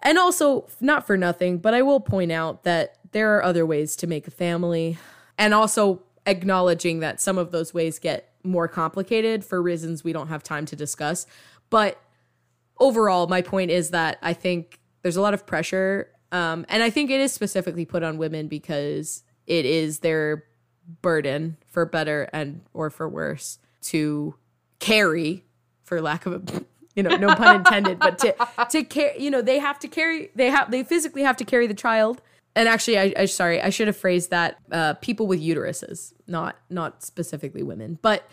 And 0.00 0.18
also, 0.18 0.68
not 0.80 1.06
for 1.06 1.16
nothing, 1.16 1.58
but 1.58 1.74
I 1.74 1.82
will 1.82 2.00
point 2.00 2.30
out 2.30 2.64
that 2.64 2.96
there 3.12 3.36
are 3.36 3.42
other 3.42 3.64
ways 3.64 3.96
to 3.96 4.06
make 4.06 4.26
a 4.26 4.30
family 4.30 4.98
and 5.36 5.54
also 5.54 6.02
acknowledging 6.26 7.00
that 7.00 7.20
some 7.20 7.38
of 7.38 7.52
those 7.52 7.72
ways 7.72 7.98
get 7.98 8.32
more 8.42 8.68
complicated 8.68 9.44
for 9.44 9.60
reasons 9.60 10.04
we 10.04 10.12
don't 10.12 10.28
have 10.28 10.42
time 10.42 10.64
to 10.66 10.76
discuss 10.76 11.26
but 11.70 12.00
overall 12.78 13.26
my 13.26 13.42
point 13.42 13.70
is 13.70 13.90
that 13.90 14.18
i 14.22 14.32
think 14.32 14.78
there's 15.02 15.16
a 15.16 15.20
lot 15.20 15.34
of 15.34 15.46
pressure 15.46 16.10
um, 16.32 16.64
and 16.68 16.82
i 16.82 16.90
think 16.90 17.10
it 17.10 17.20
is 17.20 17.32
specifically 17.32 17.84
put 17.84 18.02
on 18.02 18.18
women 18.18 18.46
because 18.46 19.22
it 19.46 19.64
is 19.64 20.00
their 20.00 20.44
burden 21.02 21.56
for 21.66 21.84
better 21.84 22.28
and 22.32 22.62
or 22.72 22.90
for 22.90 23.08
worse 23.08 23.58
to 23.80 24.34
carry 24.78 25.44
for 25.84 26.00
lack 26.00 26.26
of 26.26 26.32
a 26.32 26.64
you 26.94 27.02
know 27.02 27.16
no 27.16 27.34
pun 27.34 27.56
intended 27.56 27.98
but 27.98 28.18
to 28.18 28.34
to 28.70 28.82
carry 28.82 29.22
you 29.22 29.30
know 29.30 29.42
they 29.42 29.58
have 29.58 29.78
to 29.78 29.88
carry 29.88 30.30
they 30.34 30.50
have 30.50 30.70
they 30.70 30.82
physically 30.82 31.22
have 31.22 31.36
to 31.36 31.44
carry 31.44 31.66
the 31.66 31.74
child. 31.74 32.22
And 32.56 32.68
actually 32.68 32.98
I, 32.98 33.14
I 33.16 33.24
sorry 33.26 33.60
i 33.62 33.70
should 33.70 33.86
have 33.86 33.96
phrased 33.96 34.30
that 34.30 34.58
uh, 34.72 34.94
people 34.94 35.26
with 35.26 35.40
uteruses 35.40 36.12
not 36.26 36.56
not 36.70 37.02
specifically 37.02 37.62
women. 37.62 37.98
But 38.02 38.28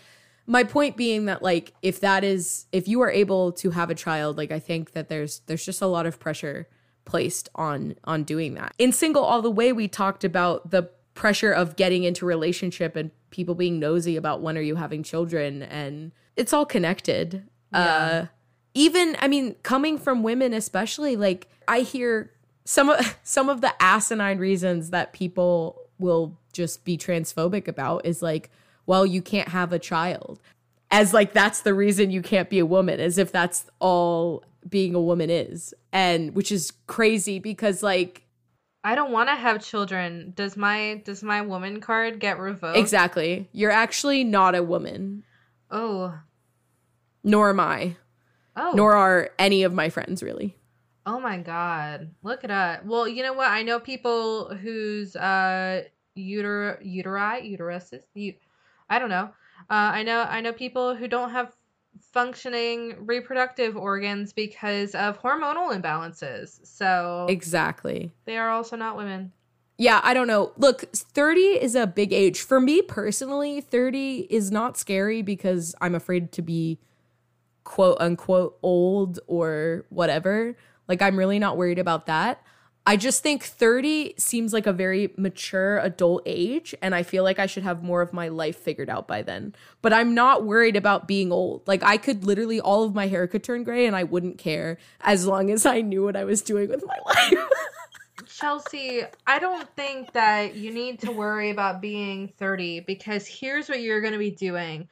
my 0.46 0.64
point 0.64 0.96
being 0.96 1.26
that 1.26 1.42
like 1.42 1.74
if 1.82 2.00
that 2.00 2.24
is 2.24 2.66
if 2.72 2.88
you 2.88 3.00
are 3.02 3.10
able 3.10 3.52
to 3.52 3.70
have 3.70 3.90
a 3.90 3.94
child 3.94 4.36
like 4.36 4.52
i 4.52 4.58
think 4.58 4.92
that 4.92 5.08
there's 5.08 5.40
there's 5.46 5.64
just 5.64 5.82
a 5.82 5.86
lot 5.86 6.06
of 6.06 6.18
pressure 6.18 6.68
placed 7.06 7.48
on 7.54 7.94
on 8.04 8.24
doing 8.24 8.54
that. 8.54 8.74
In 8.78 8.92
single 8.92 9.22
all 9.22 9.40
the 9.40 9.50
way 9.50 9.72
we 9.72 9.88
talked 9.88 10.24
about 10.24 10.70
the 10.70 10.90
pressure 11.16 11.50
of 11.50 11.74
getting 11.74 12.04
into 12.04 12.24
relationship 12.24 12.94
and 12.94 13.10
people 13.30 13.56
being 13.56 13.80
nosy 13.80 14.16
about 14.16 14.40
when 14.40 14.56
are 14.56 14.62
you 14.62 14.76
having 14.76 15.02
children 15.02 15.62
and 15.64 16.12
it's 16.36 16.52
all 16.52 16.64
connected. 16.64 17.42
Yeah. 17.72 17.80
uh 17.80 18.26
even 18.74 19.16
i 19.20 19.26
mean 19.26 19.56
coming 19.64 19.98
from 19.98 20.22
women 20.22 20.52
especially 20.52 21.16
like 21.16 21.48
i 21.66 21.80
hear 21.80 22.30
some 22.64 22.90
of 22.90 23.18
some 23.24 23.48
of 23.48 23.60
the 23.60 23.72
asinine 23.82 24.38
reasons 24.38 24.90
that 24.90 25.12
people 25.12 25.82
will 25.98 26.38
just 26.52 26.84
be 26.84 26.96
transphobic 26.96 27.66
about 27.66 28.06
is 28.06 28.22
like 28.22 28.50
well 28.86 29.04
you 29.04 29.20
can't 29.20 29.48
have 29.48 29.72
a 29.72 29.78
child. 29.78 30.40
As 30.90 31.12
like 31.12 31.32
that's 31.32 31.60
the 31.60 31.74
reason 31.74 32.10
you 32.10 32.22
can't 32.22 32.48
be 32.48 32.60
a 32.60 32.66
woman 32.66 33.00
as 33.00 33.18
if 33.18 33.32
that's 33.32 33.66
all 33.80 34.44
being 34.68 34.94
a 34.94 35.00
woman 35.00 35.30
is. 35.30 35.74
And 35.92 36.34
which 36.34 36.52
is 36.52 36.72
crazy 36.86 37.38
because 37.38 37.82
like 37.82 38.25
I 38.86 38.94
don't 38.94 39.10
want 39.10 39.28
to 39.28 39.34
have 39.34 39.64
children. 39.64 40.32
Does 40.36 40.56
my 40.56 41.02
does 41.04 41.20
my 41.20 41.42
woman 41.42 41.80
card 41.80 42.20
get 42.20 42.38
revoked? 42.38 42.78
Exactly. 42.78 43.48
You're 43.50 43.72
actually 43.72 44.22
not 44.22 44.54
a 44.54 44.62
woman. 44.62 45.24
Oh. 45.72 46.16
Nor 47.24 47.50
am 47.50 47.58
I. 47.58 47.96
Oh. 48.54 48.74
Nor 48.76 48.94
are 48.94 49.30
any 49.40 49.64
of 49.64 49.72
my 49.72 49.88
friends 49.88 50.22
really. 50.22 50.56
Oh 51.04 51.18
my 51.18 51.38
god. 51.38 52.12
Look 52.22 52.44
it 52.44 52.52
up. 52.52 52.84
Well, 52.84 53.08
you 53.08 53.24
know 53.24 53.32
what? 53.32 53.50
I 53.50 53.64
know 53.64 53.80
people 53.80 54.54
whose 54.54 55.16
uh 55.16 55.82
uter 56.16 56.80
uteri 56.86 57.58
uteruses. 57.58 58.04
You, 58.14 58.34
I 58.88 59.00
don't 59.00 59.10
know. 59.10 59.30
Uh, 59.68 59.98
I 59.98 60.04
know 60.04 60.20
I 60.20 60.40
know 60.40 60.52
people 60.52 60.94
who 60.94 61.08
don't 61.08 61.30
have 61.30 61.55
functioning 62.00 62.96
reproductive 63.00 63.76
organs 63.76 64.32
because 64.32 64.94
of 64.94 65.20
hormonal 65.20 65.78
imbalances. 65.78 66.64
So 66.66 67.26
Exactly. 67.28 68.12
They 68.24 68.36
are 68.36 68.50
also 68.50 68.76
not 68.76 68.96
women. 68.96 69.32
Yeah, 69.78 70.00
I 70.02 70.14
don't 70.14 70.26
know. 70.26 70.52
Look, 70.56 70.84
30 70.92 71.40
is 71.40 71.74
a 71.74 71.86
big 71.86 72.12
age. 72.12 72.40
For 72.40 72.60
me 72.60 72.80
personally, 72.80 73.60
30 73.60 74.26
is 74.30 74.50
not 74.50 74.78
scary 74.78 75.20
because 75.20 75.74
I'm 75.80 75.94
afraid 75.94 76.32
to 76.32 76.42
be 76.42 76.78
quote 77.64 77.98
unquote 78.00 78.58
old 78.62 79.18
or 79.26 79.84
whatever. 79.90 80.56
Like, 80.88 81.02
I'm 81.02 81.16
really 81.16 81.38
not 81.38 81.56
worried 81.56 81.78
about 81.78 82.06
that. 82.06 82.42
I 82.88 82.96
just 82.96 83.20
think 83.20 83.42
30 83.42 84.14
seems 84.16 84.52
like 84.52 84.68
a 84.68 84.72
very 84.72 85.12
mature 85.16 85.78
adult 85.78 86.22
age, 86.24 86.72
and 86.80 86.94
I 86.94 87.02
feel 87.02 87.24
like 87.24 87.40
I 87.40 87.46
should 87.46 87.64
have 87.64 87.82
more 87.82 88.00
of 88.00 88.12
my 88.12 88.28
life 88.28 88.56
figured 88.56 88.88
out 88.88 89.08
by 89.08 89.22
then. 89.22 89.56
But 89.82 89.92
I'm 89.92 90.14
not 90.14 90.44
worried 90.44 90.76
about 90.76 91.08
being 91.08 91.32
old. 91.32 91.66
Like, 91.66 91.82
I 91.82 91.96
could 91.96 92.24
literally, 92.24 92.60
all 92.60 92.84
of 92.84 92.94
my 92.94 93.08
hair 93.08 93.26
could 93.26 93.42
turn 93.42 93.64
gray, 93.64 93.86
and 93.86 93.96
I 93.96 94.04
wouldn't 94.04 94.38
care 94.38 94.78
as 95.00 95.26
long 95.26 95.50
as 95.50 95.66
I 95.66 95.80
knew 95.80 96.04
what 96.04 96.14
I 96.14 96.22
was 96.22 96.42
doing 96.42 96.68
with 96.68 96.84
my 96.86 96.96
life. 97.06 97.48
Chelsea, 98.28 99.02
I 99.26 99.40
don't 99.40 99.68
think 99.74 100.12
that 100.12 100.54
you 100.54 100.72
need 100.72 101.00
to 101.00 101.10
worry 101.10 101.50
about 101.50 101.80
being 101.80 102.32
30 102.38 102.80
because 102.80 103.26
here's 103.26 103.68
what 103.68 103.80
you're 103.80 104.00
going 104.00 104.12
to 104.12 104.18
be 104.18 104.30
doing 104.30 104.88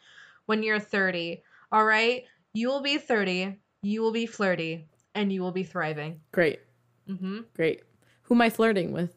when 0.47 0.65
you're 0.65 0.81
30. 0.81 1.45
All 1.71 1.85
right? 1.85 2.25
You 2.55 2.69
will 2.69 2.83
be 2.83 2.99
30, 2.99 3.61
you 3.83 4.03
will 4.03 4.13
be 4.13 4.27
flirty, 4.27 4.89
and 5.15 5.33
you 5.33 5.43
will 5.43 5.53
be 5.53 5.65
thriving. 5.65 6.21
Great. 6.33 6.61
Mm-hmm. 7.09 7.41
Great. 7.55 7.83
Who 8.23 8.35
am 8.35 8.41
I 8.41 8.51
flirting 8.51 8.93
with? 8.93 9.15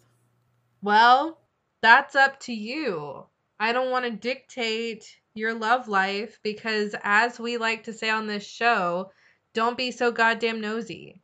Well, 0.82 1.40
that's 1.82 2.16
up 2.16 2.40
to 2.42 2.54
you. 2.54 3.26
I 3.60 3.74
don't 3.74 3.92
want 3.92 4.06
to 4.06 4.12
dictate 4.12 5.18
your 5.34 5.54
love 5.54 5.88
life 5.88 6.40
because, 6.44 6.96
as 7.04 7.40
we 7.40 7.58
like 7.58 7.84
to 7.84 7.94
say 7.94 8.10
on 8.10 8.28
this 8.28 8.46
show, 8.46 9.12
don't 9.54 9.78
be 9.78 9.92
so 9.92 10.12
goddamn 10.12 10.62
nosy. 10.62 11.22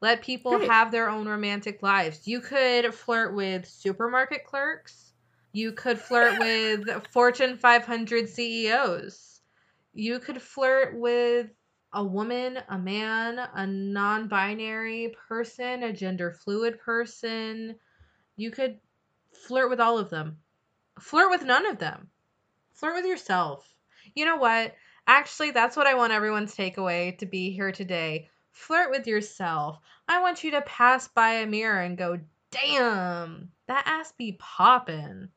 Let 0.00 0.22
people 0.22 0.58
Great. 0.58 0.70
have 0.70 0.92
their 0.92 1.08
own 1.08 1.26
romantic 1.26 1.82
lives. 1.82 2.28
You 2.28 2.40
could 2.40 2.94
flirt 2.94 3.34
with 3.34 3.66
supermarket 3.66 4.44
clerks. 4.44 5.12
You 5.52 5.72
could 5.72 5.98
flirt 5.98 6.38
with 6.40 7.06
Fortune 7.10 7.56
500 7.56 8.28
CEOs. 8.28 9.40
You 9.94 10.18
could 10.18 10.42
flirt 10.42 10.98
with 10.98 11.48
a 11.94 12.04
woman, 12.04 12.58
a 12.68 12.78
man, 12.78 13.38
a 13.38 13.66
non 13.66 14.28
binary 14.28 15.14
person, 15.28 15.82
a 15.82 15.92
gender 15.92 16.32
fluid 16.32 16.78
person. 16.80 17.76
You 18.36 18.50
could 18.50 18.78
flirt 19.32 19.70
with 19.70 19.80
all 19.80 19.98
of 19.98 20.10
them. 20.10 20.38
Flirt 20.98 21.30
with 21.30 21.44
none 21.44 21.66
of 21.66 21.78
them. 21.78 22.08
Flirt 22.72 22.94
with 22.94 23.06
yourself. 23.06 23.72
You 24.14 24.24
know 24.24 24.36
what? 24.36 24.74
Actually, 25.06 25.52
that's 25.52 25.76
what 25.76 25.86
I 25.86 25.94
want 25.94 26.12
everyone's 26.12 26.54
takeaway 26.54 27.16
to 27.18 27.26
be 27.26 27.50
here 27.50 27.72
today. 27.72 28.28
Flirt 28.52 28.90
with 28.90 29.06
yourself. 29.06 29.78
I 30.08 30.20
want 30.20 30.44
you 30.44 30.52
to 30.52 30.62
pass 30.62 31.08
by 31.08 31.34
a 31.34 31.46
mirror 31.46 31.80
and 31.80 31.96
go, 31.96 32.18
damn, 32.50 33.50
that 33.66 33.84
ass 33.86 34.12
be 34.12 34.32
poppin'. 34.38 35.28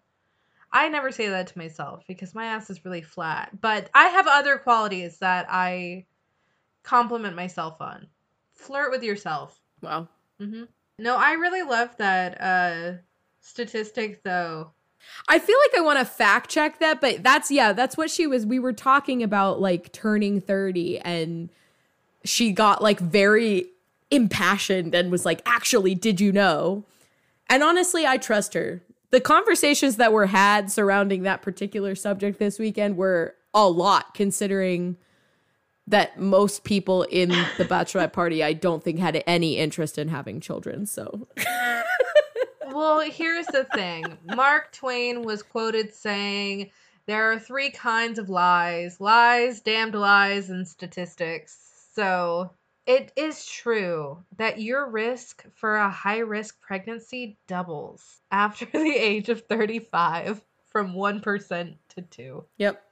I 0.72 0.89
never 0.89 1.12
say 1.12 1.30
that 1.30 1.47
to 1.47 1.58
myself 1.58 2.03
because 2.08 2.36
my 2.36 2.47
ass 2.47 2.70
is 2.70 2.84
really 2.84 3.01
flat, 3.01 3.62
but 3.62 3.89
I 3.93 4.05
have 4.05 4.28
other 4.28 4.58
qualities 4.58 5.18
that 5.20 5.47
I 5.49 6.05
compliment 6.88 7.36
myself 7.36 7.82
on. 7.82 8.08
Flirt 8.54 8.92
with 8.92 9.04
yourself. 9.04 9.60
Wow. 9.82 10.08
Mm-hmm. 10.42 10.64
No, 11.00 11.18
I 11.18 11.34
really 11.34 11.62
love 11.62 11.96
that 11.98 12.42
uh, 12.42 12.94
statistic 13.42 14.24
though. 14.24 14.72
I 15.28 15.38
feel 15.38 15.58
like 15.66 15.80
I 15.80 15.84
want 15.84 16.00
to 16.00 16.06
fact 16.06 16.50
check 16.50 16.80
that, 16.80 17.02
but 17.02 17.24
that's 17.24 17.52
yeah, 17.52 17.74
that's 17.74 17.98
what 17.98 18.10
she 18.10 18.26
was. 18.26 18.46
We 18.46 18.58
were 18.58 18.74
talking 18.74 19.22
about 19.22 19.60
like 19.60 19.92
turning 19.92 20.40
30 20.40 21.00
and 21.00 21.50
she 22.24 22.52
got 22.52 22.82
like 22.82 23.00
very 23.00 23.66
impassioned 24.10 24.96
and 24.96 25.12
was 25.12 25.26
like, 25.26 25.42
actually, 25.46 25.94
did 25.94 26.22
you 26.22 26.32
know? 26.32 26.86
And 27.50 27.64
honestly, 27.64 28.08
I 28.08 28.18
trust 28.18 28.54
her. 28.54 28.82
The 29.12 29.22
conversations 29.22 29.98
that 29.98 30.14
were 30.14 30.28
had 30.28 30.72
surrounding 30.72 31.24
that 31.24 31.42
particular 31.42 31.96
subject 31.96 32.40
this 32.40 32.60
weekend 32.60 32.96
were 32.96 33.36
a 33.54 33.68
lot, 33.68 34.14
considering 34.14 34.98
that 35.88 36.20
most 36.20 36.64
people 36.64 37.04
in 37.04 37.30
the 37.30 37.66
bachelorette 37.66 38.14
party, 38.14 38.44
I 38.44 38.54
don't 38.54 38.84
think 38.84 39.00
had 39.00 39.24
any 39.26 39.58
interest 39.58 39.98
in 39.98 40.10
having 40.10 40.40
children. 40.40 40.86
So. 40.86 41.28
well, 42.72 43.00
here's 43.00 43.48
the 43.48 43.66
thing 43.74 44.18
Mark 44.36 44.72
Twain 44.74 45.24
was 45.24 45.42
quoted 45.44 45.94
saying, 45.94 46.72
There 47.06 47.32
are 47.32 47.40
three 47.40 47.72
kinds 47.72 48.20
of 48.20 48.30
lies 48.30 49.00
lies, 49.00 49.62
damned 49.62 49.96
lies, 49.96 50.50
and 50.50 50.68
statistics. 50.68 51.58
So 51.94 52.52
it 52.86 53.12
is 53.16 53.46
true 53.46 54.24
that 54.38 54.62
your 54.62 54.90
risk 54.90 55.46
for 55.56 55.76
a 55.76 55.90
high 55.90 56.20
risk 56.20 56.60
pregnancy 56.62 57.38
doubles 57.48 58.22
after 58.32 58.66
the 58.74 58.96
age 58.96 59.30
of 59.30 59.42
35 59.42 60.42
from 60.68 60.94
1% 60.94 61.76
to 61.90 62.02
2. 62.02 62.46
Yep. 62.58 62.84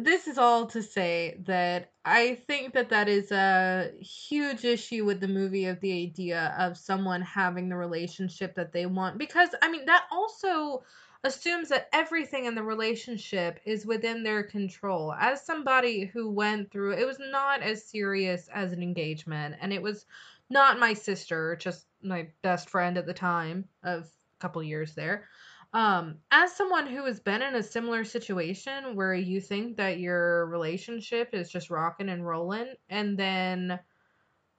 This 0.00 0.26
is 0.26 0.38
all 0.38 0.66
to 0.68 0.82
say 0.82 1.36
that 1.46 1.92
I 2.04 2.34
think 2.46 2.74
that 2.74 2.88
that 2.88 3.08
is 3.08 3.30
a 3.30 3.92
huge 4.00 4.64
issue 4.64 5.04
with 5.04 5.20
the 5.20 5.28
movie 5.28 5.66
of 5.66 5.80
the 5.80 6.02
idea 6.02 6.54
of 6.58 6.76
someone 6.76 7.22
having 7.22 7.68
the 7.68 7.76
relationship 7.76 8.56
that 8.56 8.72
they 8.72 8.86
want 8.86 9.18
because 9.18 9.50
I 9.62 9.70
mean 9.70 9.86
that 9.86 10.06
also 10.10 10.82
assumes 11.22 11.68
that 11.68 11.88
everything 11.92 12.46
in 12.46 12.54
the 12.54 12.62
relationship 12.62 13.60
is 13.64 13.86
within 13.86 14.22
their 14.22 14.42
control. 14.42 15.12
As 15.12 15.46
somebody 15.46 16.06
who 16.06 16.30
went 16.30 16.70
through 16.72 16.94
it 16.94 17.06
was 17.06 17.20
not 17.20 17.62
as 17.62 17.84
serious 17.84 18.48
as 18.48 18.72
an 18.72 18.82
engagement 18.82 19.56
and 19.60 19.72
it 19.72 19.82
was 19.82 20.06
not 20.50 20.78
my 20.78 20.92
sister, 20.94 21.56
just 21.56 21.86
my 22.02 22.28
best 22.42 22.68
friend 22.68 22.98
at 22.98 23.06
the 23.06 23.14
time 23.14 23.68
of 23.82 24.04
a 24.04 24.40
couple 24.40 24.62
years 24.62 24.94
there. 24.94 25.28
Um, 25.74 26.18
as 26.30 26.54
someone 26.54 26.86
who 26.86 27.04
has 27.04 27.18
been 27.18 27.42
in 27.42 27.56
a 27.56 27.62
similar 27.62 28.04
situation 28.04 28.94
where 28.94 29.12
you 29.12 29.40
think 29.40 29.76
that 29.76 29.98
your 29.98 30.46
relationship 30.46 31.30
is 31.32 31.50
just 31.50 31.68
rocking 31.68 32.08
and 32.08 32.24
rolling, 32.24 32.74
and 32.88 33.18
then 33.18 33.80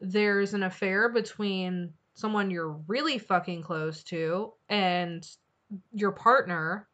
there's 0.01 0.53
an 0.53 0.63
affair 0.63 1.07
between 1.07 1.93
someone 2.15 2.51
you're 2.51 2.81
really 2.87 3.17
fucking 3.17 3.61
close 3.61 4.03
to 4.03 4.51
and 4.67 5.25
your 5.93 6.11
partner 6.11 6.87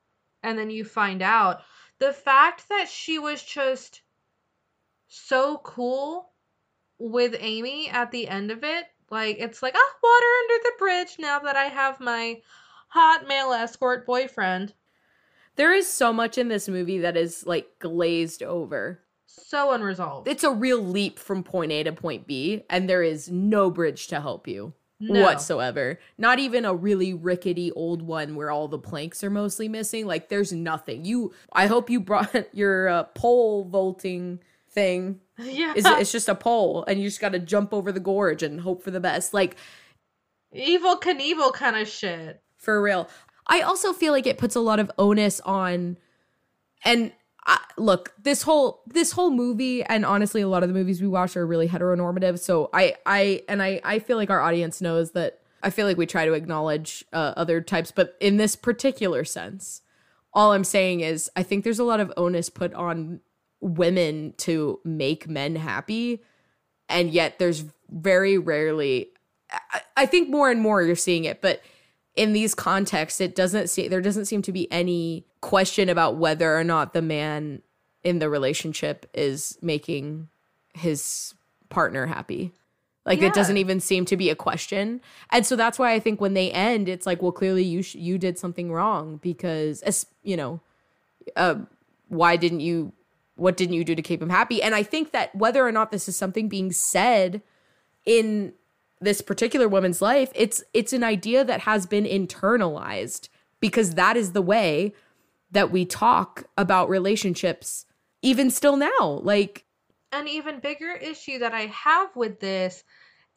and 0.44 0.58
then 0.58 0.70
you 0.70 0.84
find 0.84 1.22
out 1.22 1.62
the 2.00 2.14
fact 2.14 2.68
that 2.70 2.88
she 2.88 3.20
was 3.20 3.44
just 3.44 4.02
so 5.08 5.60
cool 5.64 6.32
with 6.98 7.36
Amy 7.40 7.90
at 7.90 8.12
the 8.12 8.28
end 8.28 8.50
of 8.50 8.64
it 8.64 8.86
like 9.10 9.38
it's 9.40 9.62
like 9.62 9.76
ah 9.76 9.96
water 10.02 10.26
under 10.42 10.64
the 10.64 10.74
bridge 10.80 11.16
now 11.20 11.40
that 11.40 11.56
I 11.56 11.66
have 11.66 12.00
my 12.00 12.42
hot 12.92 13.28
male 13.28 13.52
escort 13.54 14.06
boyfriend 14.06 14.74
there 15.58 15.74
is 15.74 15.88
so 15.88 16.14
much 16.14 16.38
in 16.38 16.48
this 16.48 16.68
movie 16.70 17.00
that 17.00 17.18
is 17.18 17.46
like 17.46 17.68
glazed 17.80 18.42
over 18.42 19.00
so 19.26 19.72
unresolved 19.72 20.28
it's 20.28 20.44
a 20.44 20.52
real 20.52 20.82
leap 20.82 21.20
from 21.20 21.44
point 21.44 21.72
A 21.72 21.84
to 21.84 21.92
point 21.92 22.28
B 22.28 22.64
and 22.70 22.90
there 22.90 23.04
is 23.04 23.30
no 23.30 23.70
bridge 23.70 24.08
to 24.08 24.22
help 24.22 24.48
you 24.48 24.74
no. 25.02 25.22
whatsoever. 25.22 26.00
Not 26.18 26.40
even 26.40 26.66
a 26.66 26.74
really 26.74 27.14
rickety 27.14 27.72
old 27.72 28.02
one 28.02 28.36
where 28.36 28.52
all 28.52 28.68
the 28.68 28.78
planks 28.78 29.24
are 29.24 29.30
mostly 29.30 29.68
missing. 29.68 30.06
Like 30.06 30.30
there's 30.30 30.54
nothing. 30.54 31.06
You 31.06 31.34
I 31.52 31.68
hope 31.68 31.90
you 31.90 32.00
brought 32.00 32.36
your 32.54 32.88
uh, 32.88 33.04
pole 33.16 33.66
vaulting 33.66 34.40
thing. 34.70 35.20
Yeah. 35.38 35.74
It's, 35.76 35.88
it's 35.90 36.12
just 36.12 36.30
a 36.30 36.36
pole 36.36 36.86
and 36.88 37.02
you 37.02 37.08
just 37.08 37.22
got 37.22 37.32
to 37.34 37.40
jump 37.40 37.74
over 37.74 37.92
the 37.92 38.00
gorge 38.00 38.44
and 38.44 38.62
hope 38.62 38.84
for 38.84 38.92
the 38.92 39.00
best. 39.00 39.34
Like 39.34 39.56
Evel 40.56 41.02
Knievel 41.02 41.54
kind 41.54 41.76
of 41.76 41.88
shit. 41.88 42.42
For 42.62 42.80
real. 42.82 43.10
I 43.48 43.62
also 43.62 43.92
feel 43.92 44.14
like 44.14 44.28
it 44.28 44.38
puts 44.38 44.56
a 44.56 44.60
lot 44.62 44.80
of 44.80 44.92
onus 44.98 45.42
on 45.42 45.98
and 46.86 47.12
I, 47.46 47.60
look 47.76 48.14
this 48.22 48.44
whole 48.44 48.84
this 48.86 49.12
whole 49.12 49.32
movie 49.32 49.84
and 49.84 50.06
honestly 50.06 50.42
a 50.42 50.48
lot 50.48 50.62
of 50.62 50.70
the 50.70 50.76
movies 50.76 51.02
we 51.02 51.08
watch 51.08 51.36
are 51.36 51.46
really 51.46 51.68
heteronormative 51.68 52.38
so 52.38 52.70
i 52.72 52.96
i 53.08 53.42
and 53.50 53.64
i 53.64 53.82
i 53.84 53.98
feel 53.98 54.16
like 54.18 54.30
our 54.30 54.42
audience 54.42 54.80
knows 54.80 55.12
that 55.14 55.40
i 55.64 55.72
feel 55.72 55.88
like 55.88 55.98
we 55.98 56.06
try 56.06 56.26
to 56.26 56.34
acknowledge 56.34 57.04
uh, 57.14 57.34
other 57.36 57.60
types 57.60 57.92
but 57.92 58.16
in 58.20 58.38
this 58.38 58.56
particular 58.56 59.24
sense 59.24 59.82
all 60.36 60.54
i'm 60.54 60.64
saying 60.64 61.00
is 61.00 61.32
i 61.36 61.42
think 61.42 61.64
there's 61.64 61.80
a 61.80 61.84
lot 61.84 62.00
of 62.00 62.14
onus 62.16 62.50
put 62.50 62.74
on 62.76 63.20
women 63.60 64.36
to 64.38 64.80
make 64.86 65.28
men 65.28 65.56
happy 65.56 66.22
and 66.90 67.10
yet 67.10 67.40
there's 67.40 67.66
very 67.90 68.38
rarely 68.38 69.08
I, 69.52 69.82
I 69.98 70.06
think 70.06 70.30
more 70.30 70.52
and 70.52 70.62
more 70.62 70.84
you're 70.84 70.96
seeing 70.96 71.26
it 71.26 71.42
but 71.42 71.62
in 72.16 72.34
these 72.34 72.54
contexts 72.54 73.22
it 73.22 73.36
doesn't 73.36 73.70
see 73.70 73.88
there 73.88 74.02
doesn't 74.02 74.26
seem 74.26 74.42
to 74.42 74.52
be 74.52 74.72
any 74.72 75.26
question 75.42 75.90
about 75.90 76.18
whether 76.18 76.58
or 76.58 76.64
not 76.64 76.94
the 76.94 77.02
man 77.02 77.62
in 78.04 78.20
the 78.20 78.30
relationship 78.30 79.10
is 79.14 79.58
making 79.62 80.28
his 80.74 81.34
partner 81.70 82.06
happy. 82.06 82.52
Like 83.06 83.22
yeah. 83.22 83.28
it 83.28 83.34
doesn't 83.34 83.58
even 83.58 83.80
seem 83.80 84.06
to 84.06 84.18
be 84.18 84.30
a 84.30 84.36
question. 84.36 85.02
And 85.32 85.46
so 85.46 85.56
that's 85.56 85.80
why 85.80 85.94
i 85.94 86.00
think 86.00 86.22
when 86.22 86.34
they 86.34 86.52
end 86.52 86.88
it's 86.88 87.06
like 87.06 87.22
well 87.22 87.32
clearly 87.32 87.64
you 87.64 87.82
sh- 87.82 87.96
you 87.96 88.18
did 88.18 88.38
something 88.38 88.72
wrong 88.72 89.18
because 89.18 89.82
as 89.82 90.06
you 90.24 90.38
know 90.38 90.60
uh, 91.36 91.56
why 92.10 92.36
didn't 92.36 92.60
you 92.60 92.94
what 93.36 93.58
didn't 93.58 93.74
you 93.74 93.84
do 93.84 93.96
to 93.96 94.02
keep 94.02 94.22
him 94.22 94.30
happy? 94.30 94.62
And 94.62 94.76
i 94.76 94.84
think 94.84 95.12
that 95.12 95.34
whether 95.36 95.66
or 95.66 95.72
not 95.72 95.92
this 95.92 96.08
is 96.08 96.16
something 96.16 96.48
being 96.48 96.72
said 96.72 97.42
in 98.06 98.54
this 99.02 99.22
particular 99.22 99.68
woman's 99.68 100.02
life 100.02 100.32
it's 100.36 100.64
it's 100.74 100.94
an 100.94 101.04
idea 101.04 101.44
that 101.44 101.62
has 101.62 101.86
been 101.86 102.06
internalized 102.06 103.30
because 103.60 103.96
that 103.96 104.16
is 104.16 104.32
the 104.32 104.42
way 104.42 104.94
that 105.52 105.72
we 105.72 105.86
talk 105.86 106.46
about 106.58 106.90
relationships 106.90 107.86
even 108.22 108.50
still 108.50 108.78
now 108.78 109.20
like 109.24 109.66
an 110.12 110.28
even 110.28 110.60
bigger 110.60 110.94
issue 110.94 111.40
that 111.40 111.54
i 111.54 111.62
have 111.62 112.16
with 112.16 112.40
this 112.40 112.84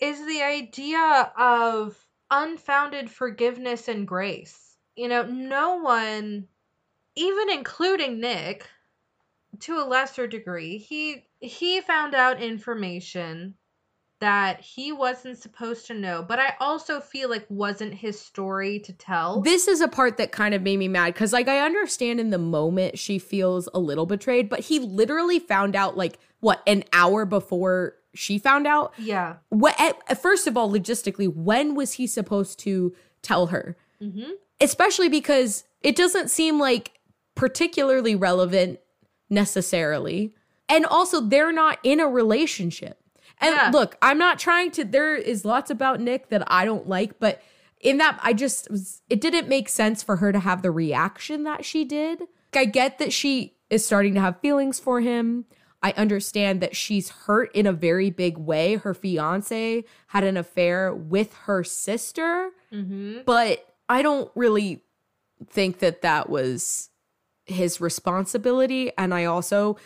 is 0.01 0.27
the 0.27 0.43
idea 0.43 1.33
of 1.37 2.05
unfounded 2.31 3.11
forgiveness 3.11 3.89
and 3.89 4.07
grace. 4.07 4.77
You 4.97 5.09
know 5.09 5.25
no 5.25 5.77
one 5.77 6.47
even 7.17 7.51
including 7.51 8.21
nick 8.21 8.67
to 9.61 9.77
a 9.77 9.87
lesser 9.87 10.27
degree 10.27 10.79
he 10.79 11.27
he 11.41 11.81
found 11.81 12.15
out 12.15 12.43
information 12.43 13.55
that 14.25 14.59
he 14.63 14.91
wasn't 14.91 15.37
supposed 15.37 15.87
to 15.87 15.93
know, 15.93 16.25
but 16.27 16.39
I 16.39 16.55
also 16.59 16.99
feel 16.99 17.29
like 17.29 17.45
wasn't 17.51 17.93
his 17.93 18.19
story 18.19 18.79
to 18.79 18.93
tell. 18.95 19.43
This 19.43 19.69
is 19.69 19.83
a 19.83 19.87
part 19.87 20.17
that 20.17 20.33
kind 20.33 20.55
of 20.55 20.63
made 20.63 20.79
me 20.79 20.89
mad 20.89 21.13
because, 21.13 21.35
like, 21.35 21.47
I 21.47 21.59
understand 21.59 22.19
in 22.19 22.31
the 22.31 22.39
moment 22.39 22.99
she 22.99 23.19
feels 23.19 23.69
a 23.75 23.79
little 23.79 24.07
betrayed, 24.07 24.49
but 24.49 24.61
he 24.61 24.79
literally 24.79 25.39
found 25.39 25.77
out, 25.77 25.99
like, 25.99 26.19
what, 26.41 26.63
an 26.67 26.85
hour 26.95 27.27
before 27.27 27.97
she 28.15 28.39
found 28.39 28.67
out? 28.67 28.95
Yeah. 28.97 29.35
What, 29.51 29.79
at, 29.79 30.23
first 30.23 30.47
of 30.47 30.57
all, 30.57 30.71
logistically, 30.73 31.31
when 31.31 31.75
was 31.75 31.93
he 31.93 32.07
supposed 32.07 32.59
to 32.61 32.97
tell 33.21 33.49
her? 33.49 33.77
Mm-hmm. 34.01 34.31
Especially 34.59 35.11
because 35.11 35.65
it 35.83 35.97
doesn't 35.97 36.31
seem 36.31 36.59
like 36.59 36.93
particularly 37.35 38.15
relevant 38.15 38.81
necessarily. 39.29 40.33
And 40.67 40.87
also, 40.87 41.21
they're 41.21 41.53
not 41.53 41.79
in 41.83 42.01
a 42.01 42.07
relationship. 42.07 43.03
And 43.45 43.55
yeah. 43.55 43.71
look, 43.73 43.97
I'm 44.01 44.19
not 44.19 44.39
trying 44.39 44.71
to, 44.73 44.85
there 44.85 45.15
is 45.15 45.45
lots 45.45 45.71
about 45.71 46.01
Nick 46.01 46.31
that 46.31 46.43
I 46.47 46.65
don't 46.65 46.89
like, 46.89 47.19
but 47.19 47.43
in 47.81 47.99
that, 47.99 48.19
I 48.23 48.33
just, 48.33 48.71
was, 48.71 49.03
it 49.11 49.21
didn't 49.21 49.49
make 49.49 49.69
sense 49.69 50.03
for 50.03 50.17
her 50.17 50.33
to 50.33 50.39
have 50.41 50.63
the 50.63 50.71
reaction 50.71 51.43
that 51.45 51.65
she 51.65 51.85
did. 51.85 52.21
Like, 52.21 52.29
I 52.57 52.65
get 52.65 52.99
that 52.99 53.13
she 53.13 53.57
is 53.69 53.85
starting 53.85 54.15
to 54.15 54.21
have 54.21 54.41
feelings 54.41 54.81
for 54.81 55.01
him. 55.01 55.45
I 55.83 55.93
understand 55.99 56.63
that 56.63 56.75
she's 56.75 57.11
hurt 57.11 57.55
in 57.55 57.67
a 57.67 57.73
very 57.73 58.09
big 58.09 58.39
way. 58.39 58.77
Her 58.77 58.95
fiance 58.95 59.85
had 60.07 60.25
an 60.25 60.39
affair 60.39 60.95
with 60.95 61.35
her 61.45 61.63
sister, 61.63 62.51
mm-hmm. 62.73 63.19
but 63.27 63.75
I 63.91 64.01
don't 64.01 64.31
really 64.35 64.83
think 65.47 65.81
that 65.81 66.01
that 66.01 66.31
was 66.31 66.89
his 67.45 67.83
responsibility. 67.83 68.93
And 68.97 69.13
I 69.13 69.27
also 69.27 69.77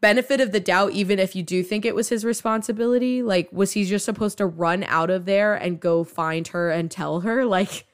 benefit 0.00 0.40
of 0.40 0.52
the 0.52 0.60
doubt, 0.60 0.92
even 0.92 1.18
if 1.18 1.36
you 1.36 1.42
do 1.42 1.62
think 1.62 1.84
it 1.84 1.94
was 1.94 2.08
his 2.08 2.24
responsibility? 2.24 3.22
Like, 3.22 3.48
was 3.52 3.72
he 3.72 3.84
just 3.84 4.04
supposed 4.04 4.38
to 4.38 4.46
run 4.46 4.84
out 4.84 5.10
of 5.10 5.24
there 5.24 5.54
and 5.54 5.80
go 5.80 6.04
find 6.04 6.48
her 6.48 6.70
and 6.70 6.90
tell 6.90 7.20
her? 7.20 7.44
Like, 7.50 7.86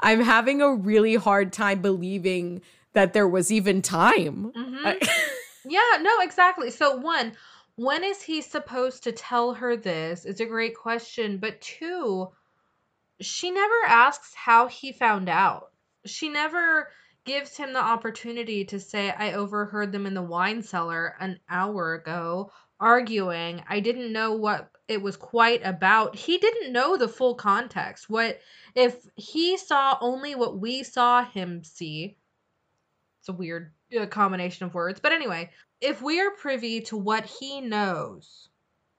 I'm 0.00 0.20
having 0.20 0.60
a 0.60 0.74
really 0.74 1.14
hard 1.14 1.52
time 1.52 1.82
believing 1.82 2.62
that 2.94 3.12
there 3.12 3.28
was 3.28 3.52
even 3.52 3.80
time. 3.82 4.52
Mm-hmm. 4.56 4.86
I- 4.86 4.98
yeah, 5.64 6.02
no, 6.02 6.10
exactly. 6.20 6.70
So, 6.70 6.96
one, 6.96 7.32
when 7.76 8.02
is 8.02 8.20
he 8.20 8.42
supposed 8.42 9.04
to 9.04 9.12
tell 9.12 9.54
her 9.54 9.76
this? 9.76 10.24
It's 10.24 10.40
a 10.40 10.46
great 10.46 10.76
question. 10.76 11.38
But 11.38 11.60
two, 11.60 12.28
she 13.20 13.50
never 13.50 13.74
asks 13.86 14.34
how 14.34 14.66
he 14.66 14.92
found 14.92 15.28
out. 15.28 15.70
She 16.06 16.28
never 16.28 16.88
gives 17.24 17.56
him 17.56 17.72
the 17.72 17.82
opportunity 17.82 18.64
to 18.66 18.80
say, 18.80 19.10
I 19.10 19.32
overheard 19.32 19.92
them 19.92 20.06
in 20.06 20.14
the 20.14 20.22
wine 20.22 20.62
cellar 20.62 21.14
an 21.20 21.38
hour 21.48 21.94
ago, 21.94 22.52
arguing. 22.78 23.62
I 23.68 23.80
didn't 23.80 24.12
know 24.12 24.32
what 24.32 24.70
it 24.88 25.00
was 25.00 25.16
quite 25.16 25.64
about. 25.64 26.16
He 26.16 26.38
didn't 26.38 26.72
know 26.72 26.96
the 26.96 27.08
full 27.08 27.34
context. 27.34 28.08
What 28.08 28.40
if 28.74 29.06
he 29.14 29.56
saw 29.56 29.96
only 30.00 30.34
what 30.34 30.58
we 30.58 30.82
saw 30.82 31.24
him 31.24 31.62
see? 31.62 32.16
It's 33.20 33.28
a 33.28 33.32
weird 33.32 33.72
uh, 33.98 34.06
combination 34.06 34.66
of 34.66 34.74
words. 34.74 35.00
But 35.00 35.12
anyway, 35.12 35.50
if 35.80 36.02
we're 36.02 36.32
privy 36.32 36.80
to 36.82 36.96
what 36.96 37.26
he 37.26 37.60
knows, 37.60 38.48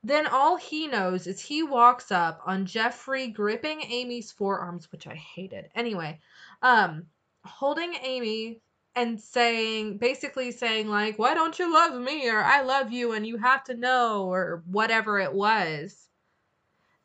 then 0.04 0.28
all 0.28 0.58
he 0.58 0.88
knows 0.88 1.28
is 1.28 1.40
he 1.40 1.64
walks 1.64 2.12
up 2.12 2.42
on 2.46 2.66
Jeffrey 2.66 3.28
gripping 3.28 3.82
Amy's 3.82 4.32
forearms, 4.32 4.92
which 4.92 5.08
I 5.08 5.16
hated. 5.16 5.70
Anyway, 5.76 6.20
um, 6.62 7.06
holding 7.44 7.94
Amy 8.02 8.62
and 8.96 9.20
saying 9.20 9.98
basically 9.98 10.52
saying 10.52 10.88
like 10.90 11.18
why 11.18 11.34
don't 11.34 11.58
you 11.60 11.74
love 11.74 12.00
me? 12.00 12.30
Or 12.30 12.40
i 12.40 12.62
love 12.62 12.92
you 12.92 13.14
and 13.14 13.26
you 13.26 13.38
have 13.38 13.64
to 13.66 13.74
know 13.74 14.26
or 14.26 14.64
whatever 14.66 15.20
it 15.20 15.34
was. 15.34 16.10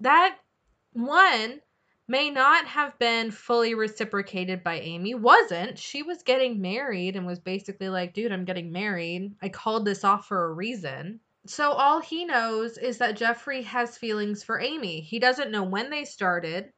That 0.00 0.36
one 0.92 1.60
may 2.08 2.30
not 2.30 2.66
have 2.66 2.98
been 2.98 3.30
fully 3.30 3.74
reciprocated 3.74 4.62
by 4.62 4.80
amy. 4.80 5.14
Wasn't. 5.14 5.78
She 5.78 6.02
was 6.02 6.22
getting 6.22 6.60
married 6.60 7.16
and 7.16 7.26
was 7.26 7.38
basically 7.38 7.88
like 7.88 8.14
dude 8.14 8.32
i'm 8.32 8.44
getting 8.44 8.72
married. 8.72 9.34
I 9.42 9.48
called 9.48 9.84
this 9.84 10.04
off 10.04 10.26
for 10.26 10.46
a 10.46 10.52
reason. 10.52 11.20
So 11.46 11.70
all 11.70 12.00
he 12.00 12.24
knows 12.24 12.78
is 12.78 12.98
that 12.98 13.16
jeffrey 13.16 13.62
has 13.62 13.96
feelings 13.96 14.42
for 14.42 14.60
amy. 14.60 15.00
He 15.00 15.20
doesn't 15.20 15.52
know 15.52 15.62
when 15.62 15.90
they 15.90 16.04
started. 16.04 16.72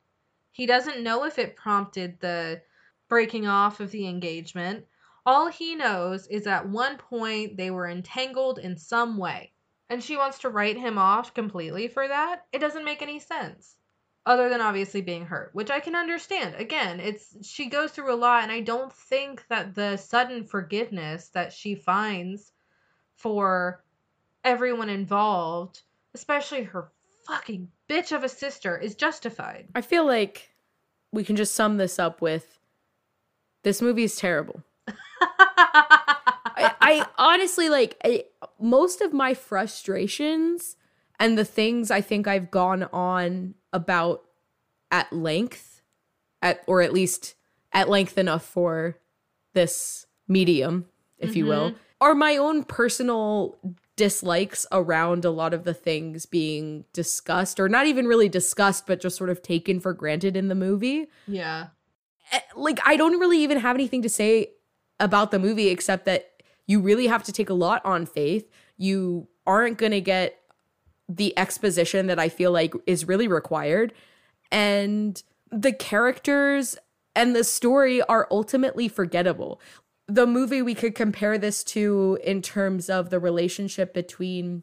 He 0.52 0.66
doesn't 0.66 1.02
know 1.02 1.24
if 1.24 1.38
it 1.38 1.56
prompted 1.56 2.20
the 2.20 2.60
breaking 3.08 3.46
off 3.46 3.80
of 3.80 3.90
the 3.90 4.06
engagement 4.06 4.84
all 5.28 5.48
he 5.48 5.74
knows 5.74 6.26
is 6.28 6.46
at 6.46 6.70
one 6.70 6.96
point 6.96 7.58
they 7.58 7.70
were 7.70 7.86
entangled 7.86 8.58
in 8.58 8.78
some 8.78 9.18
way. 9.18 9.52
And 9.90 10.02
she 10.02 10.16
wants 10.16 10.38
to 10.38 10.48
write 10.48 10.78
him 10.78 10.96
off 10.96 11.34
completely 11.34 11.86
for 11.86 12.08
that? 12.08 12.46
It 12.50 12.60
doesn't 12.60 12.84
make 12.84 13.02
any 13.02 13.18
sense. 13.18 13.76
Other 14.24 14.48
than 14.48 14.62
obviously 14.62 15.02
being 15.02 15.26
hurt, 15.26 15.50
which 15.54 15.70
I 15.70 15.80
can 15.80 15.94
understand. 15.94 16.54
Again, 16.54 16.98
it's 16.98 17.46
she 17.46 17.66
goes 17.66 17.90
through 17.90 18.14
a 18.14 18.16
lot 18.16 18.42
and 18.42 18.50
I 18.50 18.60
don't 18.60 18.90
think 18.90 19.46
that 19.48 19.74
the 19.74 19.98
sudden 19.98 20.44
forgiveness 20.44 21.28
that 21.34 21.52
she 21.52 21.74
finds 21.74 22.52
for 23.14 23.84
everyone 24.44 24.88
involved, 24.88 25.82
especially 26.14 26.62
her 26.62 26.90
fucking 27.26 27.68
bitch 27.86 28.12
of 28.12 28.24
a 28.24 28.30
sister, 28.30 28.78
is 28.78 28.94
justified. 28.94 29.68
I 29.74 29.82
feel 29.82 30.06
like 30.06 30.48
we 31.12 31.22
can 31.22 31.36
just 31.36 31.54
sum 31.54 31.76
this 31.76 31.98
up 31.98 32.22
with 32.22 32.57
this 33.68 33.82
movie 33.82 34.04
is 34.04 34.16
terrible. 34.16 34.62
I, 35.20 36.72
I, 36.80 37.06
honestly 37.18 37.68
like 37.68 37.98
I, 38.02 38.24
most 38.58 39.02
of 39.02 39.12
my 39.12 39.34
frustrations 39.34 40.76
and 41.20 41.36
the 41.36 41.44
things 41.44 41.90
I 41.90 42.00
think 42.00 42.26
I've 42.26 42.50
gone 42.50 42.84
on 42.84 43.54
about 43.70 44.22
at 44.90 45.12
length, 45.12 45.82
at 46.40 46.62
or 46.66 46.80
at 46.80 46.94
least 46.94 47.34
at 47.70 47.90
length 47.90 48.16
enough 48.16 48.42
for 48.42 48.96
this 49.52 50.06
medium, 50.26 50.86
if 51.18 51.30
mm-hmm. 51.30 51.38
you 51.38 51.44
will, 51.44 51.70
mm-hmm. 51.70 51.78
are 52.00 52.14
my 52.14 52.38
own 52.38 52.64
personal 52.64 53.58
dislikes 53.96 54.66
around 54.72 55.26
a 55.26 55.30
lot 55.30 55.52
of 55.52 55.64
the 55.64 55.74
things 55.74 56.24
being 56.24 56.86
discussed 56.94 57.60
or 57.60 57.68
not 57.68 57.84
even 57.86 58.06
really 58.06 58.30
discussed 58.30 58.86
but 58.86 59.00
just 59.00 59.16
sort 59.16 59.28
of 59.28 59.42
taken 59.42 59.78
for 59.78 59.92
granted 59.92 60.38
in 60.38 60.48
the 60.48 60.54
movie. 60.54 61.06
Yeah. 61.26 61.66
Eh, 62.32 62.40
like 62.56 62.80
I 62.84 62.96
don't 62.96 63.18
really 63.18 63.38
even 63.42 63.58
have 63.58 63.76
anything 63.76 64.02
to 64.02 64.08
say 64.08 64.52
about 65.00 65.30
the 65.30 65.38
movie 65.38 65.68
except 65.68 66.04
that 66.06 66.42
you 66.66 66.80
really 66.80 67.06
have 67.06 67.22
to 67.24 67.32
take 67.32 67.50
a 67.50 67.54
lot 67.54 67.84
on 67.84 68.06
faith. 68.06 68.48
You 68.76 69.28
aren't 69.46 69.78
going 69.78 69.92
to 69.92 70.00
get 70.00 70.40
the 71.08 71.36
exposition 71.38 72.06
that 72.06 72.18
I 72.18 72.28
feel 72.28 72.52
like 72.52 72.74
is 72.86 73.08
really 73.08 73.28
required. 73.28 73.94
And 74.52 75.20
the 75.50 75.72
characters 75.72 76.76
and 77.16 77.34
the 77.34 77.44
story 77.44 78.02
are 78.02 78.28
ultimately 78.30 78.88
forgettable. 78.88 79.60
The 80.06 80.26
movie 80.26 80.62
we 80.62 80.74
could 80.74 80.94
compare 80.94 81.38
this 81.38 81.64
to 81.64 82.18
in 82.22 82.42
terms 82.42 82.90
of 82.90 83.10
the 83.10 83.18
relationship 83.18 83.94
between 83.94 84.62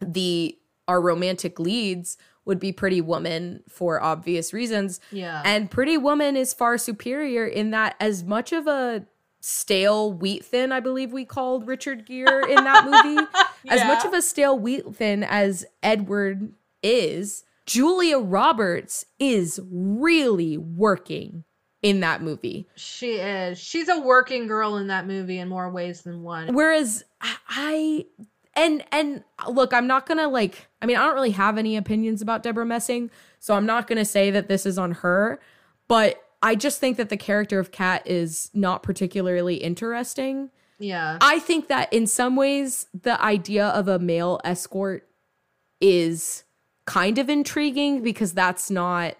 the 0.00 0.56
our 0.88 1.00
romantic 1.00 1.60
leads 1.60 2.16
would 2.50 2.58
be 2.58 2.72
Pretty 2.72 3.00
Woman 3.00 3.62
for 3.68 4.02
obvious 4.02 4.52
reasons. 4.52 4.98
Yeah. 5.12 5.40
And 5.44 5.70
Pretty 5.70 5.96
Woman 5.96 6.36
is 6.36 6.52
far 6.52 6.78
superior 6.78 7.46
in 7.46 7.70
that 7.70 7.94
as 8.00 8.24
much 8.24 8.52
of 8.52 8.66
a 8.66 9.06
stale 9.38 10.12
wheat 10.12 10.44
thin, 10.44 10.72
I 10.72 10.80
believe 10.80 11.12
we 11.12 11.24
called 11.24 11.68
Richard 11.68 12.04
Gere 12.06 12.42
in 12.50 12.64
that 12.64 12.84
movie. 12.84 13.24
yeah. 13.62 13.72
As 13.72 13.84
much 13.84 14.04
of 14.04 14.12
a 14.12 14.20
stale 14.20 14.58
wheat 14.58 14.96
thin 14.96 15.22
as 15.22 15.64
Edward 15.80 16.52
is, 16.82 17.44
Julia 17.66 18.18
Roberts 18.18 19.06
is 19.20 19.60
really 19.70 20.56
working 20.56 21.44
in 21.82 22.00
that 22.00 22.20
movie. 22.20 22.66
She 22.74 23.12
is. 23.12 23.60
She's 23.60 23.88
a 23.88 24.00
working 24.00 24.48
girl 24.48 24.76
in 24.76 24.88
that 24.88 25.06
movie 25.06 25.38
in 25.38 25.48
more 25.48 25.70
ways 25.70 26.02
than 26.02 26.24
one. 26.24 26.52
Whereas 26.52 27.04
I 27.48 28.06
and 28.60 28.84
and 28.92 29.24
look, 29.48 29.72
I'm 29.72 29.86
not 29.86 30.06
to 30.18 30.28
like 30.28 30.68
I 30.82 30.86
mean, 30.86 30.96
I 30.96 31.04
don't 31.04 31.14
really 31.14 31.30
have 31.30 31.58
any 31.58 31.76
opinions 31.76 32.22
about 32.22 32.42
Debra 32.42 32.66
Messing, 32.66 33.10
so 33.38 33.54
I'm 33.54 33.66
not 33.66 33.88
to 33.98 34.04
say 34.04 34.30
that 34.30 34.48
this 34.48 34.66
is 34.66 34.78
on 34.78 34.92
her, 34.92 35.40
but 35.88 36.22
I 36.42 36.54
just 36.54 36.78
think 36.78 36.96
that 36.96 37.08
the 37.08 37.16
character 37.16 37.58
of 37.58 37.70
Kat 37.70 38.06
is 38.06 38.50
not 38.54 38.82
particularly 38.82 39.56
interesting. 39.56 40.50
Yeah. 40.78 41.18
I 41.20 41.38
think 41.38 41.68
that 41.68 41.92
in 41.92 42.06
some 42.06 42.36
ways, 42.36 42.86
the 42.98 43.20
idea 43.22 43.66
of 43.68 43.88
a 43.88 43.98
male 43.98 44.40
escort 44.44 45.06
is 45.80 46.44
kind 46.86 47.18
of 47.18 47.28
intriguing 47.28 48.02
because 48.02 48.32
that's 48.32 48.70
not 48.70 49.16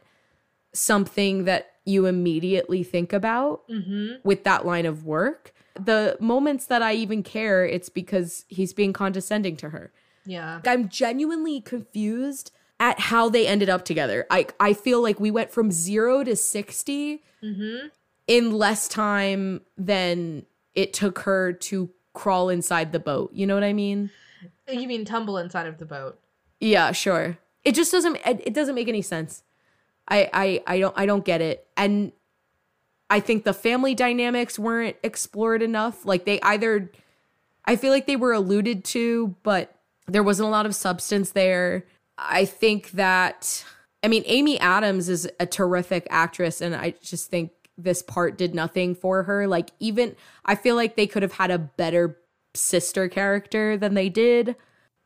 something 0.73 1.45
that 1.45 1.73
you 1.85 2.07
immediately 2.07 2.83
think 2.83 3.13
about 3.13 3.69
mm-hmm. 3.69 4.15
with 4.25 4.45
that 4.45 4.65
line 4.65 4.87
of 4.87 5.05
work. 5.05 5.53
The 5.85 6.17
moments 6.21 6.67
that 6.67 6.83
I 6.83 6.95
even 6.95 7.23
care, 7.23 7.65
it's 7.65 7.89
because 7.89 8.45
he's 8.49 8.73
being 8.73 8.93
condescending 8.93 9.57
to 9.59 9.71
her. 9.71 9.93
Yeah. 10.25 10.61
I'm 10.65 10.89
genuinely 10.89 11.61
confused 11.61 12.53
at 12.79 12.99
how 12.99 13.29
they 13.29 13.47
ended 13.47 13.69
up 13.69 13.85
together. 13.85 14.27
I 14.31 14.47
I 14.59 14.73
feel 14.73 15.03
like 15.03 15.21
we 15.21 15.31
went 15.31 15.51
from 15.51 15.71
zero 15.71 16.25
to 16.25 16.35
60 16.35 17.23
mm-hmm. 17.43 17.87
in 18.27 18.53
less 18.53 18.89
time 18.89 19.61
than 19.77 20.47
it 20.75 20.93
took 20.93 21.21
her 21.21 21.53
to 21.53 21.91
crawl 22.15 22.49
inside 22.49 22.93
the 22.93 22.99
boat. 22.99 23.31
You 23.33 23.47
know 23.47 23.55
what 23.55 23.65
I 23.65 23.73
mean? 23.73 24.11
You 24.69 24.89
mean 24.89 25.05
tumble 25.05 25.37
inside 25.37 25.67
of 25.67 25.79
the 25.79 25.85
boat? 25.85 26.19
Yeah, 26.61 26.93
sure. 26.93 27.39
It 27.65 27.75
just 27.75 27.93
doesn't. 27.93 28.19
It 28.25 28.55
doesn't 28.55 28.75
make 28.75 28.89
any 28.89 29.03
sense. 29.03 29.43
I 30.09 30.31
I 30.33 30.63
I 30.67 30.79
don't 30.81 30.95
I 30.97 31.07
don't 31.07 31.25
get 31.25 31.41
it. 31.41 31.67
And 31.77 32.13
I 33.11 33.19
think 33.21 33.45
the 33.45 33.53
family 33.53 33.95
dynamics 33.95 34.59
weren't 34.59 34.97
explored 35.03 35.63
enough. 35.63 36.07
Like 36.07 36.25
they 36.25 36.41
either, 36.41 36.91
I 37.65 37.75
feel 37.77 37.91
like 37.91 38.07
they 38.07 38.17
were 38.17 38.33
alluded 38.33 38.85
to, 38.87 39.35
but 39.43 39.75
there 40.07 40.23
wasn't 40.23 40.47
a 40.49 40.51
lot 40.51 40.65
of 40.65 40.75
substance 40.75 41.33
there. 41.33 41.85
I 42.17 42.45
think 42.45 42.93
that 42.93 43.65
I 44.03 44.09
mean 44.09 44.23
Amy 44.27 44.61
Adams 44.61 45.09
is 45.09 45.29
a 45.41 45.47
terrific 45.47 46.07
actress 46.11 46.61
and 46.61 46.75
I 46.75 46.95
just 47.03 47.31
think 47.31 47.51
this 47.77 48.03
part 48.03 48.39
did 48.39 48.55
nothing 48.55 48.95
for 48.95 49.25
her. 49.25 49.47
Like 49.47 49.71
even 49.81 50.15
I 50.45 50.55
feel 50.55 50.77
like 50.77 50.97
they 50.97 51.07
could 51.07 51.23
have 51.23 51.33
had 51.33 51.51
a 51.51 51.59
better 51.59 52.19
sister 52.55 53.09
character 53.09 53.77
than 53.77 53.95
they 53.95 54.09
did. 54.09 54.57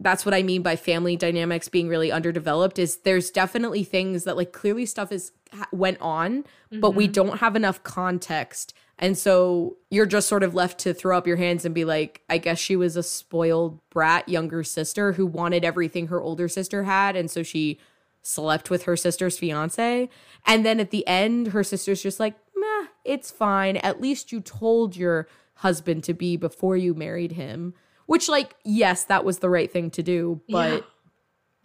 That's 0.01 0.27
what 0.27 0.35
I 0.35 0.43
mean 0.43 0.63
by 0.63 0.77
family 0.77 1.17
dynamics 1.17 1.69
being 1.69 1.89
really 1.89 2.11
underdeveloped 2.11 2.79
is 2.79 2.99
there's 2.99 3.31
definitely 3.31 3.85
things 3.85 4.25
that 4.25 4.37
like 4.37 4.53
clearly 4.53 4.87
stuff 4.87 5.13
is 5.13 5.33
went 5.73 5.99
on, 6.01 6.43
mm-hmm. 6.43 6.81
but 6.81 6.91
we 6.93 7.05
mm-hmm. 7.05 7.13
don't 7.13 7.39
have 7.39 7.55
enough 7.55 7.83
context 7.85 8.75
and 8.99 9.19
so 9.19 9.77
you're 9.91 10.07
just 10.07 10.29
sort 10.29 10.43
of 10.43 10.55
left 10.55 10.79
to 10.81 10.95
throw 10.95 11.19
up 11.19 11.27
your 11.27 11.37
hands 11.37 11.65
and 11.65 11.75
be 11.75 11.85
like, 11.85 12.23
I 12.31 12.39
guess 12.39 12.59
she 12.59 12.77
was 12.77 12.97
a 12.97 13.03
spoiled 13.03 13.81
brat 13.91 14.29
younger 14.29 14.63
sister 14.63 15.13
who 15.13 15.27
wanted 15.27 15.65
everything 15.65 16.09
her 16.09 16.21
older 16.21 16.49
sister 16.49 16.85
had. 16.85 17.17
And 17.17 17.31
so 17.31 17.43
she 17.43 17.81
slept 18.23 18.71
with 18.71 18.85
her 18.85 18.97
sister's 18.97 19.37
fiance. 19.37 20.09
And 20.47 20.65
then 20.65 20.79
at 20.79 20.91
the 20.91 21.07
end, 21.07 21.49
her 21.49 21.65
sister's 21.65 22.03
just 22.03 22.21
like, 22.21 22.35
meh, 22.57 22.87
it's 23.05 23.31
fine. 23.31 23.79
At 23.79 24.01
least 24.01 24.31
you 24.31 24.41
told 24.41 24.97
your 24.97 25.27
husband 25.57 26.05
to 26.05 26.15
be 26.15 26.37
before 26.37 26.77
you 26.77 26.95
married 26.95 27.33
him. 27.33 27.75
Which, 28.07 28.29
like, 28.29 28.55
yes, 28.65 29.05
that 29.05 29.25
was 29.25 29.39
the 29.39 29.49
right 29.49 29.71
thing 29.71 29.91
to 29.93 30.03
do. 30.03 30.41
But 30.49 30.85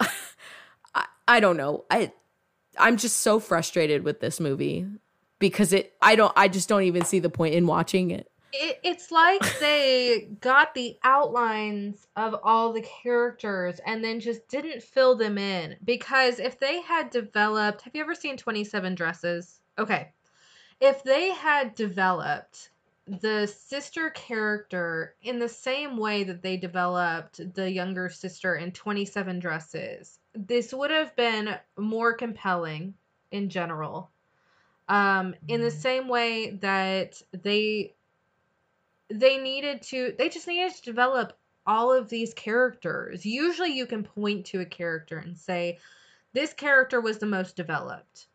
yeah. 0.00 0.08
I, 0.94 1.06
I 1.28 1.40
don't 1.40 1.56
know. 1.56 1.84
I 1.90 2.12
I'm 2.78 2.96
just 2.96 3.18
so 3.18 3.38
frustrated 3.40 4.04
with 4.04 4.20
this 4.20 4.40
movie 4.40 4.86
because 5.38 5.72
it 5.72 5.94
I 6.00 6.16
don't 6.16 6.32
I 6.36 6.48
just 6.48 6.68
don't 6.68 6.82
even 6.82 7.04
see 7.04 7.18
the 7.18 7.30
point 7.30 7.54
in 7.54 7.66
watching 7.66 8.10
it. 8.10 8.30
it 8.52 8.80
it's 8.82 9.10
like 9.10 9.42
they 9.60 10.28
got 10.40 10.74
the 10.74 10.96
outlines 11.04 12.06
of 12.16 12.36
all 12.42 12.72
the 12.72 12.82
characters 12.82 13.80
and 13.86 14.04
then 14.04 14.20
just 14.20 14.48
didn't 14.48 14.82
fill 14.82 15.16
them 15.16 15.38
in 15.38 15.76
because 15.84 16.38
if 16.38 16.58
they 16.58 16.80
had 16.82 17.10
developed 17.10 17.82
have 17.82 17.94
you 17.94 18.02
ever 18.02 18.14
seen 18.14 18.36
27 18.36 18.94
dresses? 18.94 19.60
Okay. 19.78 20.12
If 20.80 21.02
they 21.02 21.30
had 21.30 21.74
developed 21.74 22.70
the 23.10 23.46
sister 23.46 24.10
character 24.10 25.16
in 25.22 25.40
the 25.40 25.48
same 25.48 25.96
way 25.96 26.22
that 26.24 26.42
they 26.42 26.56
developed 26.56 27.54
the 27.54 27.70
younger 27.70 28.08
sister 28.08 28.54
in 28.54 28.70
27 28.70 29.40
Dresses. 29.40 30.18
This 30.34 30.72
would 30.72 30.92
have 30.92 31.16
been 31.16 31.56
more 31.76 32.14
compelling 32.14 32.94
in 33.32 33.48
general. 33.48 34.10
Um, 34.88 35.34
in 35.48 35.60
the 35.60 35.70
same 35.70 36.08
way 36.08 36.50
that 36.62 37.20
they 37.32 37.94
they 39.08 39.38
needed 39.38 39.82
to 39.82 40.14
they 40.16 40.28
just 40.28 40.46
needed 40.46 40.74
to 40.74 40.82
develop 40.82 41.36
all 41.66 41.92
of 41.92 42.08
these 42.08 42.32
characters. 42.32 43.26
Usually 43.26 43.72
you 43.72 43.86
can 43.86 44.04
point 44.04 44.46
to 44.46 44.60
a 44.60 44.64
character 44.64 45.18
and 45.18 45.36
say 45.36 45.78
this 46.32 46.52
character 46.52 47.00
was 47.00 47.18
the 47.18 47.26
most 47.26 47.56
developed 47.56 48.28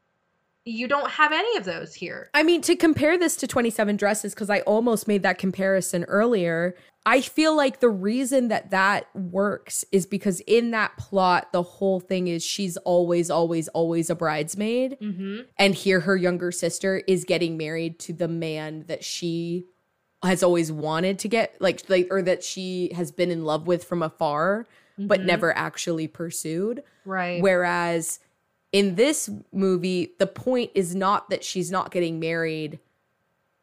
you 0.66 0.88
don't 0.88 1.12
have 1.12 1.32
any 1.32 1.58
of 1.58 1.64
those 1.64 1.94
here. 1.94 2.30
I 2.34 2.42
mean, 2.42 2.62
to 2.62 2.76
compare 2.76 3.18
this 3.18 3.36
to 3.38 3.48
27 3.48 3.98
Dresses, 3.98 4.34
because 4.34 4.50
I 4.50 4.62
almost 4.62 5.08
made 5.08 5.22
that 5.22 5.38
comparison 5.38 6.04
earlier, 6.06 6.76
I 7.06 7.22
feel 7.22 7.56
like 7.56 7.82
the 7.82 7.90
reason 7.90 8.48
that 8.48 8.72
that 8.72 9.16
works 9.16 9.86
is 9.92 10.08
because 10.08 10.40
in 10.42 10.72
that 10.72 10.98
plot, 10.98 11.52
the 11.54 11.62
whole 11.62 12.00
thing 12.00 12.28
is 12.28 12.44
she's 12.44 12.78
always, 12.78 13.30
always, 13.30 13.68
always 13.70 14.10
a 14.10 14.16
bridesmaid. 14.16 14.98
Mm-hmm. 15.00 15.42
And 15.60 15.76
here 15.76 16.00
her 16.00 16.18
younger 16.18 16.52
sister 16.52 17.04
is 17.08 17.26
getting 17.26 17.58
married 17.58 18.00
to 18.00 18.14
the 18.14 18.28
man 18.28 18.86
that 18.88 19.04
she 19.04 19.68
has 20.24 20.42
always 20.42 20.72
wanted 20.72 21.20
to 21.20 21.28
get, 21.28 21.62
like, 21.62 21.88
like 21.90 22.08
or 22.10 22.24
that 22.24 22.44
she 22.44 22.92
has 22.96 23.12
been 23.12 23.30
in 23.30 23.46
love 23.46 23.68
with 23.68 23.84
from 23.84 24.02
afar, 24.02 24.66
mm-hmm. 24.98 25.06
but 25.06 25.22
never 25.22 25.56
actually 25.56 26.08
pursued. 26.08 26.82
Right. 27.06 27.40
Whereas 27.40 28.20
in 28.76 28.96
this 28.96 29.30
movie, 29.54 30.12
the 30.20 30.28
point 30.28 30.70
is 30.76 30.94
not 30.94 31.30
that 31.30 31.46
she's 31.46 31.72
not 31.72 31.92
getting 31.92 32.20
married 32.20 32.78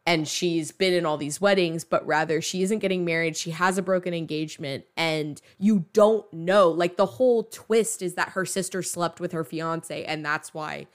and 0.06 0.26
she's 0.26 0.72
been 0.72 0.94
in 0.94 1.04
all 1.04 1.18
these 1.18 1.38
weddings, 1.38 1.84
but 1.84 2.04
rather 2.06 2.40
she 2.40 2.62
isn't 2.62 2.78
getting 2.78 3.04
married. 3.04 3.36
She 3.36 3.50
has 3.50 3.76
a 3.76 3.82
broken 3.82 4.14
engagement, 4.14 4.86
and 4.96 5.38
you 5.58 5.84
don't 5.92 6.32
know. 6.32 6.70
Like 6.70 6.96
the 6.96 7.04
whole 7.04 7.42
twist 7.42 8.00
is 8.00 8.14
that 8.14 8.30
her 8.30 8.46
sister 8.46 8.82
slept 8.82 9.20
with 9.20 9.32
her 9.32 9.44
fiance, 9.44 10.02
and 10.02 10.24
that's 10.24 10.54
why 10.54 10.86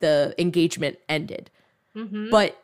the 0.00 0.34
engagement 0.36 0.98
ended. 1.08 1.48
Mm-hmm. 1.94 2.30
But 2.30 2.60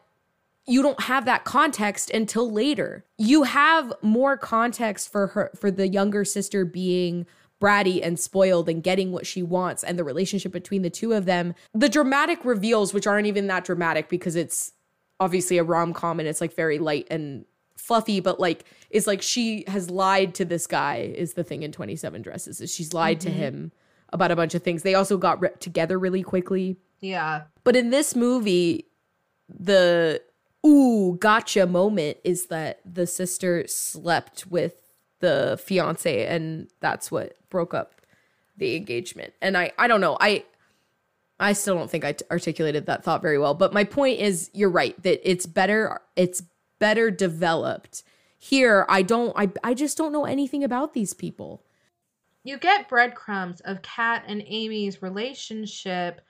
you 0.67 0.83
don't 0.83 1.03
have 1.03 1.25
that 1.27 1.45
context 1.45 2.11
until 2.11 2.51
later. 2.51 3.05
You 3.17 3.45
have 3.45 3.93
more 4.03 4.37
context 4.37 5.13
for 5.13 5.29
her 5.29 5.53
for 5.55 5.71
the 5.71 5.87
younger 5.87 6.25
sister 6.25 6.65
being 6.65 7.27
bratty 7.61 8.01
and 8.03 8.19
spoiled 8.19 8.69
and 8.69 8.83
getting 8.83 9.13
what 9.13 9.27
she 9.27 9.43
wants 9.43 9.83
and 9.83 9.99
the 9.99 10.05
relationship 10.05 10.53
between 10.53 10.83
the 10.83 10.91
two 10.91 11.13
of 11.13 11.25
them. 11.25 11.55
The 11.73 11.89
dramatic 11.89 12.45
reveals, 12.45 12.93
which 12.93 13.07
aren't 13.07 13.27
even 13.27 13.47
that 13.47 13.65
dramatic 13.65 14.09
because 14.09 14.37
it's 14.37 14.73
obviously 15.21 15.59
a 15.59 15.65
rom 15.65 15.93
com 15.93 16.21
and 16.21 16.29
it's 16.29 16.41
like 16.41 16.55
very 16.55 16.79
light 16.79 17.07
and 17.11 17.45
fluffy, 17.77 18.21
but 18.21 18.39
like 18.41 18.65
it's 18.91 19.07
like 19.07 19.23
she 19.23 19.65
has 19.69 19.91
lied 19.91 20.35
to 20.35 20.45
this 20.45 20.67
guy, 20.67 20.97
is 20.97 21.35
the 21.35 21.45
thing 21.45 21.63
in 21.63 21.73
27 21.73 22.23
Dresses, 22.23 22.61
is 22.61 22.75
she's 22.75 22.93
lied 22.93 23.21
mm-hmm. 23.21 23.31
to 23.31 23.35
him 23.35 23.73
about 24.13 24.31
a 24.31 24.37
bunch 24.37 24.55
of 24.55 24.63
things. 24.63 24.83
They 24.83 24.95
also 24.95 25.17
got 25.17 25.41
re- 25.41 25.51
together 25.61 25.99
really 25.99 26.23
quickly. 26.23 26.77
Yeah. 27.01 27.43
But 27.65 27.77
in 27.77 27.91
this 27.91 28.15
movie, 28.15 28.87
the 29.49 30.23
ooh, 30.67 31.17
gotcha 31.21 31.67
moment 31.67 32.19
is 32.25 32.47
that 32.47 32.81
the 32.85 33.07
sister 33.07 33.65
slept 33.67 34.47
with 34.47 34.86
the 35.21 35.61
fiance 35.63 36.27
and 36.27 36.69
that's 36.81 37.11
what 37.11 37.37
broke 37.51 37.75
up 37.75 38.01
the 38.57 38.77
engagement. 38.77 39.35
And 39.41 39.57
i 39.57 39.73
i 39.79 39.87
don't 39.87 40.01
know. 40.01 40.17
I 40.21 40.45
i 41.39 41.53
still 41.53 41.77
don't 41.77 41.91
think 41.91 42.05
I 42.05 42.13
t- 42.13 42.25
articulated 42.31 42.87
that 42.87 43.05
thought 43.05 43.23
very 43.23 43.39
well 43.39 43.55
but 43.55 43.73
my 43.75 43.85
point 43.85 44.21
is 44.21 44.51
you're 44.55 44.71
right 44.71 45.01
that 45.03 45.29
it's 45.29 45.47
better 45.47 46.01
it's 46.17 46.43
better 46.79 47.11
developed. 47.11 48.03
Here 48.39 48.87
i 48.89 49.03
don't 49.03 49.33
i 49.37 49.51
i 49.65 49.75
just 49.75 49.97
don't 49.97 50.13
know 50.13 50.25
anything 50.25 50.65
about 50.65 50.95
these 50.95 51.15
people. 51.15 51.63
You 52.45 52.59
get 52.59 52.89
breadcrumbs 52.89 53.61
of 53.63 53.83
kat 53.83 54.25
and 54.27 54.43
amy's 54.47 55.03
relationship 55.03 56.21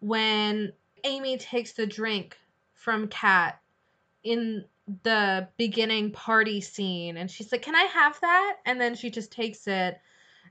when 0.00 0.72
amy 1.04 1.36
takes 1.36 1.72
the 1.72 1.86
drink 1.86 2.36
from 2.72 3.08
kat 3.08 3.60
in 4.24 4.64
the 5.02 5.48
beginning 5.56 6.12
party 6.12 6.60
scene 6.60 7.16
and 7.16 7.30
she's 7.30 7.52
like, 7.52 7.62
"Can 7.62 7.74
I 7.74 7.84
have 7.84 8.20
that?" 8.20 8.56
And 8.66 8.80
then 8.80 8.94
she 8.94 9.10
just 9.10 9.32
takes 9.32 9.66
it 9.66 10.00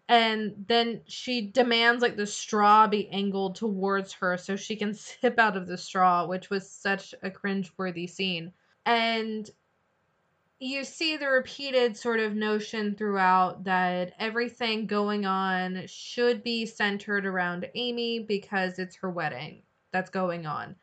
and 0.10 0.66
then 0.68 1.02
she 1.06 1.42
demands 1.48 2.02
like 2.02 2.16
the 2.16 2.26
straw 2.26 2.88
be 2.88 3.10
angled 3.10 3.56
towards 3.56 4.14
her 4.14 4.38
so 4.38 4.56
she 4.56 4.76
can 4.76 4.94
sip 4.94 5.38
out 5.38 5.58
of 5.58 5.68
the 5.68 5.78
straw, 5.78 6.26
which 6.26 6.50
was 6.50 6.70
such 6.70 7.14
a 7.22 7.30
cringe-worthy 7.30 8.08
scene. 8.08 8.54
And 8.86 9.50
you 10.60 10.86
see 10.86 11.18
the 11.18 11.28
repeated 11.28 11.98
sort 11.98 12.20
of 12.20 12.34
notion 12.34 12.96
throughout 12.96 13.66
that 13.66 14.14
everything 14.18 14.88
going 14.88 15.26
on 15.26 15.84
should 15.86 16.42
be 16.42 16.66
centered 16.66 17.26
around 17.26 17.70
Amy 17.76 18.20
because 18.20 18.80
it's 18.80 18.96
her 18.96 19.10
wedding 19.10 19.62
that's 19.92 20.10
going 20.10 20.48
on. 20.48 20.76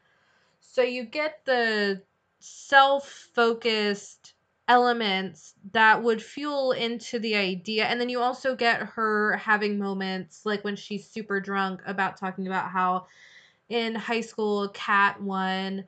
So 0.61 0.83
you 0.83 1.05
get 1.05 1.41
the 1.45 2.03
self-focused 2.45 4.35
elements 4.69 5.55
that 5.73 6.03
would 6.03 6.23
fuel 6.23 6.73
into 6.73 7.19
the 7.19 7.37
idea. 7.37 7.85
And 7.85 8.01
then 8.01 8.09
you 8.09 8.21
also 8.21 8.55
get 8.55 8.81
her 8.81 9.37
having 9.37 9.79
moments 9.79 10.45
like 10.45 10.65
when 10.65 10.77
she's 10.77 11.09
super 11.09 11.41
drunk 11.41 11.83
about 11.87 12.17
talking 12.17 12.47
about 12.47 12.71
how 12.71 13.07
in 13.69 13.95
high 13.95 14.21
school 14.21 14.69
kat 14.69 15.21
won 15.23 15.85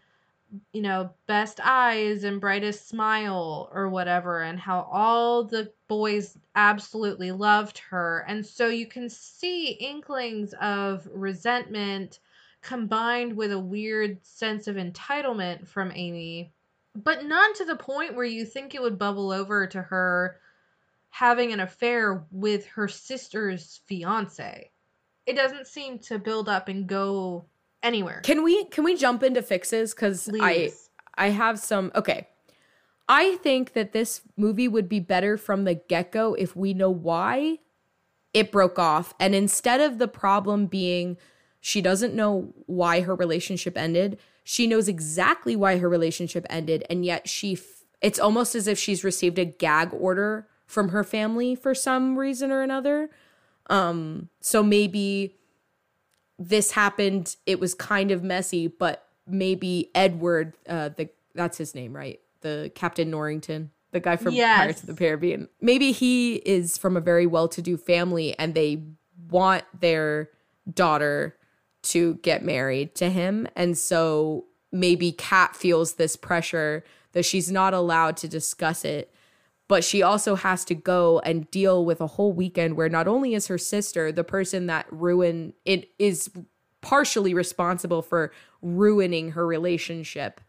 you 0.72 0.80
know 0.80 1.10
best 1.26 1.60
eyes 1.62 2.24
and 2.24 2.40
brightest 2.40 2.88
smile 2.88 3.68
or 3.72 3.88
whatever 3.88 4.42
and 4.42 4.58
how 4.58 4.88
all 4.90 5.44
the 5.44 5.72
boys 5.88 6.38
absolutely 6.54 7.32
loved 7.32 7.78
her. 7.78 8.24
And 8.28 8.44
so 8.46 8.68
you 8.68 8.86
can 8.86 9.08
see 9.08 9.72
inklings 9.72 10.54
of 10.60 11.08
resentment 11.12 12.20
combined 12.66 13.36
with 13.36 13.52
a 13.52 13.58
weird 13.58 14.18
sense 14.26 14.66
of 14.66 14.74
entitlement 14.74 15.68
from 15.68 15.92
Amy, 15.94 16.52
but 16.96 17.24
not 17.24 17.54
to 17.54 17.64
the 17.64 17.76
point 17.76 18.16
where 18.16 18.24
you 18.24 18.44
think 18.44 18.74
it 18.74 18.82
would 18.82 18.98
bubble 18.98 19.30
over 19.30 19.68
to 19.68 19.80
her 19.80 20.40
having 21.10 21.52
an 21.52 21.60
affair 21.60 22.26
with 22.32 22.66
her 22.66 22.88
sister's 22.88 23.80
fiance. 23.86 24.70
It 25.26 25.36
doesn't 25.36 25.68
seem 25.68 26.00
to 26.00 26.18
build 26.18 26.48
up 26.48 26.66
and 26.68 26.88
go 26.88 27.46
anywhere. 27.84 28.20
Can 28.24 28.42
we 28.42 28.64
can 28.64 28.82
we 28.82 28.96
jump 28.96 29.22
into 29.22 29.42
fixes 29.42 29.94
cuz 29.94 30.28
I 30.40 30.72
I 31.14 31.28
have 31.28 31.60
some 31.60 31.92
okay. 31.94 32.26
I 33.08 33.36
think 33.36 33.74
that 33.74 33.92
this 33.92 34.22
movie 34.36 34.66
would 34.66 34.88
be 34.88 34.98
better 34.98 35.38
from 35.38 35.62
the 35.62 35.74
get-go 35.74 36.34
if 36.34 36.56
we 36.56 36.74
know 36.74 36.90
why 36.90 37.60
it 38.34 38.50
broke 38.50 38.80
off 38.80 39.14
and 39.20 39.32
instead 39.32 39.80
of 39.80 39.98
the 39.98 40.08
problem 40.08 40.66
being 40.66 41.16
she 41.66 41.82
doesn't 41.82 42.14
know 42.14 42.54
why 42.66 43.00
her 43.00 43.16
relationship 43.16 43.76
ended. 43.76 44.20
She 44.44 44.68
knows 44.68 44.86
exactly 44.86 45.56
why 45.56 45.78
her 45.78 45.88
relationship 45.88 46.46
ended, 46.48 46.84
and 46.88 47.04
yet 47.04 47.28
she, 47.28 47.54
f- 47.54 47.82
it's 48.00 48.20
almost 48.20 48.54
as 48.54 48.68
if 48.68 48.78
she's 48.78 49.02
received 49.02 49.36
a 49.36 49.44
gag 49.44 49.92
order 49.92 50.46
from 50.64 50.90
her 50.90 51.02
family 51.02 51.56
for 51.56 51.74
some 51.74 52.16
reason 52.16 52.52
or 52.52 52.62
another. 52.62 53.10
Um, 53.68 54.28
so 54.40 54.62
maybe 54.62 55.34
this 56.38 56.70
happened, 56.70 57.34
it 57.46 57.58
was 57.58 57.74
kind 57.74 58.12
of 58.12 58.22
messy, 58.22 58.68
but 58.68 59.04
maybe 59.26 59.90
Edward, 59.92 60.56
uh, 60.68 60.90
the 60.90 61.08
that's 61.34 61.58
his 61.58 61.74
name, 61.74 61.96
right? 61.96 62.20
The 62.42 62.70
Captain 62.76 63.10
Norrington, 63.10 63.72
the 63.90 63.98
guy 63.98 64.14
from 64.14 64.34
yes. 64.34 64.58
Pirates 64.58 64.80
of 64.82 64.86
the 64.86 64.94
Caribbean. 64.94 65.48
Maybe 65.60 65.90
he 65.90 66.36
is 66.36 66.78
from 66.78 66.96
a 66.96 67.00
very 67.00 67.26
well-to-do 67.26 67.76
family 67.76 68.38
and 68.38 68.54
they 68.54 68.84
want 69.28 69.64
their 69.80 70.30
daughter 70.72 71.35
to 71.86 72.14
get 72.16 72.44
married 72.44 72.94
to 72.96 73.10
him. 73.10 73.48
And 73.56 73.78
so 73.78 74.46
maybe 74.72 75.12
Kat 75.12 75.56
feels 75.56 75.94
this 75.94 76.16
pressure 76.16 76.84
that 77.12 77.24
she's 77.24 77.50
not 77.50 77.72
allowed 77.72 78.16
to 78.18 78.28
discuss 78.28 78.84
it. 78.84 79.12
But 79.68 79.82
she 79.82 80.02
also 80.02 80.36
has 80.36 80.64
to 80.66 80.74
go 80.74 81.18
and 81.20 81.50
deal 81.50 81.84
with 81.84 82.00
a 82.00 82.06
whole 82.06 82.32
weekend 82.32 82.76
where 82.76 82.88
not 82.88 83.08
only 83.08 83.34
is 83.34 83.48
her 83.48 83.58
sister 83.58 84.12
the 84.12 84.22
person 84.22 84.66
that 84.66 84.86
ruin 84.90 85.54
it 85.64 85.90
is 85.98 86.30
partially 86.82 87.34
responsible 87.34 88.00
for 88.00 88.32
ruining 88.62 89.32
her 89.32 89.44
relationship 89.44 90.40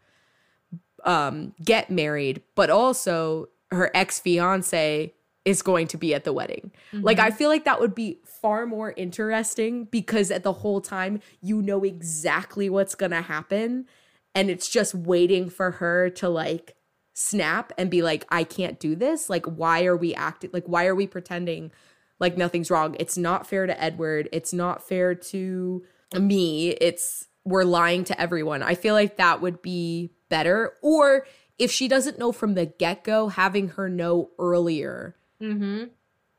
um 1.04 1.52
get 1.64 1.90
married, 1.90 2.42
but 2.54 2.70
also 2.70 3.48
her 3.72 3.90
ex-fiance 3.92 5.12
is 5.48 5.62
going 5.62 5.86
to 5.86 5.96
be 5.96 6.14
at 6.14 6.24
the 6.24 6.32
wedding. 6.32 6.70
Mm-hmm. 6.92 7.06
Like 7.06 7.18
I 7.18 7.30
feel 7.30 7.48
like 7.48 7.64
that 7.64 7.80
would 7.80 7.94
be 7.94 8.20
far 8.26 8.66
more 8.66 8.92
interesting 8.98 9.84
because 9.84 10.30
at 10.30 10.42
the 10.42 10.52
whole 10.52 10.82
time 10.82 11.20
you 11.40 11.62
know 11.62 11.84
exactly 11.84 12.68
what's 12.68 12.94
going 12.94 13.12
to 13.12 13.22
happen 13.22 13.86
and 14.34 14.50
it's 14.50 14.68
just 14.68 14.94
waiting 14.94 15.48
for 15.48 15.70
her 15.70 16.10
to 16.10 16.28
like 16.28 16.76
snap 17.14 17.72
and 17.78 17.90
be 17.90 18.02
like 18.02 18.26
I 18.28 18.44
can't 18.44 18.78
do 18.78 18.94
this. 18.94 19.30
Like 19.30 19.46
why 19.46 19.86
are 19.86 19.96
we 19.96 20.14
acting 20.14 20.50
like 20.52 20.66
why 20.66 20.84
are 20.84 20.94
we 20.94 21.06
pretending 21.06 21.72
like 22.20 22.36
nothing's 22.36 22.70
wrong? 22.70 22.94
It's 23.00 23.16
not 23.16 23.46
fair 23.46 23.66
to 23.66 23.82
Edward. 23.82 24.28
It's 24.32 24.52
not 24.52 24.86
fair 24.86 25.14
to 25.14 25.82
me. 26.14 26.72
It's 26.72 27.26
we're 27.46 27.64
lying 27.64 28.04
to 28.04 28.20
everyone. 28.20 28.62
I 28.62 28.74
feel 28.74 28.92
like 28.92 29.16
that 29.16 29.40
would 29.40 29.62
be 29.62 30.10
better 30.28 30.74
or 30.82 31.26
if 31.58 31.72
she 31.72 31.88
doesn't 31.88 32.18
know 32.18 32.30
from 32.30 32.54
the 32.54 32.66
get-go, 32.66 33.28
having 33.28 33.70
her 33.70 33.88
know 33.88 34.30
earlier 34.38 35.16
Mm-hmm. 35.40 35.84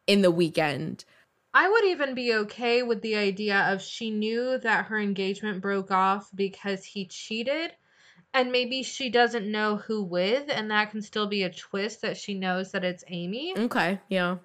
in 0.07 0.21
the 0.21 0.31
weekend. 0.31 1.05
I 1.53 1.67
would 1.69 1.85
even 1.85 2.13
be 2.13 2.33
okay 2.35 2.83
with 2.83 3.01
the 3.01 3.15
idea 3.15 3.59
of 3.71 3.81
she 3.81 4.11
knew 4.11 4.59
that 4.59 4.85
her 4.85 4.99
engagement 4.99 5.61
broke 5.61 5.89
off 5.89 6.29
because 6.35 6.85
he 6.85 7.05
cheated, 7.05 7.71
and 8.33 8.51
maybe 8.51 8.83
she 8.83 9.09
doesn't 9.09 9.51
know 9.51 9.77
who 9.77 10.03
with, 10.03 10.45
and 10.49 10.69
that 10.69 10.91
can 10.91 11.01
still 11.01 11.27
be 11.27 11.43
a 11.43 11.49
twist 11.49 12.01
that 12.03 12.17
she 12.17 12.35
knows 12.35 12.71
that 12.71 12.83
it's 12.83 13.03
Amy. 13.07 13.53
Okay, 13.57 13.99
yeah. 14.09 14.37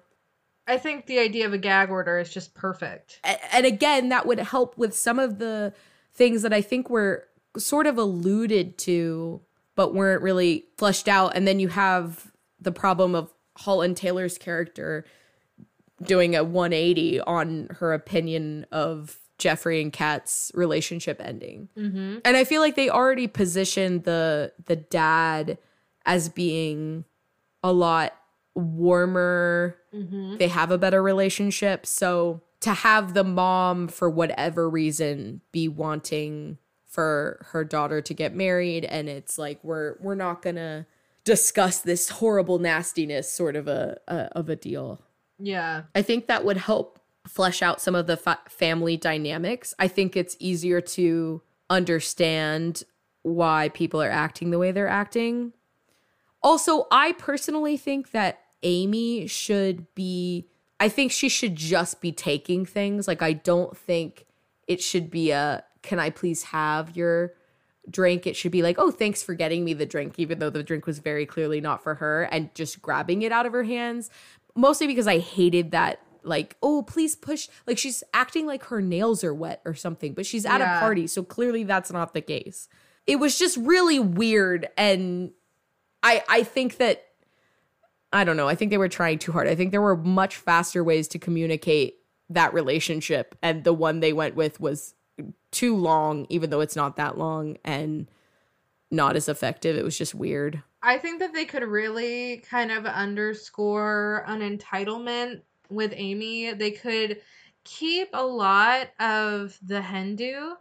I 0.67 0.79
think 0.79 1.05
the 1.05 1.19
idea 1.19 1.45
of 1.45 1.53
a 1.53 1.59
gag 1.59 1.91
order 1.91 2.17
is 2.17 2.33
just 2.33 2.55
perfect. 2.55 3.19
And 3.51 3.67
again 3.67 4.09
that 4.09 4.25
would 4.25 4.39
help 4.39 4.77
with 4.77 4.95
some 4.95 5.19
of 5.19 5.37
the 5.37 5.73
things 6.15 6.41
that 6.41 6.53
i 6.53 6.61
think 6.61 6.89
were 6.89 7.27
sort 7.57 7.85
of 7.85 7.97
alluded 7.97 8.77
to 8.77 9.41
but 9.75 9.93
weren't 9.93 10.21
really 10.21 10.65
fleshed 10.77 11.07
out 11.07 11.35
and 11.35 11.47
then 11.47 11.59
you 11.59 11.67
have 11.67 12.31
the 12.59 12.71
problem 12.71 13.13
of 13.13 13.31
holland 13.57 13.95
taylor's 13.97 14.37
character 14.37 15.05
doing 16.03 16.35
a 16.35 16.43
180 16.43 17.21
on 17.21 17.67
her 17.79 17.93
opinion 17.93 18.65
of 18.71 19.17
jeffrey 19.37 19.81
and 19.81 19.91
kat's 19.93 20.51
relationship 20.55 21.21
ending 21.23 21.69
Mm-hmm. 21.77 22.17
and 22.25 22.37
i 22.37 22.43
feel 22.43 22.61
like 22.61 22.75
they 22.75 22.89
already 22.89 23.27
positioned 23.27 24.03
the 24.03 24.51
the 24.65 24.75
dad 24.75 25.57
as 26.05 26.29
being 26.29 27.05
a 27.63 27.71
lot 27.73 28.15
warmer 28.53 29.77
Mm-hmm. 29.93 30.37
they 30.37 30.49
have 30.49 30.71
a 30.71 30.77
better 30.77 31.01
relationship. 31.01 31.85
So 31.85 32.41
to 32.59 32.73
have 32.73 33.13
the 33.13 33.23
mom, 33.23 33.87
for 33.87 34.09
whatever 34.09 34.69
reason, 34.69 35.39
be 35.53 35.69
wanting 35.69 36.57
for 36.85 37.45
her 37.51 37.63
daughter 37.63 38.01
to 38.01 38.13
get 38.13 38.35
married, 38.35 38.83
and 38.83 39.07
it's 39.07 39.37
like 39.37 39.63
we're 39.63 39.95
we're 40.01 40.15
not 40.15 40.41
gonna 40.41 40.85
discuss 41.25 41.79
this 41.79 42.09
horrible 42.09 42.59
nastiness 42.59 43.29
sort 43.29 43.55
of 43.55 43.67
a, 43.67 43.99
a 44.07 44.15
of 44.37 44.47
a 44.47 44.55
deal. 44.55 45.01
Yeah. 45.37 45.83
I 45.93 46.01
think 46.01 46.27
that 46.27 46.45
would 46.45 46.57
help 46.57 46.99
flesh 47.27 47.61
out 47.61 47.81
some 47.81 47.95
of 47.95 48.07
the 48.07 48.15
fa- 48.15 48.39
family 48.47 48.95
dynamics. 48.95 49.73
I 49.77 49.87
think 49.87 50.15
it's 50.15 50.37
easier 50.39 50.79
to 50.81 51.41
understand 51.69 52.83
why 53.23 53.69
people 53.69 54.01
are 54.01 54.09
acting 54.09 54.51
the 54.51 54.59
way 54.59 54.71
they're 54.71 54.87
acting. 54.87 55.51
Also, 56.43 56.85
I 56.91 57.13
personally 57.13 57.75
think 57.75 58.11
that 58.11 58.41
Amy 58.63 59.27
should 59.27 59.93
be 59.95 60.47
I 60.79 60.89
think 60.89 61.11
she 61.11 61.29
should 61.29 61.55
just 61.55 62.01
be 62.01 62.11
taking 62.11 62.65
things. 62.65 63.07
Like 63.07 63.21
I 63.21 63.33
don't 63.33 63.75
think 63.75 64.25
it 64.67 64.81
should 64.81 65.09
be 65.09 65.31
a 65.31 65.63
can 65.81 65.99
I 65.99 66.09
please 66.09 66.43
have 66.43 66.95
your 66.95 67.33
drink? 67.89 68.25
It 68.27 68.35
should 68.35 68.51
be 68.51 68.61
like, 68.61 68.77
"Oh, 68.79 68.91
thanks 68.91 69.21
for 69.23 69.33
getting 69.33 69.63
me 69.63 69.73
the 69.73 69.85
drink," 69.85 70.15
even 70.17 70.39
though 70.39 70.49
the 70.49 70.63
drink 70.63 70.85
was 70.85 70.99
very 70.99 71.25
clearly 71.25 71.61
not 71.61 71.83
for 71.83 71.95
her 71.95 72.23
and 72.31 72.53
just 72.55 72.81
grabbing 72.81 73.21
it 73.21 73.31
out 73.31 73.45
of 73.45 73.53
her 73.53 73.63
hands. 73.63 74.09
Mostly 74.55 74.87
because 74.87 75.07
I 75.07 75.19
hated 75.19 75.71
that 75.71 75.99
like, 76.23 76.55
"Oh, 76.63 76.81
please 76.83 77.15
push." 77.15 77.47
Like 77.67 77.77
she's 77.77 78.03
acting 78.13 78.45
like 78.47 78.63
her 78.65 78.81
nails 78.81 79.23
are 79.23 79.33
wet 79.33 79.61
or 79.65 79.73
something, 79.75 80.13
but 80.13 80.25
she's 80.25 80.45
at 80.45 80.59
Yeah. 80.59 80.77
a 80.77 80.79
party, 80.79 81.07
so 81.07 81.23
clearly 81.23 81.63
that's 81.63 81.91
not 81.91 82.13
the 82.13 82.21
case. 82.21 82.67
It 83.05 83.17
was 83.17 83.37
just 83.37 83.57
really 83.57 83.99
weird 83.99 84.67
and 84.77 85.31
I 86.01 86.23
I 86.27 86.43
think 86.43 86.77
that 86.77 87.03
I 88.13 88.23
don't 88.23 88.37
know. 88.37 88.47
I 88.47 88.55
think 88.55 88.71
they 88.71 88.77
were 88.77 88.87
trying 88.89 89.19
too 89.19 89.31
hard. 89.33 89.47
I 89.47 89.55
think 89.55 89.71
there 89.71 89.81
were 89.81 89.97
much 89.97 90.37
faster 90.37 90.83
ways 90.83 91.07
to 91.09 91.19
communicate 91.19 91.97
that 92.29 92.53
relationship, 92.53 93.35
and 93.43 93.63
the 93.63 93.73
one 93.73 93.99
they 93.99 94.13
went 94.13 94.35
with 94.35 94.59
was 94.59 94.95
too 95.51 95.75
long, 95.75 96.25
even 96.29 96.49
though 96.49 96.61
it's 96.61 96.75
not 96.75 96.97
that 96.97 97.17
long, 97.17 97.57
and 97.63 98.07
not 98.91 99.15
as 99.15 99.29
effective. 99.29 99.75
It 99.75 99.83
was 99.83 99.97
just 99.97 100.15
weird. 100.15 100.61
I 100.81 100.97
think 100.97 101.19
that 101.19 101.33
they 101.33 101.45
could 101.45 101.63
really 101.63 102.43
kind 102.49 102.71
of 102.71 102.85
underscore 102.85 104.23
an 104.27 104.41
entitlement 104.41 105.41
with 105.69 105.93
Amy. 105.95 106.53
They 106.53 106.71
could 106.71 107.21
keep 107.63 108.09
a 108.13 108.25
lot 108.25 108.89
of 108.99 109.57
the 109.65 109.81
hen 109.81 110.15
do. 110.15 110.55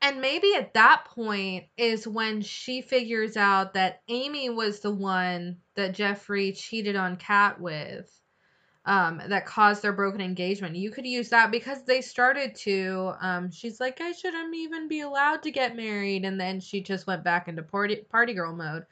And 0.00 0.20
maybe 0.20 0.54
at 0.54 0.74
that 0.74 1.06
point 1.06 1.66
is 1.76 2.06
when 2.06 2.40
she 2.40 2.82
figures 2.82 3.36
out 3.36 3.74
that 3.74 4.02
Amy 4.08 4.48
was 4.48 4.80
the 4.80 4.94
one 4.94 5.58
that 5.74 5.94
Jeffrey 5.94 6.52
cheated 6.52 6.94
on 6.96 7.16
Kat 7.16 7.60
with, 7.60 8.08
um, 8.88 9.20
that 9.28 9.44
caused 9.44 9.82
their 9.82 9.92
broken 9.92 10.22
engagement. 10.22 10.74
You 10.74 10.90
could 10.90 11.06
use 11.06 11.28
that 11.28 11.50
because 11.50 11.84
they 11.84 12.00
started 12.00 12.54
to. 12.56 13.12
Um, 13.20 13.50
she's 13.50 13.80
like, 13.80 14.00
I 14.00 14.12
shouldn't 14.12 14.54
even 14.56 14.88
be 14.88 15.02
allowed 15.02 15.42
to 15.42 15.50
get 15.50 15.76
married, 15.76 16.24
and 16.24 16.40
then 16.40 16.58
she 16.58 16.82
just 16.82 17.06
went 17.06 17.22
back 17.22 17.48
into 17.48 17.62
party 17.62 17.96
party 17.96 18.32
girl 18.32 18.54
mode. 18.54 18.86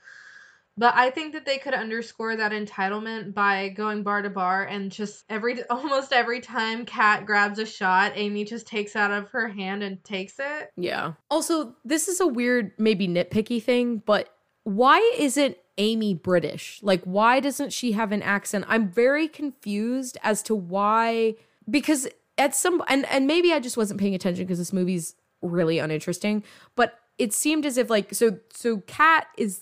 But 0.78 0.94
I 0.94 1.08
think 1.08 1.32
that 1.32 1.46
they 1.46 1.56
could 1.56 1.72
underscore 1.72 2.36
that 2.36 2.52
entitlement 2.52 3.32
by 3.32 3.70
going 3.70 4.02
bar 4.02 4.20
to 4.20 4.28
bar 4.28 4.66
and 4.66 4.92
just 4.92 5.24
every 5.30 5.62
almost 5.70 6.12
every 6.12 6.40
time 6.40 6.84
Kat 6.84 7.24
grabs 7.24 7.58
a 7.58 7.64
shot, 7.64 8.12
Amy 8.16 8.44
just 8.44 8.66
takes 8.66 8.94
out 8.94 9.10
of 9.10 9.30
her 9.30 9.48
hand 9.48 9.82
and 9.82 10.04
takes 10.04 10.34
it. 10.38 10.72
Yeah. 10.76 11.14
Also, 11.30 11.74
this 11.86 12.08
is 12.08 12.20
a 12.20 12.26
weird, 12.26 12.72
maybe 12.76 13.08
nitpicky 13.08 13.62
thing, 13.62 14.02
but 14.04 14.28
why 14.64 14.98
isn't 15.18 15.56
Amy 15.78 16.14
British? 16.14 16.80
Like, 16.82 17.02
why 17.04 17.40
doesn't 17.40 17.72
she 17.72 17.92
have 17.92 18.12
an 18.12 18.22
accent? 18.22 18.64
I'm 18.68 18.88
very 18.88 19.28
confused 19.28 20.16
as 20.22 20.42
to 20.44 20.54
why. 20.54 21.34
Because 21.68 22.08
at 22.38 22.54
some 22.54 22.82
and 22.88 23.06
and 23.06 23.26
maybe 23.26 23.52
I 23.52 23.60
just 23.60 23.76
wasn't 23.76 24.00
paying 24.00 24.14
attention 24.14 24.44
because 24.44 24.58
this 24.58 24.72
movie's 24.72 25.14
really 25.42 25.78
uninteresting. 25.78 26.44
But 26.74 26.98
it 27.18 27.32
seemed 27.32 27.64
as 27.66 27.76
if 27.78 27.90
like 27.90 28.14
so 28.14 28.38
so 28.52 28.78
Kat 28.86 29.26
is 29.38 29.60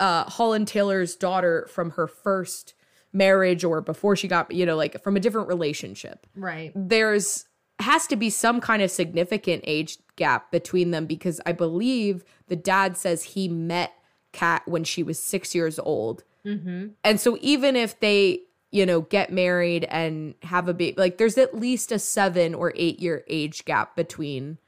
uh 0.00 0.24
Holland 0.24 0.68
Taylor's 0.68 1.16
daughter 1.16 1.66
from 1.70 1.90
her 1.92 2.06
first 2.06 2.74
marriage 3.12 3.64
or 3.64 3.80
before 3.80 4.14
she 4.16 4.28
got 4.28 4.50
you 4.52 4.66
know 4.66 4.76
like 4.76 5.02
from 5.02 5.16
a 5.16 5.20
different 5.20 5.48
relationship 5.48 6.26
Right. 6.36 6.72
there's 6.74 7.46
has 7.78 8.06
to 8.08 8.16
be 8.16 8.28
some 8.28 8.60
kind 8.60 8.82
of 8.82 8.90
significant 8.90 9.64
age 9.66 9.96
gap 10.16 10.50
between 10.52 10.90
them 10.90 11.06
because 11.06 11.40
I 11.46 11.52
believe 11.52 12.22
the 12.48 12.56
dad 12.56 12.96
says 12.98 13.22
he 13.22 13.48
met 13.48 13.92
Kat 14.38 14.62
when 14.66 14.84
she 14.84 15.02
was 15.02 15.18
six 15.18 15.54
years 15.54 15.78
old. 15.78 16.24
Mm-hmm. 16.44 16.88
And 17.02 17.20
so 17.20 17.36
even 17.40 17.76
if 17.76 17.98
they, 18.00 18.40
you 18.70 18.86
know, 18.86 19.00
get 19.00 19.32
married 19.32 19.84
and 19.84 20.34
have 20.42 20.68
a 20.68 20.74
baby, 20.74 20.94
like 20.96 21.18
there's 21.18 21.38
at 21.38 21.58
least 21.58 21.92
a 21.92 21.98
seven 21.98 22.54
or 22.54 22.72
eight 22.76 23.00
year 23.00 23.24
age 23.28 23.64
gap 23.64 23.96
between 23.96 24.58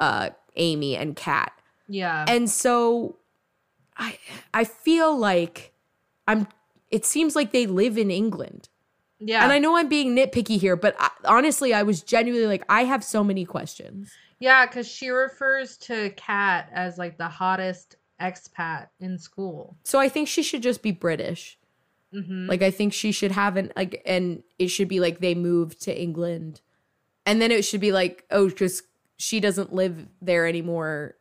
uh 0.00 0.30
Amy 0.56 0.96
and 0.96 1.14
Kat. 1.14 1.52
Yeah. 1.88 2.24
And 2.28 2.50
so 2.50 3.16
I 3.96 4.18
I 4.52 4.64
feel 4.64 5.16
like 5.16 5.72
I'm 6.26 6.46
it 6.90 7.04
seems 7.04 7.36
like 7.36 7.52
they 7.52 7.66
live 7.66 7.96
in 7.98 8.10
England. 8.10 8.68
yeah. 9.20 9.42
And 9.44 9.52
I 9.52 9.58
know 9.58 9.76
I'm 9.76 9.88
being 9.88 10.16
nitpicky 10.16 10.58
here, 10.58 10.76
but 10.76 10.96
I, 10.98 11.10
honestly, 11.24 11.74
I 11.74 11.82
was 11.82 12.02
genuinely 12.02 12.46
like, 12.46 12.64
I 12.68 12.84
have 12.84 13.04
so 13.04 13.22
many 13.22 13.44
questions. 13.44 14.10
yeah, 14.40 14.66
because 14.66 14.88
she 14.88 15.08
refers 15.10 15.76
to 15.88 16.10
Kat 16.16 16.70
as 16.72 16.96
like 16.96 17.18
the 17.18 17.28
hottest 17.28 17.96
expat 18.20 18.88
in 19.00 19.18
school. 19.18 19.76
So 19.84 19.98
I 19.98 20.08
think 20.08 20.28
she 20.28 20.42
should 20.42 20.62
just 20.62 20.82
be 20.82 20.92
British. 20.92 21.58
Mm-hmm. 22.14 22.48
Like, 22.48 22.62
I 22.62 22.70
think 22.70 22.92
she 22.92 23.12
should 23.12 23.32
have 23.32 23.56
an, 23.56 23.72
like, 23.76 24.02
and 24.06 24.42
it 24.58 24.68
should 24.68 24.88
be 24.88 25.00
like 25.00 25.20
they 25.20 25.34
moved 25.34 25.82
to 25.82 26.00
England. 26.00 26.60
And 27.26 27.42
then 27.42 27.50
it 27.50 27.64
should 27.64 27.80
be 27.80 27.92
like, 27.92 28.24
oh, 28.30 28.48
just 28.48 28.84
she 29.18 29.40
doesn't 29.40 29.72
live 29.72 30.06
there 30.22 30.46
anymore 30.46 31.16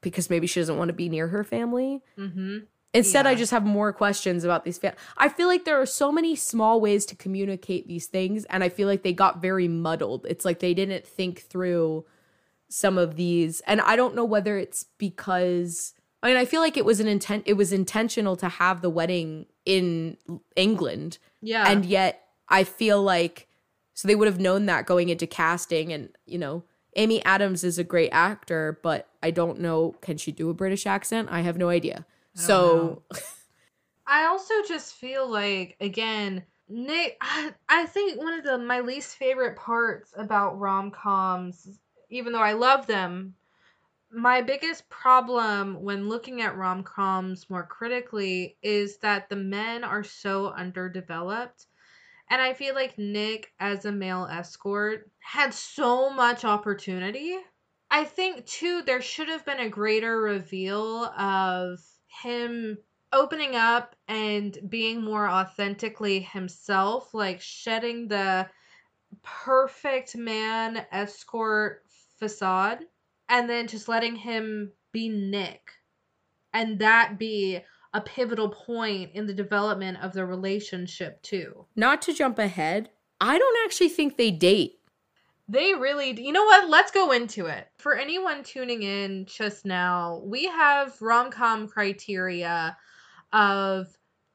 because 0.00 0.30
maybe 0.30 0.46
she 0.46 0.60
doesn't 0.60 0.78
want 0.78 0.88
to 0.88 0.94
be 0.94 1.08
near 1.08 1.28
her 1.28 1.44
family. 1.44 2.00
mm-hmm. 2.18 2.58
Instead, 2.94 3.26
I 3.26 3.34
just 3.34 3.50
have 3.50 3.66
more 3.66 3.92
questions 3.92 4.44
about 4.44 4.64
these. 4.64 4.78
Fam- 4.78 4.94
I 5.18 5.28
feel 5.28 5.48
like 5.48 5.64
there 5.64 5.80
are 5.80 5.86
so 5.86 6.12
many 6.12 6.36
small 6.36 6.80
ways 6.80 7.04
to 7.06 7.16
communicate 7.16 7.88
these 7.88 8.06
things, 8.06 8.44
and 8.44 8.62
I 8.62 8.68
feel 8.68 8.86
like 8.86 9.02
they 9.02 9.12
got 9.12 9.42
very 9.42 9.66
muddled. 9.66 10.24
It's 10.28 10.44
like 10.44 10.60
they 10.60 10.74
didn't 10.74 11.04
think 11.04 11.40
through 11.40 12.04
some 12.68 12.96
of 12.96 13.16
these, 13.16 13.60
and 13.66 13.80
I 13.80 13.96
don't 13.96 14.14
know 14.14 14.24
whether 14.24 14.56
it's 14.58 14.84
because 14.96 15.94
I 16.24 16.28
mean 16.28 16.36
I 16.36 16.44
feel 16.44 16.60
like 16.60 16.76
it 16.76 16.84
was 16.84 16.98
an 16.98 17.06
intent. 17.06 17.44
It 17.46 17.52
was 17.52 17.72
intentional 17.72 18.34
to 18.36 18.48
have 18.48 18.80
the 18.80 18.90
wedding 18.90 19.46
in 19.64 20.16
England, 20.56 21.18
Yeah. 21.40 21.70
and 21.70 21.84
yet 21.84 22.26
I 22.48 22.64
feel 22.64 23.00
like 23.02 23.46
so 23.92 24.08
they 24.08 24.16
would 24.16 24.26
have 24.26 24.40
known 24.40 24.66
that 24.66 24.86
going 24.86 25.08
into 25.10 25.26
casting, 25.26 25.92
and 25.92 26.08
you 26.26 26.38
know. 26.38 26.64
Amy 26.96 27.24
Adams 27.24 27.64
is 27.64 27.76
a 27.76 27.82
great 27.82 28.10
actor, 28.10 28.78
but 28.80 29.08
I 29.20 29.32
don't 29.32 29.58
know. 29.58 29.96
Can 30.00 30.16
she 30.16 30.30
do 30.30 30.48
a 30.48 30.54
British 30.54 30.86
accent? 30.86 31.28
I 31.28 31.40
have 31.40 31.58
no 31.58 31.68
idea. 31.68 32.06
I 32.36 32.40
So 32.40 33.02
I 34.06 34.26
also 34.26 34.54
just 34.68 34.94
feel 34.94 35.28
like 35.28 35.76
again, 35.80 36.44
Nick. 36.68 37.16
I, 37.20 37.52
I 37.68 37.86
think 37.86 38.20
one 38.20 38.38
of 38.38 38.44
the 38.44 38.58
my 38.58 38.78
least 38.80 39.16
favorite 39.16 39.56
parts 39.56 40.12
about 40.16 40.60
rom 40.60 40.92
coms, 40.92 41.66
even 42.10 42.32
though 42.32 42.38
I 42.38 42.52
love 42.52 42.86
them, 42.86 43.34
my 44.14 44.40
biggest 44.42 44.88
problem 44.88 45.82
when 45.82 46.08
looking 46.08 46.40
at 46.40 46.56
rom 46.56 46.82
coms 46.84 47.50
more 47.50 47.66
critically 47.66 48.56
is 48.62 48.98
that 48.98 49.28
the 49.28 49.36
men 49.36 49.84
are 49.84 50.04
so 50.04 50.48
underdeveloped. 50.48 51.66
And 52.30 52.40
I 52.40 52.54
feel 52.54 52.74
like 52.74 52.96
Nick, 52.96 53.52
as 53.60 53.84
a 53.84 53.92
male 53.92 54.26
escort, 54.30 55.10
had 55.18 55.52
so 55.52 56.10
much 56.10 56.44
opportunity. 56.44 57.36
I 57.90 58.04
think, 58.04 58.46
too, 58.46 58.82
there 58.82 59.02
should 59.02 59.28
have 59.28 59.44
been 59.44 59.60
a 59.60 59.68
greater 59.68 60.20
reveal 60.20 61.04
of 61.04 61.80
him 62.22 62.78
opening 63.12 63.56
up 63.56 63.94
and 64.08 64.56
being 64.68 65.02
more 65.02 65.28
authentically 65.28 66.20
himself, 66.20 67.12
like 67.12 67.40
shedding 67.40 68.08
the 68.08 68.48
perfect 69.22 70.16
man 70.16 70.86
escort 70.90 71.84
facade 72.18 72.80
and 73.34 73.50
then 73.50 73.66
just 73.66 73.88
letting 73.88 74.14
him 74.14 74.70
be 74.92 75.08
Nick 75.08 75.72
and 76.52 76.78
that 76.78 77.18
be 77.18 77.58
a 77.92 78.00
pivotal 78.00 78.48
point 78.48 79.10
in 79.12 79.26
the 79.26 79.34
development 79.34 79.98
of 80.00 80.12
the 80.12 80.24
relationship 80.24 81.20
too. 81.20 81.66
Not 81.74 82.00
to 82.02 82.14
jump 82.14 82.38
ahead, 82.38 82.90
I 83.20 83.36
don't 83.36 83.64
actually 83.64 83.88
think 83.88 84.16
they 84.16 84.30
date. 84.30 84.78
They 85.48 85.74
really, 85.74 86.12
you 86.20 86.30
know 86.30 86.44
what? 86.44 86.70
Let's 86.70 86.92
go 86.92 87.10
into 87.10 87.46
it. 87.46 87.66
For 87.76 87.96
anyone 87.96 88.44
tuning 88.44 88.84
in 88.84 89.26
just 89.26 89.64
now, 89.64 90.22
we 90.24 90.44
have 90.44 91.02
rom 91.02 91.32
com 91.32 91.66
criteria 91.66 92.76
of 93.32 93.88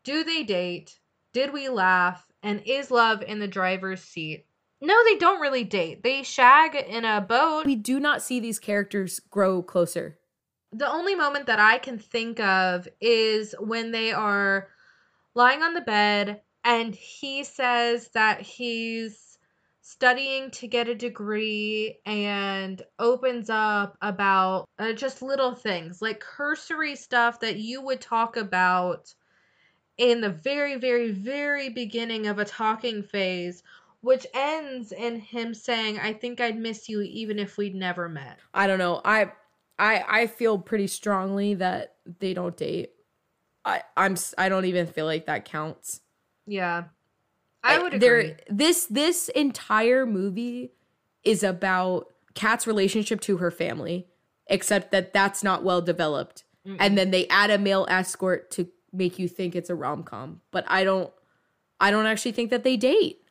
do 0.03 0.25
they 0.25 0.43
date? 0.43 0.99
Did 1.31 1.53
we 1.53 1.69
laugh? 1.69 2.25
And 2.43 2.61
is 2.65 2.91
love 2.91 3.21
in 3.21 3.39
the 3.39 3.47
driver's 3.47 4.01
seat? 4.01 4.45
No, 4.82 4.95
they 5.03 5.15
don't 5.15 5.41
really 5.41 5.63
date. 5.63 6.03
They 6.03 6.23
shag 6.23 6.75
in 6.75 7.03
a 7.03 7.19
boat. 7.21 7.65
We 7.65 7.75
do 7.75 7.99
not 7.99 8.21
see 8.21 8.39
these 8.39 8.59
characters 8.59 9.19
grow 9.30 9.61
closer. 9.61 10.17
The 10.71 10.89
only 10.89 11.15
moment 11.15 11.47
that 11.47 11.59
I 11.59 11.80
can 11.80 11.97
think 11.97 12.39
of 12.39 12.88
is 13.01 13.55
when 13.59 13.91
they 13.91 14.11
are 14.11 14.69
lying 15.36 15.63
on 15.63 15.73
the 15.73 15.82
bed 15.82 16.41
and 16.63 16.93
he 16.93 17.43
says 17.43 18.09
that 18.13 18.41
he's 18.41 19.38
studying 19.82 20.51
to 20.51 20.67
get 20.67 20.88
a 20.88 20.93
degree 20.93 21.97
and 22.05 22.82
opens 22.99 23.49
up 23.49 23.97
about 24.01 24.69
uh, 24.77 24.93
just 24.93 25.23
little 25.23 25.55
things 25.55 26.01
like 26.01 26.19
cursory 26.19 26.95
stuff 26.95 27.39
that 27.39 27.57
you 27.57 27.82
would 27.82 27.99
talk 27.99 28.38
about 28.38 29.13
in 29.97 30.21
the 30.21 30.30
very, 30.30 30.75
very, 30.75 31.11
very 31.11 31.69
beginning 31.69 32.27
of 32.27 32.38
a 32.38 32.45
talking 32.45 33.01
phase 33.01 33.63
which 34.01 34.25
ends 34.33 34.91
in 34.91 35.19
him 35.19 35.53
saying, 35.53 35.99
"I 35.99 36.13
think 36.13 36.39
I'd 36.39 36.57
miss 36.57 36.89
you 36.89 37.01
even 37.01 37.39
if 37.39 37.57
we'd 37.57 37.75
never 37.75 38.09
met." 38.09 38.39
I 38.53 38.67
don't 38.67 38.79
know. 38.79 39.01
I 39.03 39.31
I 39.77 40.03
I 40.07 40.27
feel 40.27 40.57
pretty 40.57 40.87
strongly 40.87 41.55
that 41.55 41.95
they 42.19 42.33
don't 42.33 42.55
date. 42.55 42.91
I 43.65 43.83
I'm 43.97 44.15
I 44.37 44.49
don't 44.49 44.65
even 44.65 44.87
feel 44.87 45.05
like 45.05 45.25
that 45.25 45.45
counts. 45.45 46.01
Yeah. 46.45 46.85
I 47.63 47.77
would 47.77 47.93
agree. 47.93 47.99
There 47.99 48.37
this 48.49 48.85
this 48.85 49.29
entire 49.29 50.05
movie 50.05 50.71
is 51.23 51.43
about 51.43 52.07
Kat's 52.33 52.65
relationship 52.65 53.19
to 53.21 53.37
her 53.37 53.51
family, 53.51 54.07
except 54.47 54.91
that 54.91 55.13
that's 55.13 55.43
not 55.43 55.63
well 55.63 55.81
developed. 55.81 56.43
Mm-mm. 56.65 56.77
And 56.79 56.97
then 56.97 57.11
they 57.11 57.27
add 57.27 57.49
a 57.49 57.57
male 57.57 57.85
escort 57.89 58.51
to 58.51 58.69
make 58.91 59.19
you 59.19 59.27
think 59.27 59.55
it's 59.55 59.69
a 59.69 59.75
rom-com, 59.75 60.41
but 60.51 60.63
I 60.67 60.83
don't 60.83 61.11
I 61.79 61.91
don't 61.91 62.05
actually 62.05 62.31
think 62.31 62.49
that 62.49 62.63
they 62.63 62.77
date. 62.77 63.21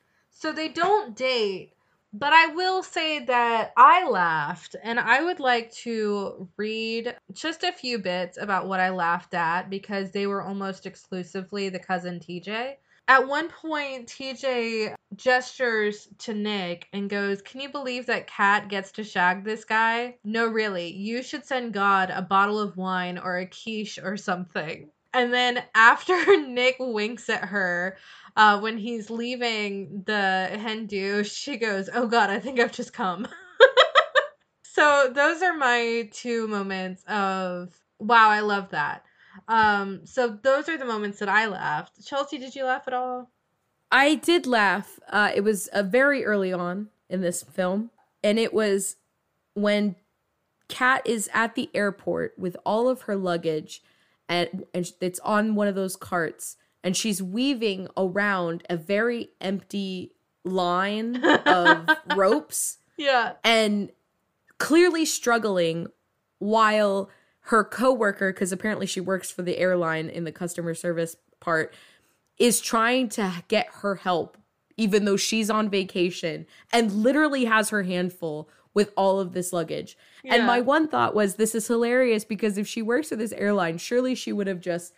So 0.41 0.53
they 0.53 0.68
don't 0.68 1.16
date, 1.16 1.72
but 2.12 2.32
I 2.32 2.55
will 2.55 2.84
say 2.84 3.24
that 3.24 3.72
I 3.76 4.09
laughed, 4.09 4.76
and 4.84 5.01
I 5.01 5.20
would 5.20 5.41
like 5.41 5.72
to 5.82 6.49
read 6.57 7.16
just 7.32 7.64
a 7.64 7.72
few 7.72 7.99
bits 7.99 8.39
about 8.39 8.68
what 8.68 8.78
I 8.78 8.91
laughed 8.91 9.34
at 9.34 9.68
because 9.68 10.12
they 10.12 10.28
were 10.28 10.41
almost 10.41 10.86
exclusively 10.86 11.70
the 11.70 11.80
cousin 11.80 12.20
TJ. 12.20 12.76
At 13.09 13.26
one 13.26 13.49
point, 13.49 14.07
TJ 14.07 14.95
gestures 15.16 16.07
to 16.18 16.34
Nick 16.34 16.86
and 16.93 17.11
goes, 17.11 17.43
Can 17.43 17.61
you 17.61 17.70
believe 17.70 18.07
that 18.07 18.28
Kat 18.28 18.68
gets 18.68 18.93
to 18.93 19.03
shag 19.03 19.43
this 19.43 19.64
guy? 19.64 20.18
No, 20.22 20.47
really. 20.47 20.95
You 20.95 21.24
should 21.24 21.47
send 21.47 21.74
God 21.74 22.11
a 22.11 22.22
bottle 22.22 22.61
of 22.61 22.76
wine 22.76 23.18
or 23.18 23.39
a 23.39 23.47
quiche 23.47 23.99
or 23.99 24.16
something. 24.16 24.91
And 25.14 25.32
then 25.32 25.62
after 25.74 26.14
Nick 26.47 26.76
winks 26.78 27.28
at 27.28 27.47
her, 27.47 27.97
uh, 28.39 28.61
when 28.61 28.78
he's 28.78 29.11
leaving 29.11 30.05
the 30.07 30.49
hen 30.62 30.86
do, 30.86 31.24
she 31.24 31.57
goes, 31.57 31.91
"Oh 31.93 32.07
God, 32.07 32.30
I 32.30 32.39
think 32.39 32.61
I've 32.61 32.72
just 32.72 32.93
come." 32.93 33.26
so 34.62 35.11
those 35.12 35.43
are 35.43 35.57
my 35.57 36.09
two 36.12 36.47
moments 36.47 37.03
of 37.09 37.76
wow, 37.99 38.30
I 38.30 38.41
love 38.41 38.70
that. 38.70 39.05
Um, 39.49 40.07
so 40.07 40.39
those 40.41 40.68
are 40.68 40.78
the 40.78 40.84
moments 40.84 41.18
that 41.18 41.28
I 41.28 41.47
laughed. 41.47 42.07
Chelsea, 42.07 42.39
did 42.39 42.55
you 42.55 42.64
laugh 42.64 42.84
at 42.86 42.95
all? 42.95 43.32
I 43.91 44.14
did 44.14 44.47
laugh. 44.47 45.01
Uh, 45.09 45.32
it 45.34 45.41
was 45.41 45.66
uh, 45.68 45.82
very 45.82 46.24
early 46.24 46.53
on 46.53 46.91
in 47.11 47.22
this 47.22 47.43
film, 47.43 47.91
and 48.22 48.39
it 48.39 48.55
was 48.55 48.97
when 49.55 49.97
Kat 50.68 51.05
is 51.05 51.28
at 51.34 51.57
the 51.57 51.70
airport 51.74 52.39
with 52.39 52.57
all 52.64 52.89
of 52.89 53.03
her 53.03 53.16
luggage, 53.16 53.82
and 54.28 54.64
and 54.72 54.93
it's 55.01 55.18
on 55.20 55.57
one 55.57 55.66
of 55.66 55.74
those 55.74 55.97
carts 55.97 56.57
and 56.83 56.97
she's 56.97 57.22
weaving 57.22 57.89
around 57.97 58.62
a 58.70 58.76
very 58.76 59.31
empty 59.41 60.12
line 60.45 61.22
of 61.47 61.89
ropes. 62.16 62.79
Yeah. 62.97 63.33
And 63.45 63.91
clearly 64.59 65.05
struggling 65.05 65.89
while 66.39 67.11
her 67.43 67.64
coworker 67.64 68.33
cuz 68.33 68.53
apparently 68.53 68.87
she 68.87 69.01
works 69.01 69.31
for 69.31 69.43
the 69.43 69.59
airline 69.59 70.09
in 70.09 70.24
the 70.24 70.33
customer 70.33 70.74
service 70.74 71.16
part 71.41 71.74
is 72.39 72.61
trying 72.61 73.09
to 73.09 73.43
get 73.49 73.66
her 73.81 73.97
help 73.97 74.37
even 74.76 75.05
though 75.05 75.16
she's 75.16 75.51
on 75.51 75.68
vacation 75.68 76.47
and 76.72 76.93
literally 76.93 77.45
has 77.45 77.70
her 77.70 77.83
hand 77.83 78.12
full 78.12 78.49
with 78.72 78.93
all 78.97 79.18
of 79.18 79.33
this 79.33 79.53
luggage. 79.53 79.99
Yeah. 80.22 80.37
And 80.37 80.47
my 80.47 80.61
one 80.61 80.87
thought 80.89 81.14
was 81.14 81.35
this 81.35 81.55
is 81.55 81.66
hilarious 81.66 82.24
because 82.24 82.57
if 82.57 82.68
she 82.68 82.81
works 82.81 83.09
for 83.09 83.16
this 83.16 83.33
airline, 83.33 83.79
surely 83.79 84.14
she 84.14 84.33
would 84.33 84.47
have 84.47 84.61
just 84.61 84.95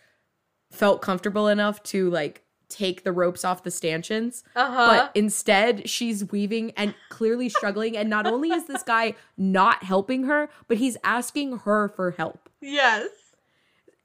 felt 0.71 1.01
comfortable 1.01 1.47
enough 1.47 1.83
to 1.83 2.09
like 2.09 2.43
take 2.69 3.03
the 3.03 3.11
ropes 3.11 3.45
off 3.45 3.63
the 3.63 3.71
stanchions. 3.71 4.43
Uh-huh. 4.55 4.87
But 4.87 5.11
instead, 5.13 5.89
she's 5.89 6.31
weaving 6.31 6.71
and 6.71 6.95
clearly 7.09 7.49
struggling. 7.49 7.95
and 7.95 8.09
not 8.09 8.25
only 8.25 8.49
is 8.49 8.65
this 8.65 8.81
guy 8.81 9.15
not 9.37 9.83
helping 9.83 10.23
her, 10.23 10.49
but 10.67 10.77
he's 10.77 10.97
asking 11.03 11.59
her 11.59 11.89
for 11.89 12.11
help. 12.11 12.49
Yes. 12.61 13.09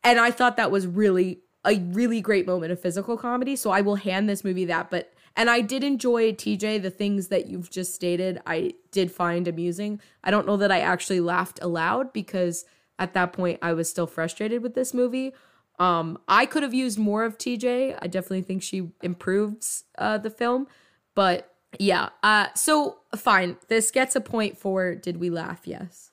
And 0.05 0.19
I 0.19 0.31
thought 0.31 0.57
that 0.57 0.71
was 0.71 0.87
really 0.87 1.41
a 1.65 1.81
really 1.81 2.21
great 2.21 2.47
moment 2.47 2.73
of 2.73 2.81
physical 2.81 3.17
comedy. 3.17 3.57
So 3.57 3.71
I 3.71 3.81
will 3.81 3.97
hand 3.97 4.29
this 4.29 4.45
movie 4.45 4.65
that. 4.67 4.91
But 4.91 5.13
and 5.37 5.51
I 5.51 5.61
did 5.61 5.85
enjoy 5.85 6.33
TJ, 6.33 6.81
the 6.81 6.91
things 6.91 7.29
that 7.29 7.47
you've 7.47 7.71
just 7.71 7.95
stated, 7.95 8.41
I 8.47 8.75
did 8.91 9.13
find 9.13 9.47
amusing. 9.47 10.01
I 10.25 10.31
don't 10.31 10.47
know 10.47 10.57
that 10.57 10.73
I 10.73 10.81
actually 10.81 11.21
laughed 11.21 11.59
aloud 11.61 12.13
because 12.13 12.65
at 12.99 13.13
that 13.13 13.33
point 13.35 13.59
I 13.61 13.75
was 13.75 13.91
still 13.91 14.07
frustrated 14.07 14.63
with 14.63 14.75
this 14.75 14.95
movie. 14.95 15.35
Um, 15.79 16.19
I 16.29 16.47
could 16.47 16.63
have 16.63 16.75
used 16.75 16.99
more 16.99 17.25
of 17.25 17.39
TJ. 17.39 17.99
I 18.01 18.07
definitely 18.07 18.43
think 18.43 18.63
she 18.63 18.91
improves 19.03 19.85
uh, 19.99 20.19
the 20.19 20.31
film, 20.31 20.67
but 21.15 21.55
yeah. 21.79 22.11
Uh, 22.23 22.47
so 22.55 22.99
fine. 23.17 23.57
This 23.69 23.91
gets 23.91 24.17
a 24.17 24.21
point 24.21 24.59
for 24.59 24.95
did 24.95 25.19
we 25.19 25.31
laugh? 25.31 25.63
Yes. 25.65 26.11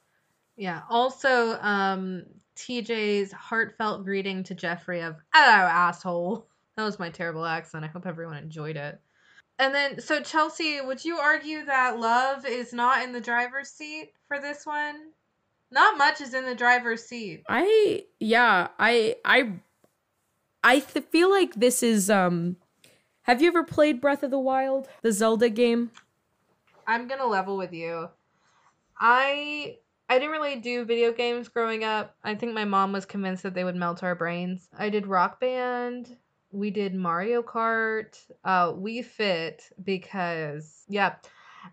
Yeah. 0.55 0.81
Also, 0.89 1.57
um, 1.61 2.23
TJ's 2.55 3.31
heartfelt 3.31 4.03
greeting 4.03 4.43
to 4.43 4.53
Jeffrey 4.53 5.01
of 5.01 5.15
"Hello, 5.33 5.67
asshole." 5.67 6.47
That 6.75 6.83
was 6.83 6.99
my 6.99 7.09
terrible 7.09 7.45
accent. 7.45 7.85
I 7.85 7.87
hope 7.87 8.05
everyone 8.05 8.37
enjoyed 8.37 8.77
it. 8.77 8.99
And 9.59 9.73
then, 9.73 10.01
so 10.01 10.21
Chelsea, 10.21 10.81
would 10.81 11.05
you 11.05 11.17
argue 11.17 11.65
that 11.65 11.99
love 11.99 12.45
is 12.45 12.73
not 12.73 13.03
in 13.03 13.13
the 13.13 13.21
driver's 13.21 13.69
seat 13.69 14.11
for 14.27 14.39
this 14.39 14.65
one? 14.65 14.95
Not 15.73 15.97
much 15.97 16.21
is 16.21 16.35
in 16.35 16.45
the 16.45 16.53
driver's 16.53 17.03
seat. 17.03 17.41
I 17.49 18.05
yeah, 18.19 18.67
I 18.77 19.15
I 19.25 19.53
I 20.63 20.79
th- 20.79 21.05
feel 21.07 21.31
like 21.31 21.55
this 21.55 21.81
is 21.81 22.11
um 22.11 22.57
have 23.23 23.41
you 23.41 23.47
ever 23.47 23.63
played 23.63 23.99
Breath 23.99 24.21
of 24.21 24.29
the 24.29 24.37
Wild, 24.37 24.87
the 25.01 25.11
Zelda 25.11 25.49
game? 25.49 25.89
I'm 26.85 27.07
going 27.07 27.21
to 27.21 27.25
level 27.25 27.57
with 27.57 27.73
you. 27.73 28.09
I 28.99 29.77
I 30.09 30.19
didn't 30.19 30.31
really 30.31 30.57
do 30.57 30.85
video 30.85 31.11
games 31.11 31.47
growing 31.47 31.83
up. 31.83 32.15
I 32.23 32.35
think 32.35 32.53
my 32.53 32.65
mom 32.65 32.91
was 32.91 33.05
convinced 33.05 33.41
that 33.41 33.55
they 33.55 33.63
would 33.63 33.75
melt 33.75 34.03
our 34.03 34.13
brains. 34.13 34.69
I 34.77 34.89
did 34.89 35.07
Rock 35.07 35.39
Band. 35.39 36.15
We 36.51 36.69
did 36.69 36.93
Mario 36.93 37.41
Kart. 37.41 38.15
Uh, 38.43 38.73
Wii 38.73 39.03
Fit 39.03 39.63
because 39.83 40.83
yeah, 40.87 41.15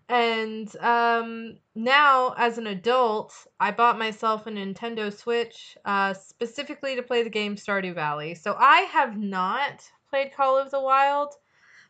and 0.09 0.75
um, 0.77 1.57
now, 1.75 2.33
as 2.37 2.57
an 2.57 2.67
adult, 2.67 3.33
I 3.59 3.71
bought 3.71 3.97
myself 3.97 4.47
a 4.47 4.51
Nintendo 4.51 5.13
Switch 5.13 5.77
uh, 5.85 6.13
specifically 6.13 6.95
to 6.95 7.03
play 7.03 7.23
the 7.23 7.29
game 7.29 7.55
Stardew 7.55 7.95
Valley. 7.95 8.35
So 8.35 8.55
I 8.57 8.81
have 8.91 9.17
not 9.17 9.83
played 10.09 10.33
Call 10.35 10.57
of 10.57 10.71
the 10.71 10.81
Wild, 10.81 11.33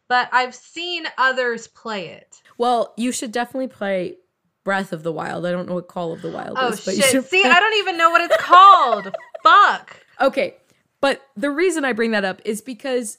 but 0.07 0.29
I've 0.31 0.55
seen 0.55 1.05
others 1.17 1.67
play 1.67 2.09
it. 2.09 2.41
Well, 2.57 2.93
you 2.97 3.11
should 3.11 3.31
definitely 3.31 3.69
play 3.69 4.17
Breath 4.63 4.93
of 4.93 5.03
the 5.03 5.11
Wild. 5.11 5.45
I 5.45 5.51
don't 5.51 5.67
know 5.67 5.75
what 5.75 5.87
Call 5.87 6.13
of 6.13 6.21
the 6.21 6.29
Wild 6.29 6.57
oh, 6.59 6.69
is, 6.69 6.85
but 6.85 6.95
shit. 6.95 7.05
Should... 7.05 7.25
see, 7.25 7.43
I 7.43 7.59
don't 7.59 7.77
even 7.77 7.97
know 7.97 8.11
what 8.11 8.21
it's 8.21 8.37
called. 8.37 9.15
Fuck. 9.43 10.05
Okay, 10.19 10.55
but 10.99 11.21
the 11.35 11.49
reason 11.49 11.83
I 11.83 11.93
bring 11.93 12.11
that 12.11 12.23
up 12.23 12.41
is 12.45 12.61
because 12.61 13.17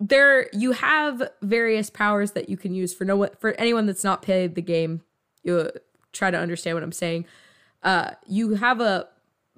there 0.00 0.48
you 0.52 0.72
have 0.72 1.28
various 1.42 1.90
powers 1.90 2.32
that 2.32 2.48
you 2.48 2.56
can 2.56 2.74
use 2.74 2.94
for 2.94 3.04
no 3.04 3.26
for 3.38 3.52
anyone 3.52 3.86
that's 3.86 4.04
not 4.04 4.22
played 4.22 4.54
the 4.54 4.62
game 4.62 5.02
you 5.42 5.70
try 6.12 6.30
to 6.30 6.38
understand 6.38 6.76
what 6.76 6.82
i'm 6.82 6.92
saying 6.92 7.24
uh 7.82 8.12
you 8.26 8.54
have 8.54 8.80
a 8.80 9.08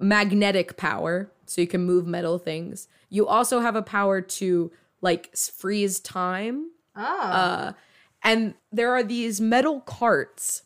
magnetic 0.01 0.77
power 0.77 1.31
so 1.45 1.61
you 1.61 1.67
can 1.67 1.85
move 1.85 2.07
metal 2.07 2.39
things. 2.39 2.87
You 3.09 3.27
also 3.27 3.59
have 3.59 3.75
a 3.75 3.81
power 3.81 4.21
to 4.21 4.71
like 5.01 5.35
freeze 5.35 5.99
time. 5.99 6.71
Oh. 6.95 7.03
Uh, 7.03 7.73
and 8.23 8.55
there 8.71 8.93
are 8.93 9.03
these 9.03 9.39
metal 9.41 9.81
carts 9.81 10.63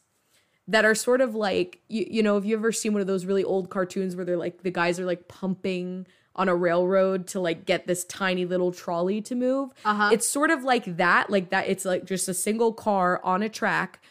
that 0.68 0.86
are 0.86 0.96
sort 0.96 1.22
of 1.22 1.36
like 1.36 1.82
you, 1.88 2.06
you 2.10 2.24
know, 2.24 2.36
have 2.36 2.46
you 2.46 2.56
ever 2.56 2.72
seen 2.72 2.94
one 2.94 3.02
of 3.02 3.08
those 3.08 3.26
really 3.26 3.44
old 3.44 3.70
cartoons 3.70 4.16
where 4.16 4.26
they're 4.26 4.38
like 4.38 4.64
the 4.64 4.72
guys 4.72 5.00
are 5.00 5.06
like 5.06 5.28
pumping 5.28 6.08
on 6.36 6.50
a 6.50 6.56
railroad 6.56 7.28
to 7.28 7.40
like 7.40 7.66
get 7.66 7.88
this 7.88 8.04
tiny 8.06 8.46
little 8.46 8.72
trolley 8.72 9.22
to 9.22 9.36
move? 9.36 9.72
uh-huh. 9.84 10.10
It's 10.12 10.28
sort 10.28 10.52
of 10.52 10.64
like 10.64 10.98
that, 10.98 11.30
like 11.30 11.50
that. 11.50 11.68
It's 11.68 11.86
like 11.86 12.06
just 12.06 12.28
a 12.28 12.34
single 12.34 12.74
car 12.74 13.22
on 13.24 13.42
a 13.42 13.50
track. 13.50 14.02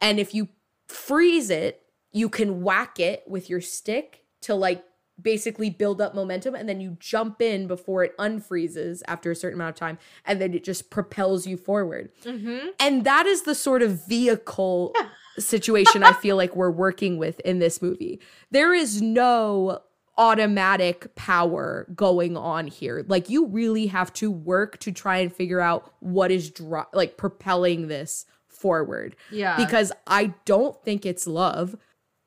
And 0.00 0.18
if 0.18 0.34
you 0.34 0.48
freeze 0.88 1.50
it, 1.50 1.82
you 2.12 2.28
can 2.28 2.62
whack 2.62 2.98
it 2.98 3.24
with 3.26 3.50
your 3.50 3.60
stick 3.60 4.24
to 4.42 4.54
like 4.54 4.84
basically 5.20 5.68
build 5.68 6.00
up 6.00 6.14
momentum. 6.14 6.54
And 6.54 6.68
then 6.68 6.80
you 6.80 6.96
jump 7.00 7.42
in 7.42 7.66
before 7.66 8.04
it 8.04 8.16
unfreezes 8.18 9.02
after 9.06 9.30
a 9.30 9.36
certain 9.36 9.58
amount 9.58 9.70
of 9.70 9.78
time. 9.78 9.98
And 10.24 10.40
then 10.40 10.54
it 10.54 10.64
just 10.64 10.90
propels 10.90 11.46
you 11.46 11.56
forward. 11.56 12.10
mm-hmm. 12.24 12.68
And 12.78 13.04
that 13.04 13.26
is 13.26 13.42
the 13.42 13.54
sort 13.54 13.82
of 13.82 14.06
vehicle 14.06 14.94
situation 15.38 16.02
I 16.02 16.12
feel 16.12 16.36
like 16.36 16.54
we're 16.56 16.70
working 16.70 17.18
with 17.18 17.40
in 17.40 17.58
this 17.58 17.82
movie. 17.82 18.20
There 18.50 18.72
is 18.72 19.02
no 19.02 19.82
automatic 20.18 21.14
power 21.14 21.86
going 21.94 22.36
on 22.36 22.66
here. 22.66 23.04
Like 23.08 23.30
you 23.30 23.46
really 23.46 23.86
have 23.86 24.12
to 24.14 24.30
work 24.30 24.78
to 24.80 24.92
try 24.92 25.18
and 25.18 25.32
figure 25.32 25.60
out 25.60 25.92
what 26.00 26.30
is 26.30 26.50
dri- 26.50 26.82
like 26.92 27.16
propelling 27.16 27.86
this 27.88 28.26
forward 28.48 29.14
Yeah. 29.30 29.56
because 29.56 29.92
I 30.06 30.34
don't 30.44 30.82
think 30.84 31.06
it's 31.06 31.26
love. 31.26 31.76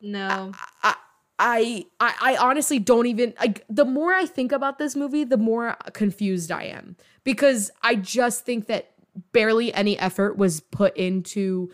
no. 0.02 0.54
I 0.82 0.96
I 1.38 1.86
I, 2.00 2.14
I 2.22 2.38
honestly 2.38 2.80
don't 2.80 3.08
even 3.08 3.34
like 3.40 3.66
the 3.70 3.84
more 3.86 4.14
I 4.14 4.26
think 4.26 4.52
about 4.52 4.78
this 4.80 4.96
movie, 4.96 5.24
the 5.24 5.38
more 5.38 5.76
confused 5.94 6.52
I 6.52 6.64
am 6.66 6.96
because 7.24 7.72
I 7.84 7.96
just 7.96 8.46
think 8.46 8.68
that 8.68 8.92
barely 9.34 9.74
any 9.74 9.98
effort 10.00 10.38
was 10.38 10.62
put 10.62 10.96
into 10.96 11.72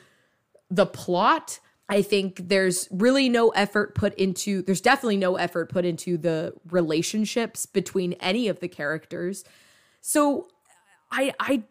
the 0.71 0.85
plot. 0.85 1.59
I 1.89 2.01
think 2.01 2.49
there's 2.49 2.87
really 2.91 3.29
no 3.29 3.49
effort 3.49 3.95
put 3.95 4.13
into 4.15 4.61
there's 4.61 4.81
definitely 4.81 5.17
no 5.17 5.35
effort 5.35 5.69
put 5.69 5.85
into 5.85 6.17
the 6.17 6.53
relationships 6.69 7.65
between 7.65 8.13
any 8.13 8.47
of 8.47 8.59
the 8.59 8.67
characters. 8.67 9.45
So 10.01 10.47
I 11.11 11.33
I 11.39 11.63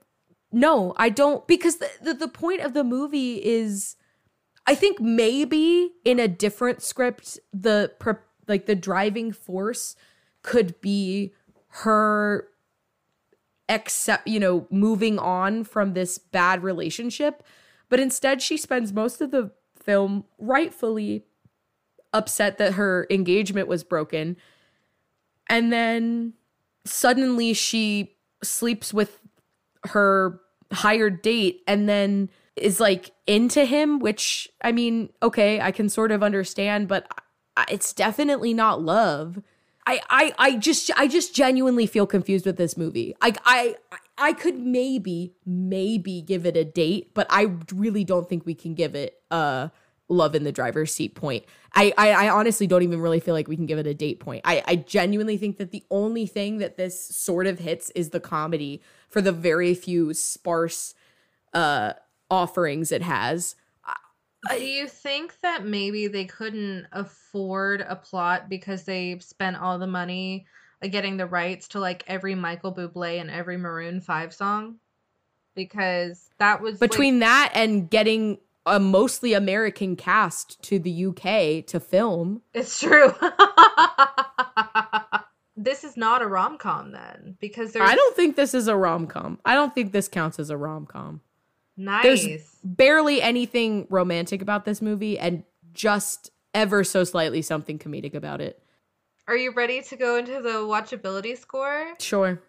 no, 0.52 0.94
I 0.96 1.10
don't 1.10 1.46
because 1.46 1.76
the 1.76 1.90
the, 2.00 2.14
the 2.14 2.28
point 2.28 2.62
of 2.62 2.72
the 2.72 2.84
movie 2.84 3.44
is 3.44 3.96
I 4.66 4.74
think 4.74 5.00
maybe 5.00 5.92
in 6.04 6.18
a 6.18 6.28
different 6.28 6.82
script 6.82 7.38
the 7.52 7.92
like 8.48 8.66
the 8.66 8.74
driving 8.74 9.32
force 9.32 9.96
could 10.42 10.80
be 10.80 11.34
her 11.68 12.48
accept 13.68 14.26
you 14.26 14.40
know 14.40 14.66
moving 14.70 15.18
on 15.18 15.64
from 15.64 15.92
this 15.92 16.18
bad 16.18 16.62
relationship 16.62 17.42
but 17.88 17.98
instead 17.98 18.40
she 18.40 18.56
spends 18.56 18.92
most 18.92 19.20
of 19.20 19.32
the 19.32 19.50
film 19.86 20.24
rightfully 20.38 21.24
upset 22.12 22.58
that 22.58 22.74
her 22.74 23.06
engagement 23.08 23.68
was 23.68 23.84
broken 23.84 24.36
and 25.48 25.72
then 25.72 26.34
suddenly 26.84 27.52
she 27.52 28.16
sleeps 28.42 28.92
with 28.92 29.20
her 29.84 30.40
hired 30.72 31.22
date 31.22 31.62
and 31.66 31.88
then 31.88 32.28
is 32.56 32.80
like 32.80 33.12
into 33.26 33.64
him 33.64 34.00
which 34.00 34.48
i 34.62 34.72
mean 34.72 35.08
okay 35.22 35.60
i 35.60 35.70
can 35.70 35.88
sort 35.88 36.10
of 36.10 36.22
understand 36.22 36.88
but 36.88 37.06
it's 37.70 37.92
definitely 37.92 38.52
not 38.52 38.82
love 38.82 39.40
I, 39.86 40.00
I 40.10 40.32
I 40.38 40.56
just 40.56 40.90
I 40.96 41.06
just 41.06 41.32
genuinely 41.32 41.86
feel 41.86 42.06
confused 42.06 42.44
with 42.44 42.56
this 42.56 42.76
movie. 42.76 43.14
I 43.20 43.34
I 43.44 43.76
I 44.18 44.32
could 44.32 44.58
maybe 44.58 45.34
maybe 45.44 46.22
give 46.22 46.46
it 46.46 46.56
a 46.56 46.64
date, 46.64 47.12
but 47.14 47.26
I 47.30 47.54
really 47.74 48.04
don't 48.04 48.28
think 48.28 48.46
we 48.46 48.54
can 48.54 48.74
give 48.74 48.94
it 48.94 49.20
a 49.30 49.70
love 50.08 50.34
in 50.34 50.44
the 50.44 50.52
driver's 50.52 50.94
seat 50.94 51.14
point. 51.14 51.44
I, 51.74 51.92
I 51.98 52.26
I 52.26 52.28
honestly 52.30 52.66
don't 52.66 52.82
even 52.82 53.00
really 53.00 53.20
feel 53.20 53.34
like 53.34 53.48
we 53.48 53.56
can 53.56 53.66
give 53.66 53.78
it 53.78 53.86
a 53.86 53.94
date 53.94 54.20
point. 54.20 54.42
I 54.44 54.62
I 54.66 54.76
genuinely 54.76 55.36
think 55.36 55.58
that 55.58 55.70
the 55.70 55.84
only 55.90 56.26
thing 56.26 56.58
that 56.58 56.76
this 56.76 56.98
sort 56.98 57.46
of 57.46 57.58
hits 57.58 57.90
is 57.90 58.10
the 58.10 58.20
comedy 58.20 58.80
for 59.08 59.20
the 59.20 59.32
very 59.32 59.74
few 59.74 60.14
sparse 60.14 60.94
uh 61.52 61.94
offerings 62.30 62.92
it 62.92 63.02
has. 63.02 63.56
Do 64.48 64.64
you 64.64 64.86
think 64.86 65.40
that 65.40 65.64
maybe 65.64 66.06
they 66.06 66.24
couldn't 66.24 66.86
afford 66.92 67.80
a 67.80 67.96
plot 67.96 68.48
because 68.48 68.84
they 68.84 69.18
spent 69.18 69.56
all 69.56 69.78
the 69.78 69.88
money 69.88 70.46
getting 70.82 71.16
the 71.16 71.26
rights 71.26 71.68
to 71.68 71.80
like 71.80 72.04
every 72.06 72.34
Michael 72.34 72.74
Bublé 72.74 73.20
and 73.20 73.30
every 73.30 73.56
Maroon 73.56 74.00
5 74.00 74.34
song? 74.34 74.76
Because 75.54 76.28
that 76.38 76.60
was 76.60 76.80
like- 76.80 76.90
Between 76.90 77.20
that 77.20 77.52
and 77.54 77.88
getting 77.88 78.38
a 78.66 78.80
mostly 78.80 79.32
American 79.32 79.96
cast 79.96 80.60
to 80.62 80.78
the 80.78 81.06
UK 81.06 81.64
to 81.66 81.80
film. 81.80 82.42
It's 82.52 82.80
true. 82.80 83.14
this 85.56 85.84
is 85.84 85.96
not 85.96 86.22
a 86.22 86.26
rom 86.26 86.58
com 86.58 86.92
then, 86.92 87.36
because 87.40 87.72
there's 87.72 87.88
I 87.88 87.94
don't 87.94 88.16
think 88.16 88.36
this 88.36 88.54
is 88.54 88.68
a 88.68 88.76
rom 88.76 89.06
com. 89.06 89.38
I 89.44 89.54
don't 89.54 89.74
think 89.74 89.92
this 89.92 90.08
counts 90.08 90.38
as 90.38 90.50
a 90.50 90.56
rom 90.56 90.86
com. 90.86 91.20
nice. 91.76 92.26
Barely 92.64 93.22
anything 93.22 93.86
romantic 93.88 94.42
about 94.42 94.64
this 94.64 94.82
movie, 94.82 95.18
and 95.18 95.44
just 95.72 96.30
ever 96.52 96.82
so 96.82 97.04
slightly 97.04 97.42
something 97.42 97.78
comedic 97.78 98.14
about 98.14 98.40
it. 98.40 98.60
Are 99.28 99.36
you 99.36 99.50
ready 99.50 99.82
to 99.82 99.96
go 99.96 100.16
into 100.18 100.40
the 100.40 100.60
watchability 100.60 101.36
score? 101.36 101.94
Sure. 101.98 102.40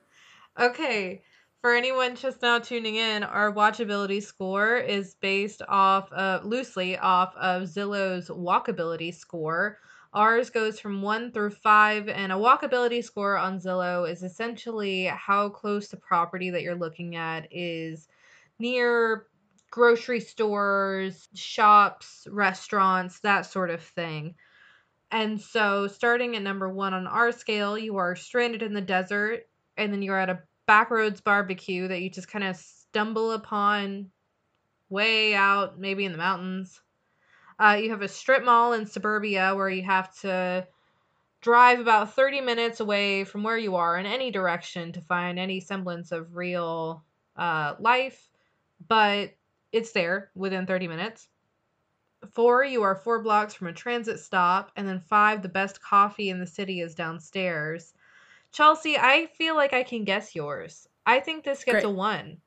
Okay. 0.59 1.23
For 1.61 1.73
anyone 1.73 2.15
just 2.15 2.43
now 2.43 2.59
tuning 2.59 2.97
in, 2.97 3.23
our 3.23 3.51
watchability 3.51 4.21
score 4.21 4.77
is 4.77 5.15
based 5.15 5.63
off 5.67 6.11
of 6.11 6.45
loosely 6.45 6.95
off 6.97 7.35
of 7.35 7.63
Zillow's 7.63 8.29
walkability 8.29 9.13
score. 9.13 9.79
Ours 10.13 10.51
goes 10.51 10.79
from 10.79 11.01
one 11.01 11.31
through 11.31 11.49
five, 11.49 12.07
and 12.09 12.31
a 12.31 12.35
walkability 12.35 13.03
score 13.03 13.37
on 13.37 13.59
Zillow 13.59 14.09
is 14.09 14.21
essentially 14.21 15.05
how 15.05 15.49
close 15.49 15.87
the 15.87 15.97
property 15.97 16.51
that 16.51 16.61
you're 16.61 16.75
looking 16.75 17.15
at 17.15 17.47
is 17.51 18.07
near 18.59 19.25
grocery 19.71 20.19
stores, 20.19 21.27
shops, 21.33 22.27
restaurants, 22.29 23.19
that 23.21 23.47
sort 23.47 23.71
of 23.71 23.81
thing. 23.81 24.35
And 25.11 25.39
so, 25.39 25.87
starting 25.87 26.35
at 26.35 26.41
number 26.41 26.67
one 26.67 26.93
on 26.93 27.07
our 27.07 27.31
scale, 27.31 27.77
you 27.77 27.97
are 27.97 28.15
stranded 28.15 28.61
in 28.61 28.73
the 28.73 28.81
desert, 28.81 29.47
and 29.77 29.93
then 29.93 30.01
you're 30.01 30.19
at 30.19 30.29
a 30.29 30.41
backroads 30.67 31.23
barbecue 31.23 31.87
that 31.87 32.01
you 32.01 32.09
just 32.09 32.27
kind 32.27 32.43
of 32.43 32.57
stumble 32.57 33.31
upon 33.31 34.11
way 34.89 35.33
out, 35.33 35.79
maybe 35.79 36.05
in 36.05 36.11
the 36.11 36.17
mountains. 36.17 36.81
Uh, 37.59 37.79
you 37.81 37.89
have 37.89 38.01
a 38.01 38.07
strip 38.07 38.43
mall 38.43 38.73
in 38.73 38.85
suburbia 38.85 39.55
where 39.55 39.69
you 39.69 39.83
have 39.83 40.13
to 40.19 40.67
drive 41.41 41.79
about 41.79 42.13
30 42.13 42.41
minutes 42.41 42.79
away 42.79 43.23
from 43.23 43.43
where 43.43 43.57
you 43.57 43.75
are 43.75 43.97
in 43.97 44.05
any 44.05 44.31
direction 44.31 44.91
to 44.91 45.01
find 45.01 45.39
any 45.39 45.59
semblance 45.59 46.11
of 46.11 46.35
real 46.35 47.03
uh, 47.35 47.75
life, 47.79 48.29
but 48.87 49.31
it's 49.71 49.91
there 49.91 50.31
within 50.35 50.65
30 50.65 50.87
minutes. 50.87 51.27
Four, 52.33 52.65
you 52.65 52.83
are 52.83 52.95
four 52.95 53.21
blocks 53.21 53.53
from 53.53 53.67
a 53.67 53.73
transit 53.73 54.19
stop. 54.19 54.71
And 54.75 54.87
then 54.87 54.99
five, 54.99 55.41
the 55.41 55.49
best 55.49 55.81
coffee 55.81 56.29
in 56.29 56.39
the 56.39 56.47
city 56.47 56.81
is 56.81 56.95
downstairs. 56.95 57.93
Chelsea, 58.51 58.97
I 58.97 59.27
feel 59.37 59.55
like 59.55 59.73
I 59.73 59.83
can 59.83 60.03
guess 60.03 60.35
yours. 60.35 60.87
I 61.05 61.19
think 61.19 61.43
this 61.43 61.63
gets 61.63 61.75
Great. 61.75 61.85
a 61.85 61.89
one. 61.89 62.37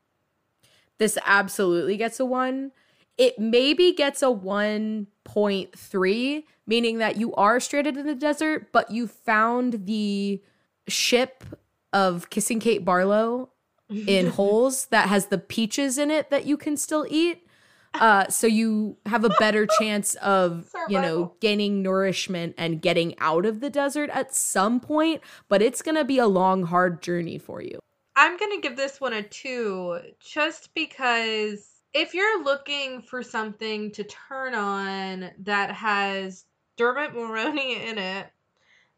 This 0.98 1.16
absolutely 1.24 1.96
gets 1.96 2.20
a 2.20 2.24
one. 2.24 2.72
It 3.16 3.38
maybe 3.38 3.92
gets 3.92 4.22
a 4.22 4.26
1.3, 4.26 6.44
meaning 6.66 6.98
that 6.98 7.16
you 7.16 7.34
are 7.34 7.60
stranded 7.60 7.98
in 7.98 8.06
the 8.06 8.14
desert, 8.14 8.72
but 8.72 8.90
you 8.90 9.06
found 9.06 9.86
the 9.86 10.42
ship 10.88 11.44
of 11.92 12.30
Kissing 12.30 12.60
Kate 12.60 12.84
Barlow 12.84 13.50
in 13.90 14.26
holes 14.30 14.86
that 14.86 15.08
has 15.08 15.26
the 15.26 15.38
peaches 15.38 15.98
in 15.98 16.10
it 16.10 16.30
that 16.30 16.46
you 16.46 16.56
can 16.56 16.78
still 16.78 17.06
eat. 17.10 17.46
Uh, 17.94 18.28
so 18.28 18.46
you 18.46 18.96
have 19.06 19.24
a 19.24 19.30
better 19.38 19.66
chance 19.78 20.14
of, 20.16 20.70
you 20.88 21.00
know, 21.00 21.34
gaining 21.40 21.82
nourishment 21.82 22.54
and 22.56 22.80
getting 22.80 23.18
out 23.18 23.44
of 23.44 23.60
the 23.60 23.68
desert 23.68 24.08
at 24.10 24.34
some 24.34 24.80
point, 24.80 25.20
but 25.48 25.60
it's 25.60 25.82
going 25.82 25.96
to 25.96 26.04
be 26.04 26.18
a 26.18 26.26
long, 26.26 26.62
hard 26.62 27.02
journey 27.02 27.36
for 27.36 27.60
you. 27.60 27.78
I'm 28.16 28.36
going 28.36 28.52
to 28.52 28.60
give 28.60 28.76
this 28.76 29.00
one 29.00 29.12
a 29.12 29.22
two 29.22 29.98
just 30.20 30.72
because 30.74 31.68
if 31.92 32.14
you're 32.14 32.44
looking 32.44 33.02
for 33.02 33.22
something 33.22 33.92
to 33.92 34.04
turn 34.04 34.54
on 34.54 35.30
that 35.40 35.72
has 35.72 36.44
Dermot 36.76 37.12
Mulroney 37.12 37.84
in 37.88 37.98
it, 37.98 38.26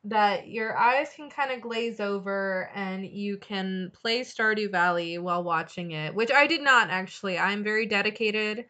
that 0.04 0.48
your 0.48 0.76
eyes 0.76 1.10
can 1.14 1.30
kind 1.30 1.52
of 1.52 1.60
glaze 1.60 2.00
over 2.00 2.68
and 2.74 3.06
you 3.06 3.38
can 3.38 3.90
play 3.94 4.22
Stardew 4.22 4.70
Valley 4.70 5.18
while 5.18 5.44
watching 5.44 5.92
it, 5.92 6.14
which 6.14 6.32
I 6.32 6.46
did 6.46 6.60
not 6.60 6.90
actually. 6.90 7.38
I'm 7.38 7.62
very 7.62 7.86
dedicated 7.86 8.66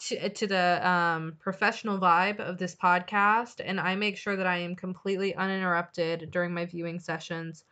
to, 0.00 0.28
to 0.28 0.46
the 0.46 0.88
um, 0.88 1.34
professional 1.40 1.98
vibe 1.98 2.40
of 2.40 2.58
this 2.58 2.74
podcast, 2.74 3.60
and 3.64 3.78
I 3.80 3.96
make 3.96 4.16
sure 4.16 4.36
that 4.36 4.46
I 4.46 4.58
am 4.58 4.74
completely 4.74 5.34
uninterrupted 5.34 6.30
during 6.30 6.54
my 6.54 6.66
viewing 6.66 7.00
sessions. 7.00 7.64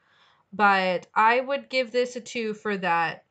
But 0.53 1.07
I 1.15 1.41
would 1.41 1.69
give 1.69 1.93
this 1.93 2.17
a 2.17 2.21
two 2.21 2.55
for 2.55 2.77
that. 2.79 3.25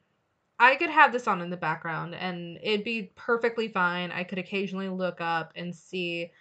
I 0.59 0.75
could 0.75 0.89
have 0.89 1.11
this 1.11 1.27
on 1.27 1.41
in 1.41 1.49
the 1.49 1.57
background, 1.57 2.15
and 2.15 2.57
it'd 2.61 2.83
be 2.83 3.11
perfectly 3.15 3.67
fine. 3.67 4.11
I 4.11 4.23
could 4.23 4.39
occasionally 4.39 4.89
look 4.89 5.21
up 5.21 5.51
and 5.55 5.75
see 5.75 6.31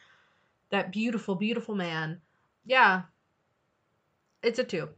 that 0.71 0.93
beautiful, 0.93 1.35
beautiful 1.35 1.75
man. 1.75 2.21
Yeah, 2.65 3.03
it's 4.43 4.59
a 4.59 4.65
two. 4.65 4.89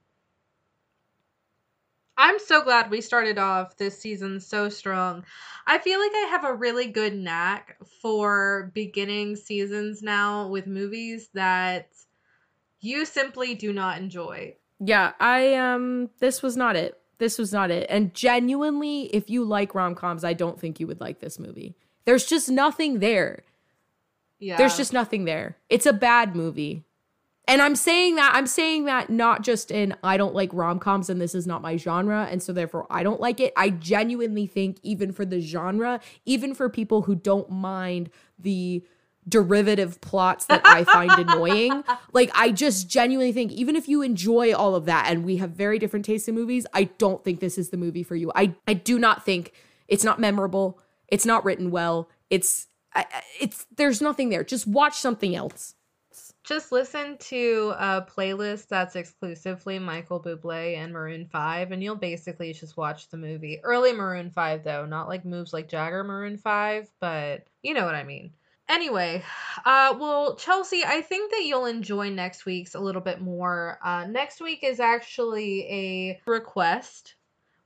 I'm 2.18 2.40
so 2.40 2.62
glad 2.62 2.90
we 2.90 3.00
started 3.00 3.38
off 3.38 3.76
this 3.76 3.96
season 3.96 4.40
so 4.40 4.68
strong. 4.68 5.24
I 5.68 5.78
feel 5.78 6.00
like 6.00 6.10
I 6.12 6.28
have 6.30 6.44
a 6.44 6.52
really 6.52 6.88
good 6.88 7.14
knack 7.14 7.76
for 8.02 8.72
beginning 8.74 9.36
seasons 9.36 10.02
now 10.02 10.48
with 10.48 10.66
movies 10.66 11.28
that 11.34 11.88
you 12.80 13.04
simply 13.04 13.54
do 13.54 13.72
not 13.72 13.98
enjoy. 13.98 14.56
Yeah, 14.80 15.12
I 15.20 15.54
um 15.54 16.10
this 16.18 16.42
was 16.42 16.56
not 16.56 16.74
it. 16.74 16.98
This 17.18 17.38
was 17.38 17.52
not 17.52 17.70
it. 17.70 17.86
And 17.88 18.14
genuinely, 18.14 19.02
if 19.14 19.30
you 19.30 19.44
like 19.44 19.74
rom-coms, 19.74 20.24
I 20.24 20.32
don't 20.32 20.60
think 20.60 20.80
you 20.80 20.86
would 20.86 21.00
like 21.00 21.20
this 21.20 21.38
movie. 21.38 21.76
There's 22.04 22.26
just 22.26 22.48
nothing 22.48 22.98
there. 22.98 23.44
Yeah. 24.38 24.56
There's 24.56 24.76
just 24.76 24.92
nothing 24.92 25.24
there. 25.24 25.56
It's 25.68 25.86
a 25.86 25.92
bad 25.92 26.34
movie. 26.34 26.84
And 27.48 27.62
I'm 27.62 27.74
saying 27.76 28.16
that 28.16 28.32
I'm 28.34 28.46
saying 28.46 28.84
that 28.84 29.08
not 29.08 29.42
just 29.42 29.70
in 29.70 29.96
I 30.04 30.18
don't 30.18 30.34
like 30.34 30.50
rom-coms 30.52 31.08
and 31.08 31.18
this 31.18 31.34
is 31.34 31.46
not 31.46 31.62
my 31.62 31.78
genre 31.78 32.28
and 32.30 32.42
so 32.42 32.52
therefore 32.52 32.86
I 32.90 33.02
don't 33.02 33.20
like 33.20 33.40
it. 33.40 33.54
I 33.56 33.70
genuinely 33.70 34.46
think 34.46 34.76
even 34.82 35.12
for 35.12 35.24
the 35.24 35.40
genre, 35.40 35.98
even 36.26 36.54
for 36.54 36.68
people 36.68 37.02
who 37.02 37.14
don't 37.14 37.50
mind 37.50 38.10
the 38.38 38.84
derivative 39.26 39.98
plots 40.02 40.44
that 40.46 40.60
I 40.64 40.84
find 40.84 41.10
annoying, 41.28 41.84
like 42.12 42.30
I 42.34 42.52
just 42.52 42.86
genuinely 42.86 43.32
think 43.32 43.50
even 43.52 43.76
if 43.76 43.88
you 43.88 44.02
enjoy 44.02 44.54
all 44.54 44.74
of 44.74 44.84
that 44.84 45.06
and 45.08 45.24
we 45.24 45.38
have 45.38 45.50
very 45.50 45.78
different 45.78 46.04
tastes 46.04 46.28
in 46.28 46.34
movies, 46.34 46.66
I 46.74 46.84
don't 46.84 47.24
think 47.24 47.40
this 47.40 47.56
is 47.56 47.70
the 47.70 47.78
movie 47.78 48.02
for 48.02 48.14
you. 48.14 48.30
I 48.34 48.54
I 48.66 48.74
do 48.74 48.98
not 48.98 49.24
think 49.24 49.54
it's 49.88 50.04
not 50.04 50.20
memorable. 50.20 50.78
It's 51.08 51.24
not 51.24 51.46
written 51.46 51.70
well. 51.70 52.10
It's 52.28 52.66
it's 53.40 53.64
there's 53.74 54.02
nothing 54.02 54.28
there. 54.28 54.44
Just 54.44 54.66
watch 54.66 54.98
something 54.98 55.34
else 55.34 55.74
just 56.48 56.72
listen 56.72 57.18
to 57.18 57.74
a 57.78 58.06
playlist 58.08 58.68
that's 58.68 58.96
exclusively 58.96 59.78
Michael 59.78 60.18
Bublé 60.18 60.78
and 60.78 60.94
Maroon 60.94 61.26
5 61.26 61.72
and 61.72 61.82
you'll 61.82 61.94
basically 61.94 62.54
just 62.54 62.74
watch 62.74 63.10
the 63.10 63.18
movie. 63.18 63.60
Early 63.62 63.92
Maroon 63.92 64.30
5 64.30 64.64
though, 64.64 64.86
not 64.86 65.08
like 65.08 65.26
moves 65.26 65.52
like 65.52 65.68
Jagger 65.68 66.02
Maroon 66.04 66.38
5, 66.38 66.90
but 67.00 67.44
you 67.62 67.74
know 67.74 67.84
what 67.84 67.94
I 67.94 68.02
mean. 68.02 68.32
Anyway, 68.66 69.22
uh 69.66 69.94
well 70.00 70.36
Chelsea, 70.36 70.82
I 70.86 71.02
think 71.02 71.32
that 71.32 71.44
you'll 71.44 71.66
enjoy 71.66 72.08
next 72.08 72.46
week's 72.46 72.74
a 72.74 72.80
little 72.80 73.02
bit 73.02 73.20
more. 73.20 73.78
Uh 73.84 74.06
next 74.06 74.40
week 74.40 74.60
is 74.62 74.80
actually 74.80 75.66
a 75.70 76.20
request 76.26 77.14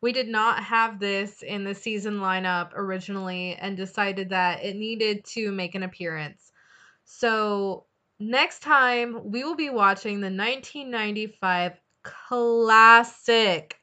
we 0.00 0.12
did 0.12 0.28
not 0.28 0.60
have 0.64 0.98
this 0.98 1.42
in 1.42 1.62
the 1.62 1.76
season 1.76 2.18
lineup 2.18 2.70
originally 2.74 3.54
and 3.54 3.76
decided 3.76 4.30
that 4.30 4.64
it 4.64 4.74
needed 4.74 5.24
to 5.24 5.52
make 5.52 5.76
an 5.76 5.84
appearance. 5.84 6.50
So 7.04 7.84
next 8.30 8.60
time 8.60 9.30
we 9.30 9.44
will 9.44 9.56
be 9.56 9.70
watching 9.70 10.20
the 10.20 10.30
1995 10.30 11.80
classic 12.02 13.78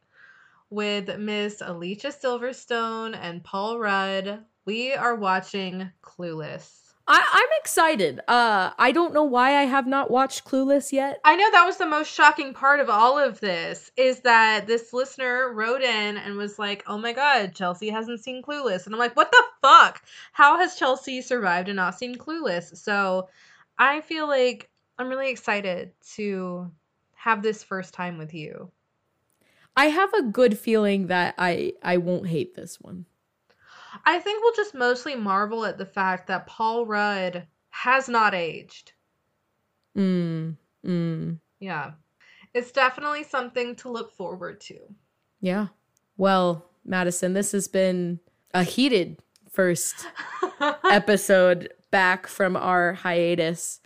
with 0.69 1.17
Miss 1.17 1.61
Alicia 1.61 2.09
Silverstone 2.09 3.17
and 3.19 3.43
Paul 3.43 3.79
Rudd. 3.79 4.45
We 4.65 4.93
are 4.93 5.15
watching 5.15 5.91
Clueless. 6.01 6.79
I, 7.11 7.17
am 7.17 7.59
excited. 7.59 8.19
Uh, 8.27 8.69
I 8.77 8.91
don't 8.91 9.15
know 9.15 9.23
why 9.23 9.55
I 9.57 9.63
have 9.63 9.87
not 9.87 10.11
watched 10.11 10.45
Clueless 10.45 10.91
yet. 10.91 11.19
I 11.25 11.35
know 11.35 11.49
that 11.51 11.65
was 11.65 11.77
the 11.77 11.87
most 11.87 12.13
shocking 12.13 12.53
part 12.53 12.79
of 12.79 12.87
all 12.87 13.17
of 13.17 13.39
this 13.39 13.91
is 13.97 14.19
that 14.21 14.67
this 14.67 14.93
listener 14.93 15.51
wrote 15.51 15.81
in 15.81 16.17
and 16.17 16.35
was 16.37 16.59
like, 16.59 16.83
"Oh 16.85 16.99
my 16.99 17.13
god, 17.13 17.55
Chelsea 17.55 17.89
hasn't 17.89 18.23
seen 18.23 18.43
Clueless," 18.43 18.85
and 18.85 18.93
I'm 18.93 18.99
like, 18.99 19.15
"What 19.15 19.31
the 19.31 19.43
fuck? 19.63 20.03
How 20.33 20.59
has 20.59 20.75
Chelsea 20.75 21.23
survived 21.23 21.67
and 21.67 21.77
not 21.77 21.97
seen 21.97 22.15
Clueless?" 22.15 22.77
So 22.77 23.27
I 23.79 24.01
feel 24.01 24.27
like 24.27 24.69
I'm 24.97 25.07
really 25.07 25.31
excited 25.31 25.93
to 26.15 26.69
have 27.15 27.41
this 27.41 27.63
first 27.63 27.93
time 27.93 28.17
with 28.17 28.33
you. 28.33 28.71
I 29.75 29.85
have 29.85 30.13
a 30.13 30.23
good 30.23 30.59
feeling 30.59 31.07
that 31.07 31.35
I 31.37 31.73
I 31.81 31.97
won't 31.97 32.27
hate 32.27 32.53
this 32.53 32.81
one. 32.81 33.05
I 34.05 34.19
think 34.19 34.43
we'll 34.43 34.55
just 34.55 34.75
mostly 34.75 35.15
marvel 35.15 35.65
at 35.65 35.77
the 35.77 35.85
fact 35.85 36.27
that 36.27 36.47
Paul 36.47 36.85
Rudd 36.85 37.47
has 37.69 38.09
not 38.09 38.33
aged. 38.35 38.91
Mm. 39.97 40.57
Mm. 40.85 41.39
Yeah. 41.59 41.91
It's 42.53 42.71
definitely 42.71 43.23
something 43.23 43.75
to 43.77 43.89
look 43.89 44.11
forward 44.11 44.59
to. 44.61 44.79
Yeah. 45.39 45.67
Well, 46.17 46.65
Madison, 46.83 47.33
this 47.33 47.53
has 47.53 47.67
been 47.67 48.19
a 48.53 48.63
heated 48.63 49.19
first 49.49 50.07
episode 50.91 51.69
back 51.91 52.27
from 52.27 52.55
our 52.55 52.93
hiatus. 52.93 53.79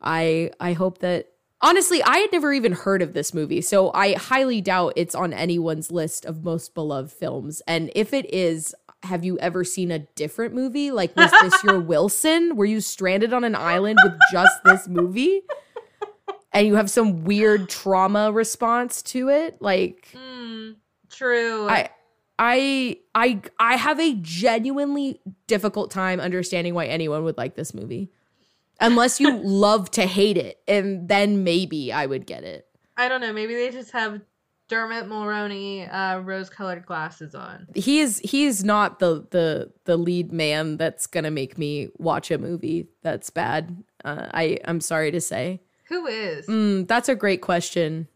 I 0.00 0.50
I 0.60 0.72
hope 0.72 0.98
that 0.98 1.32
honestly, 1.60 2.02
I 2.02 2.18
had 2.18 2.32
never 2.32 2.52
even 2.52 2.72
heard 2.72 3.02
of 3.02 3.12
this 3.12 3.34
movie, 3.34 3.60
so 3.60 3.92
I 3.92 4.14
highly 4.14 4.60
doubt 4.60 4.94
it's 4.96 5.14
on 5.14 5.32
anyone's 5.32 5.90
list 5.90 6.24
of 6.24 6.44
most 6.44 6.74
beloved 6.74 7.12
films. 7.12 7.62
And 7.66 7.90
if 7.94 8.12
it 8.12 8.32
is, 8.32 8.74
have 9.02 9.24
you 9.24 9.38
ever 9.38 9.64
seen 9.64 9.90
a 9.90 10.00
different 10.00 10.54
movie? 10.54 10.90
Like, 10.90 11.16
was 11.16 11.30
this 11.42 11.62
your 11.64 11.80
Wilson? 11.80 12.56
Were 12.56 12.64
you 12.64 12.80
stranded 12.80 13.32
on 13.32 13.44
an 13.44 13.54
island 13.54 13.98
with 14.02 14.14
just 14.32 14.62
this 14.64 14.88
movie? 14.88 15.42
And 16.52 16.66
you 16.66 16.74
have 16.74 16.90
some 16.90 17.24
weird 17.24 17.68
trauma 17.68 18.32
response 18.32 19.02
to 19.02 19.28
it? 19.28 19.62
Like, 19.62 20.08
mm, 20.12 20.74
true. 21.08 21.68
I 21.68 21.90
I 22.42 22.96
I 23.14 23.42
I 23.58 23.76
have 23.76 24.00
a 24.00 24.14
genuinely 24.14 25.20
difficult 25.46 25.90
time 25.90 26.18
understanding 26.20 26.72
why 26.72 26.86
anyone 26.86 27.22
would 27.24 27.36
like 27.36 27.54
this 27.54 27.74
movie. 27.74 28.10
Unless 28.80 29.20
you 29.20 29.36
love 29.44 29.90
to 29.92 30.06
hate 30.06 30.38
it, 30.38 30.58
and 30.66 31.06
then 31.06 31.44
maybe 31.44 31.92
I 31.92 32.06
would 32.06 32.26
get 32.26 32.42
it. 32.44 32.66
I 32.96 33.10
don't 33.10 33.20
know. 33.20 33.32
Maybe 33.34 33.54
they 33.54 33.70
just 33.70 33.92
have 33.92 34.22
Dermot 34.68 35.06
Mulroney 35.06 35.86
uh, 35.92 36.20
rose-colored 36.20 36.86
glasses 36.86 37.34
on. 37.34 37.66
He 37.74 38.00
is 38.00 38.20
he 38.24 38.46
is 38.46 38.64
not 38.64 39.00
the 39.00 39.26
the 39.30 39.70
the 39.84 39.98
lead 39.98 40.32
man 40.32 40.78
that's 40.78 41.06
gonna 41.06 41.30
make 41.30 41.58
me 41.58 41.90
watch 41.98 42.30
a 42.30 42.38
movie 42.38 42.88
that's 43.02 43.28
bad. 43.28 43.84
Uh, 44.02 44.28
I 44.32 44.58
I'm 44.64 44.80
sorry 44.80 45.10
to 45.10 45.20
say. 45.20 45.60
Who 45.88 46.06
is? 46.06 46.46
Mm, 46.46 46.88
that's 46.88 47.10
a 47.10 47.14
great 47.14 47.42
question. 47.42 48.08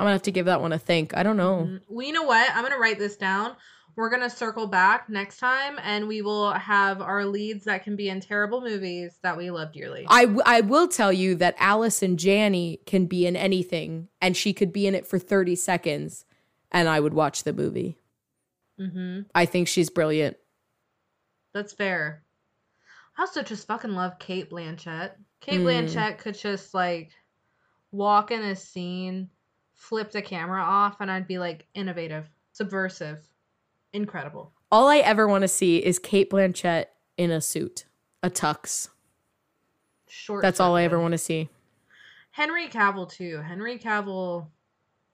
I'm 0.00 0.04
gonna 0.04 0.12
have 0.14 0.22
to 0.22 0.32
give 0.32 0.46
that 0.46 0.62
one 0.62 0.72
a 0.72 0.78
think. 0.78 1.14
I 1.14 1.22
don't 1.22 1.36
know. 1.36 1.68
Mm, 1.68 1.80
well, 1.90 2.06
you 2.06 2.14
know 2.14 2.22
what? 2.22 2.50
I'm 2.54 2.62
gonna 2.62 2.78
write 2.78 2.98
this 2.98 3.18
down. 3.18 3.54
We're 3.96 4.08
gonna 4.08 4.30
circle 4.30 4.66
back 4.66 5.10
next 5.10 5.36
time, 5.36 5.78
and 5.82 6.08
we 6.08 6.22
will 6.22 6.52
have 6.52 7.02
our 7.02 7.26
leads 7.26 7.66
that 7.66 7.84
can 7.84 7.96
be 7.96 8.08
in 8.08 8.18
terrible 8.22 8.62
movies 8.62 9.18
that 9.22 9.36
we 9.36 9.50
love 9.50 9.74
dearly. 9.74 10.06
I, 10.08 10.22
w- 10.24 10.42
I 10.46 10.62
will 10.62 10.88
tell 10.88 11.12
you 11.12 11.34
that 11.34 11.54
Allison 11.58 12.16
Janney 12.16 12.80
can 12.86 13.04
be 13.04 13.26
in 13.26 13.36
anything, 13.36 14.08
and 14.22 14.34
she 14.34 14.54
could 14.54 14.72
be 14.72 14.86
in 14.86 14.94
it 14.94 15.06
for 15.06 15.18
30 15.18 15.54
seconds, 15.54 16.24
and 16.72 16.88
I 16.88 16.98
would 16.98 17.12
watch 17.12 17.44
the 17.44 17.52
movie. 17.52 17.98
Mm-hmm. 18.80 19.28
I 19.34 19.44
think 19.44 19.68
she's 19.68 19.90
brilliant. 19.90 20.38
That's 21.52 21.74
fair. 21.74 22.22
I 23.18 23.20
also 23.20 23.42
just 23.42 23.66
fucking 23.66 23.94
love 23.94 24.18
Cate 24.18 24.50
Blanchett. 24.50 25.10
Cate 25.42 25.60
mm. 25.60 25.64
Blanchett 25.64 26.16
could 26.16 26.38
just 26.38 26.72
like 26.72 27.10
walk 27.92 28.30
in 28.30 28.40
a 28.40 28.56
scene 28.56 29.28
flip 29.80 30.12
the 30.12 30.20
camera 30.20 30.62
off 30.62 31.00
and 31.00 31.10
I'd 31.10 31.26
be 31.26 31.38
like 31.38 31.66
innovative, 31.74 32.28
subversive, 32.52 33.26
incredible. 33.94 34.52
All 34.70 34.88
I 34.88 34.98
ever 34.98 35.26
want 35.26 35.42
to 35.42 35.48
see 35.48 35.78
is 35.78 35.98
Cate 35.98 36.30
Blanchett 36.30 36.86
in 37.16 37.30
a 37.30 37.40
suit, 37.40 37.86
a 38.22 38.28
tux. 38.28 38.90
Short. 40.06 40.42
That's 40.42 40.60
all 40.60 40.76
I 40.76 40.82
ever 40.82 41.00
want 41.00 41.12
to 41.12 41.18
see. 41.18 41.48
Henry 42.30 42.68
Cavill 42.68 43.10
too. 43.10 43.38
Henry 43.38 43.78
Cavill 43.78 44.48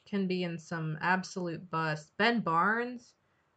can 0.04 0.26
be 0.26 0.42
in 0.42 0.58
some 0.58 0.98
absolute 1.00 1.70
bust. 1.70 2.10
Ben 2.18 2.40
Barnes, 2.40 3.14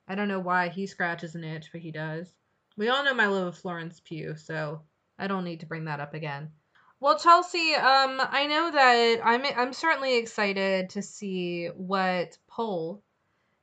I 0.08 0.14
don't 0.14 0.28
know 0.28 0.40
why 0.40 0.70
he 0.70 0.86
scratches 0.86 1.34
an 1.34 1.44
itch, 1.44 1.70
but 1.72 1.82
he 1.82 1.92
does. 1.92 2.36
We 2.78 2.90
all 2.90 3.04
know 3.04 3.16
my 3.16 3.26
love 3.26 3.48
of 3.48 3.58
Florence 3.58 4.00
Pugh, 4.00 4.36
so 4.38 4.82
I 5.18 5.28
don't 5.28 5.44
need 5.44 5.60
to 5.62 5.66
bring 5.66 5.86
that 5.86 6.00
up 6.00 6.14
again. 6.14 6.52
Well, 7.02 7.18
Chelsea, 7.20 7.74
um, 7.76 8.20
I 8.22 8.48
know 8.48 8.72
that 8.72 9.22
I'm 9.24 9.46
I'm 9.46 9.74
certainly 9.74 10.18
excited 10.18 10.92
to 10.92 11.02
see 11.02 11.68
what 11.68 12.38
poll 12.48 13.04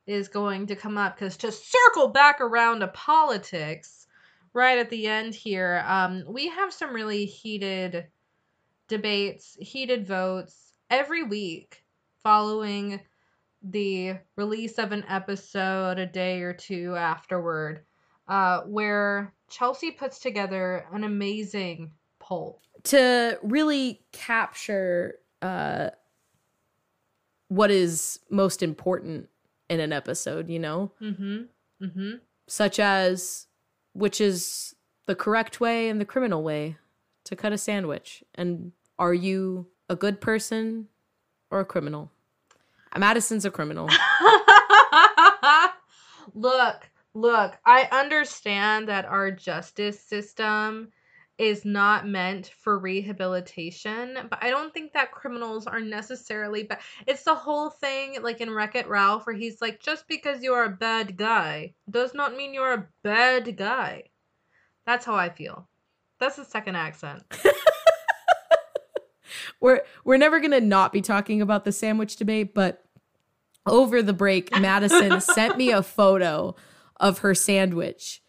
is 0.07 0.29
going 0.29 0.67
to 0.67 0.75
come 0.75 0.97
up 0.97 1.15
because 1.15 1.37
to 1.37 1.51
circle 1.51 2.09
back 2.09 2.41
around 2.41 2.81
to 2.81 2.87
politics, 2.89 4.07
right 4.53 4.77
at 4.79 4.89
the 4.89 5.07
end 5.07 5.35
here, 5.35 5.83
um, 5.87 6.23
we 6.27 6.49
have 6.49 6.73
some 6.73 6.93
really 6.95 7.25
heated 7.25 8.07
debates, 8.87 9.57
heated 9.61 10.07
votes 10.07 10.73
every 10.89 11.23
week 11.23 11.83
following 12.23 13.01
the 13.63 14.15
release 14.35 14.77
of 14.79 14.91
an 14.91 15.05
episode 15.09 15.99
a 15.99 16.05
day 16.05 16.41
or 16.41 16.53
two 16.53 16.95
afterward. 16.95 17.85
uh, 18.27 18.61
where 18.63 19.33
Chelsea 19.49 19.91
puts 19.91 20.19
together 20.19 20.87
an 20.93 21.03
amazing 21.03 21.91
poll. 22.19 22.61
To 22.87 23.39
really 23.43 24.01
capture 24.11 25.15
uh, 25.41 25.89
what 27.49 27.71
is 27.71 28.19
most 28.29 28.63
important 28.63 29.29
in 29.69 29.79
an 29.79 29.93
episode, 29.93 30.49
you 30.49 30.59
know? 30.59 30.91
Mm-hmm. 31.01 31.85
Mm-hmm. 31.85 32.11
Such 32.47 32.79
as 32.79 33.47
which 33.93 34.21
is 34.21 34.75
the 35.05 35.15
correct 35.15 35.59
way 35.59 35.89
and 35.89 35.99
the 35.99 36.05
criminal 36.05 36.43
way 36.43 36.77
to 37.25 37.35
cut 37.35 37.51
a 37.51 37.57
sandwich. 37.57 38.23
And 38.35 38.71
are 38.99 39.13
you 39.13 39.67
a 39.89 39.95
good 39.95 40.21
person 40.21 40.87
or 41.49 41.59
a 41.59 41.65
criminal? 41.65 42.11
Madison's 42.97 43.45
a 43.45 43.51
criminal. 43.51 43.89
look, 46.33 46.89
look, 47.13 47.57
I 47.65 47.87
understand 47.91 48.87
that 48.87 49.05
our 49.05 49.31
justice 49.31 49.99
system 49.99 50.91
is 51.37 51.65
not 51.65 52.07
meant 52.07 52.51
for 52.59 52.79
rehabilitation, 52.79 54.17
but 54.29 54.43
I 54.43 54.49
don't 54.49 54.73
think 54.73 54.93
that 54.93 55.11
criminals 55.11 55.67
are 55.67 55.79
necessarily 55.79 56.63
bad. 56.63 56.79
It's 57.05 57.23
the 57.23 57.35
whole 57.35 57.69
thing, 57.69 58.17
like 58.21 58.41
in 58.41 58.49
Wreck 58.49 58.75
It 58.75 58.87
Ralph, 58.87 59.27
where 59.27 59.35
he's 59.35 59.61
like, 59.61 59.79
just 59.79 60.07
because 60.07 60.41
you're 60.41 60.63
a 60.63 60.69
bad 60.69 61.15
guy 61.15 61.73
does 61.89 62.13
not 62.13 62.35
mean 62.35 62.53
you're 62.53 62.73
a 62.73 62.87
bad 63.03 63.55
guy. 63.55 64.03
That's 64.85 65.05
how 65.05 65.15
I 65.15 65.29
feel. 65.29 65.67
That's 66.19 66.37
the 66.37 66.45
second 66.45 66.75
accent. 66.75 67.23
we're 69.59 69.83
we're 70.03 70.17
never 70.17 70.39
gonna 70.39 70.61
not 70.61 70.91
be 70.91 71.01
talking 71.01 71.41
about 71.41 71.65
the 71.65 71.71
sandwich 71.71 72.15
debate, 72.15 72.55
but 72.55 72.83
over 73.67 74.01
the 74.01 74.13
break, 74.13 74.57
Madison 74.57 75.21
sent 75.21 75.57
me 75.57 75.71
a 75.71 75.83
photo 75.83 76.55
of 76.99 77.19
her 77.19 77.35
sandwich 77.35 78.23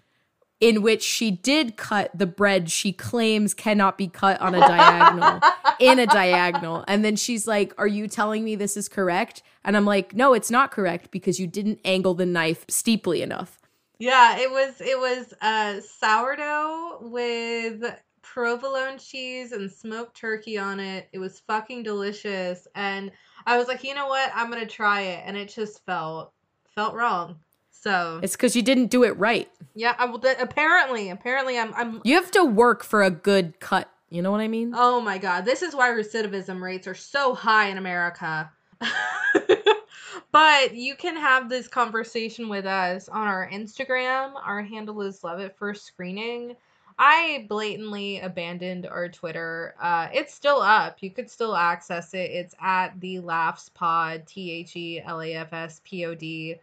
in 0.61 0.83
which 0.83 1.03
she 1.03 1.31
did 1.31 1.77
cut 1.77 2.11
the 2.15 2.27
bread 2.27 2.71
she 2.71 2.93
claims 2.93 3.55
cannot 3.55 3.97
be 3.97 4.09
cut 4.09 4.41
on 4.41 4.55
a 4.55 4.61
diagonal 4.61 5.41
in 5.79 5.99
a 5.99 6.07
diagonal. 6.07 6.85
And 6.89 7.05
then 7.05 7.17
she's 7.17 7.47
like, 7.47 7.73
Are 7.79 7.87
you 7.87 8.09
telling 8.09 8.45
me 8.45 8.57
this 8.57 8.77
is 8.77 8.89
correct? 8.89 9.43
And 9.65 9.77
I'm 9.77 9.85
like, 9.85 10.15
No, 10.15 10.35
it's 10.35 10.51
not 10.51 10.71
correct 10.71 11.11
because 11.11 11.39
you 11.39 11.47
didn't 11.47 11.81
angle 11.85 12.15
the 12.15 12.27
knife 12.27 12.65
steeply 12.69 13.23
enough. 13.23 13.61
Yeah, 13.99 14.39
it 14.39 14.51
was 14.51 14.81
it 14.81 14.99
was 14.99 15.35
uh 15.41 15.81
sourdough 15.81 16.99
with 17.03 17.85
provolone 18.23 18.99
cheese 18.99 19.53
and 19.53 19.71
smoked 19.71 20.17
turkey 20.17 20.59
on 20.59 20.81
it. 20.81 21.09
It 21.13 21.19
was 21.19 21.41
fucking 21.47 21.83
delicious 21.83 22.67
and 22.75 23.11
I 23.47 23.57
was 23.57 23.69
like, 23.69 23.85
"You 23.85 23.95
know 23.95 24.09
what? 24.09 24.31
I'm 24.35 24.53
to 24.53 24.67
try 24.67 25.03
it." 25.03 25.23
And 25.25 25.37
it 25.37 25.49
just 25.49 25.85
felt 25.87 26.33
felt 26.75 26.95
wrong. 26.95 27.41
So 27.81 28.21
It's 28.23 28.37
cuz 28.37 28.57
you 28.57 28.63
didn't 28.63 28.87
do 28.87 29.05
it 29.05 29.17
right. 29.19 29.51
Yeah, 29.75 29.95
I 29.99 30.07
will 30.07 30.23
apparently 30.39 31.11
apparently 31.11 31.59
I'm 31.59 31.73
I'm 31.75 32.01
You 32.05 32.15
have 32.17 32.31
to 32.33 32.45
work 32.45 32.85
for 32.85 33.03
a 33.03 33.11
good 33.11 33.61
cut. 33.61 33.91
You 34.11 34.23
know 34.23 34.31
what 34.31 34.41
I 34.41 34.49
mean? 34.49 34.73
Oh 34.75 35.01
my 35.01 35.19
god, 35.19 35.45
this 35.45 35.63
is 35.63 35.75
why 35.75 35.91
recidivism 35.91 36.61
rates 36.61 36.87
are 36.87 36.95
so 36.95 37.35
high 37.35 37.69
in 37.69 37.79
America. 37.79 38.51
but 40.33 40.75
you 40.75 40.95
can 40.95 41.17
have 41.17 41.49
this 41.49 41.69
conversation 41.69 42.49
with 42.49 42.65
us 42.65 43.09
on 43.09 43.27
our 43.27 43.49
Instagram. 43.51 44.33
Our 44.43 44.63
handle 44.63 45.03
is 45.03 45.23
Love 45.23 45.41
at 45.41 45.59
First 45.59 45.85
Screening. 45.85 46.57
I 46.99 47.47
blatantly 47.49 48.19
abandoned 48.19 48.87
our 48.87 49.09
Twitter. 49.09 49.75
Uh, 49.81 50.09
it's 50.13 50.35
still 50.35 50.61
up. 50.61 50.99
You 51.01 51.11
could 51.11 51.31
still 51.31 51.55
access 51.55 52.13
it. 52.13 52.31
It's 52.31 52.55
at 52.61 53.01
the 53.01 53.21
Laughs 53.21 53.69
Pod, 53.69 54.27
T 54.27 54.51
H 54.51 54.75
E 54.75 55.01
L 55.01 55.21
A 55.21 55.35
F 55.35 55.53
S 55.53 55.81
P 55.85 56.05
O 56.07 56.15
D. 56.15 56.57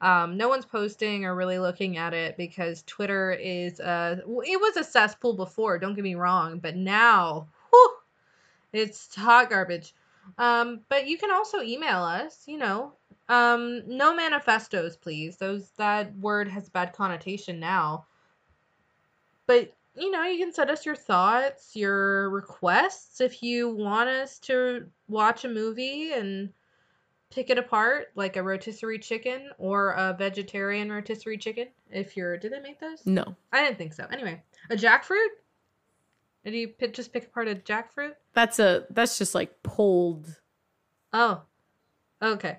Um, 0.00 0.36
no 0.36 0.48
one's 0.48 0.66
posting 0.66 1.24
or 1.24 1.34
really 1.34 1.58
looking 1.58 1.96
at 1.96 2.12
it 2.12 2.36
because 2.36 2.82
Twitter 2.86 3.32
is 3.32 3.80
uh 3.80 4.16
it 4.18 4.60
was 4.60 4.76
a 4.76 4.84
cesspool 4.84 5.34
before, 5.34 5.78
don't 5.78 5.94
get 5.94 6.04
me 6.04 6.14
wrong, 6.14 6.58
but 6.58 6.76
now 6.76 7.48
whew, 7.70 7.96
it's 8.72 9.14
hot 9.14 9.48
garbage. 9.48 9.94
Um, 10.38 10.80
but 10.88 11.06
you 11.06 11.16
can 11.18 11.30
also 11.30 11.62
email 11.62 12.02
us, 12.02 12.42
you 12.46 12.58
know. 12.58 12.92
Um, 13.28 13.82
no 13.86 14.14
manifestos, 14.14 14.96
please. 14.96 15.36
Those 15.36 15.70
that 15.78 16.14
word 16.16 16.48
has 16.48 16.68
bad 16.68 16.92
connotation 16.92 17.58
now. 17.58 18.06
But 19.46 19.72
you 19.94 20.10
know, 20.10 20.24
you 20.24 20.38
can 20.38 20.52
send 20.52 20.70
us 20.70 20.84
your 20.84 20.94
thoughts, 20.94 21.74
your 21.74 22.28
requests 22.28 23.22
if 23.22 23.42
you 23.42 23.70
want 23.70 24.10
us 24.10 24.38
to 24.40 24.86
watch 25.08 25.44
a 25.44 25.48
movie 25.48 26.12
and 26.12 26.52
pick 27.30 27.50
it 27.50 27.58
apart 27.58 28.08
like 28.14 28.36
a 28.36 28.42
rotisserie 28.42 28.98
chicken 28.98 29.50
or 29.58 29.90
a 29.92 30.14
vegetarian 30.18 30.90
rotisserie 30.90 31.38
chicken. 31.38 31.68
If 31.90 32.16
you're, 32.16 32.36
did 32.38 32.52
they 32.52 32.60
make 32.60 32.80
those? 32.80 33.04
No, 33.06 33.36
I 33.52 33.62
didn't 33.64 33.78
think 33.78 33.92
so. 33.94 34.06
Anyway, 34.10 34.42
a 34.70 34.74
jackfruit. 34.76 35.28
Did 36.44 36.54
you 36.54 36.68
pick, 36.68 36.94
just 36.94 37.12
pick 37.12 37.24
apart 37.26 37.48
a 37.48 37.54
jackfruit? 37.56 38.12
that's 38.34 38.58
a 38.58 38.84
that's 38.90 39.18
just 39.18 39.34
like 39.34 39.62
pulled 39.62 40.40
Oh, 41.12 41.42
okay. 42.22 42.58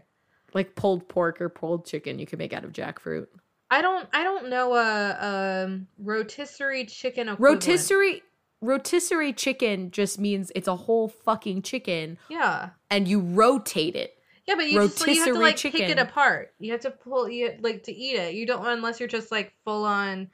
like 0.53 0.75
pulled 0.75 1.07
pork 1.07 1.39
or 1.39 1.49
pulled 1.49 1.85
chicken 1.85 2.17
you 2.19 2.25
can 2.25 2.39
make 2.39 2.53
out 2.53 2.65
of 2.65 2.73
jackfruit. 2.73 3.27
I 3.69 3.81
don't, 3.81 4.07
I 4.13 4.23
don't 4.23 4.49
know 4.49 4.73
a, 4.75 5.63
um 5.65 5.87
rotisserie 5.99 6.85
chicken. 6.85 7.29
Equivalent. 7.29 7.63
Rotisserie 7.65 8.23
rotisserie 8.61 9.33
chicken 9.33 9.91
just 9.91 10.19
means 10.19 10.51
it's 10.55 10.67
a 10.67 10.75
whole 10.75 11.07
fucking 11.07 11.61
chicken 11.61 12.17
Yeah, 12.29 12.69
and 12.89 13.07
you 13.07 13.19
rotate 13.19 13.95
it. 13.95 14.16
Yeah, 14.47 14.55
but 14.55 14.69
you 14.69 14.79
just 14.79 15.05
you 15.05 15.15
have 15.15 15.33
to 15.33 15.39
like 15.39 15.57
pick 15.57 15.75
it 15.79 15.99
apart. 15.99 16.53
You 16.59 16.71
have 16.71 16.81
to 16.81 16.91
pull, 16.91 17.29
you 17.29 17.53
like 17.61 17.83
to 17.83 17.91
eat 17.93 18.15
it. 18.15 18.33
You 18.33 18.45
don't 18.45 18.65
unless 18.65 18.99
you're 18.99 19.09
just 19.09 19.31
like 19.31 19.53
full 19.65 19.85
on. 19.85 20.29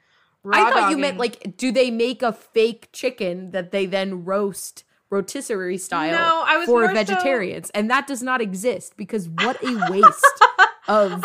I 0.50 0.70
thought 0.70 0.90
you 0.90 0.98
meant 0.98 1.18
like 1.18 1.56
do 1.56 1.72
they 1.72 1.90
make 1.90 2.22
a 2.22 2.32
fake 2.32 2.90
chicken 2.92 3.50
that 3.52 3.70
they 3.72 3.86
then 3.86 4.24
roast 4.24 4.84
rotisserie 5.10 5.78
style 5.78 6.12
No, 6.12 6.44
I 6.46 6.56
was 6.58 6.66
for 6.66 6.80
more 6.80 6.88
so- 6.88 6.94
vegetarians 6.94 7.70
and 7.70 7.90
that 7.90 8.06
does 8.06 8.22
not 8.22 8.40
exist 8.40 8.96
because 8.96 9.28
what 9.28 9.62
a 9.62 9.90
waste 9.90 10.44
of 10.88 11.24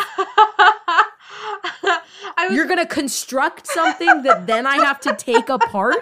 was 2.46 2.56
You're 2.56 2.66
gonna 2.66 2.86
construct 2.86 3.66
something 3.66 4.22
that 4.22 4.46
then 4.46 4.66
I 4.66 4.76
have 4.76 5.00
to 5.00 5.14
take 5.14 5.48
apart? 5.48 5.96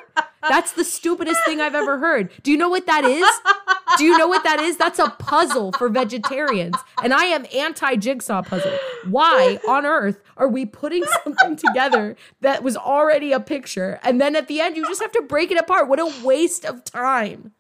That's 0.49 0.73
the 0.73 0.85
stupidest 0.85 1.41
thing 1.45 1.61
I've 1.61 1.75
ever 1.75 1.99
heard. 1.99 2.31
Do 2.43 2.51
you 2.51 2.57
know 2.57 2.69
what 2.69 2.87
that 2.87 3.05
is? 3.05 3.27
Do 3.97 4.05
you 4.05 4.17
know 4.17 4.29
what 4.29 4.45
that 4.45 4.61
is? 4.61 4.77
That's 4.77 4.99
a 4.99 5.11
puzzle 5.11 5.73
for 5.73 5.89
vegetarians. 5.89 6.77
And 7.03 7.13
I 7.13 7.25
am 7.25 7.47
anti 7.55 7.97
jigsaw 7.97 8.43
puzzle. 8.43 8.73
Why 9.09 9.59
on 9.69 9.85
earth 9.85 10.21
are 10.37 10.49
we 10.49 10.67
putting 10.67 11.05
something 11.25 11.57
together 11.57 12.17
that 12.41 12.63
was 12.63 12.77
already 12.77 13.33
a 13.33 13.41
picture 13.41 13.99
and 14.03 14.21
then 14.21 14.37
at 14.37 14.49
the 14.49 14.61
end 14.61 14.77
you 14.77 14.87
just 14.87 15.03
have 15.03 15.13
to 15.13 15.23
break 15.23 15.51
it 15.51 15.59
apart? 15.59 15.89
What 15.89 15.99
a 15.99 16.13
waste 16.25 16.65
of 16.65 16.85
time. 16.85 17.53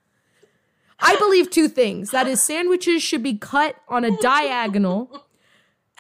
I 1.00 1.16
believe 1.16 1.50
two 1.50 1.68
things. 1.68 2.10
That 2.10 2.26
is, 2.26 2.42
sandwiches 2.42 3.02
should 3.02 3.22
be 3.22 3.34
cut 3.34 3.76
on 3.88 4.04
a 4.04 4.16
diagonal, 4.18 5.26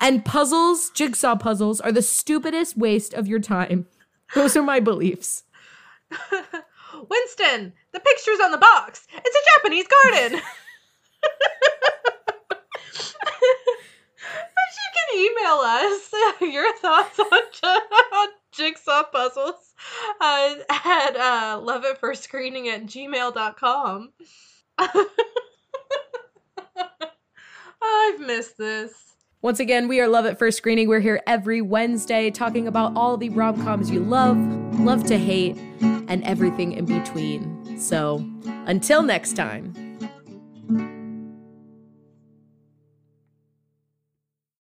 and 0.00 0.24
puzzles, 0.24 0.90
jigsaw 0.90 1.36
puzzles, 1.36 1.80
are 1.80 1.92
the 1.92 2.02
stupidest 2.02 2.76
waste 2.76 3.14
of 3.14 3.26
your 3.26 3.40
time. 3.40 3.86
Those 4.34 4.56
are 4.56 4.62
my 4.62 4.80
beliefs. 4.80 5.44
Winston, 7.08 7.72
the 7.92 8.00
picture's 8.00 8.40
on 8.40 8.50
the 8.50 8.58
box. 8.58 9.06
It's 9.12 9.36
a 9.36 9.58
Japanese 9.58 9.86
garden. 9.88 10.40
but 12.50 12.60
you 14.76 14.88
can 14.94 15.08
email 15.18 15.60
us 15.62 16.12
your 16.40 16.72
thoughts 16.76 17.18
on, 17.18 17.42
on 18.12 18.28
jigsaw 18.52 19.04
puzzles 19.04 19.74
uh, 20.20 20.54
at 20.70 21.16
uh, 21.16 21.60
love 21.62 21.84
at 21.84 21.98
first 22.00 22.24
screening 22.24 22.68
at 22.68 22.86
gmail.com. 22.86 24.12
I've 27.80 28.20
missed 28.20 28.58
this. 28.58 28.92
Once 29.40 29.60
again, 29.60 29.86
we 29.86 30.00
are 30.00 30.08
Love 30.08 30.26
at 30.26 30.36
First 30.36 30.58
Screening. 30.58 30.88
We're 30.88 30.98
here 30.98 31.22
every 31.24 31.62
Wednesday 31.62 32.28
talking 32.28 32.66
about 32.66 32.96
all 32.96 33.16
the 33.16 33.28
rom 33.28 33.62
coms 33.62 33.88
you 33.88 34.00
love, 34.00 34.36
love 34.80 35.04
to 35.06 35.16
hate, 35.16 35.56
and 35.80 36.24
everything 36.24 36.72
in 36.72 36.86
between. 36.86 37.78
So 37.78 38.26
until 38.66 39.00
next 39.00 39.34
time. 39.34 39.87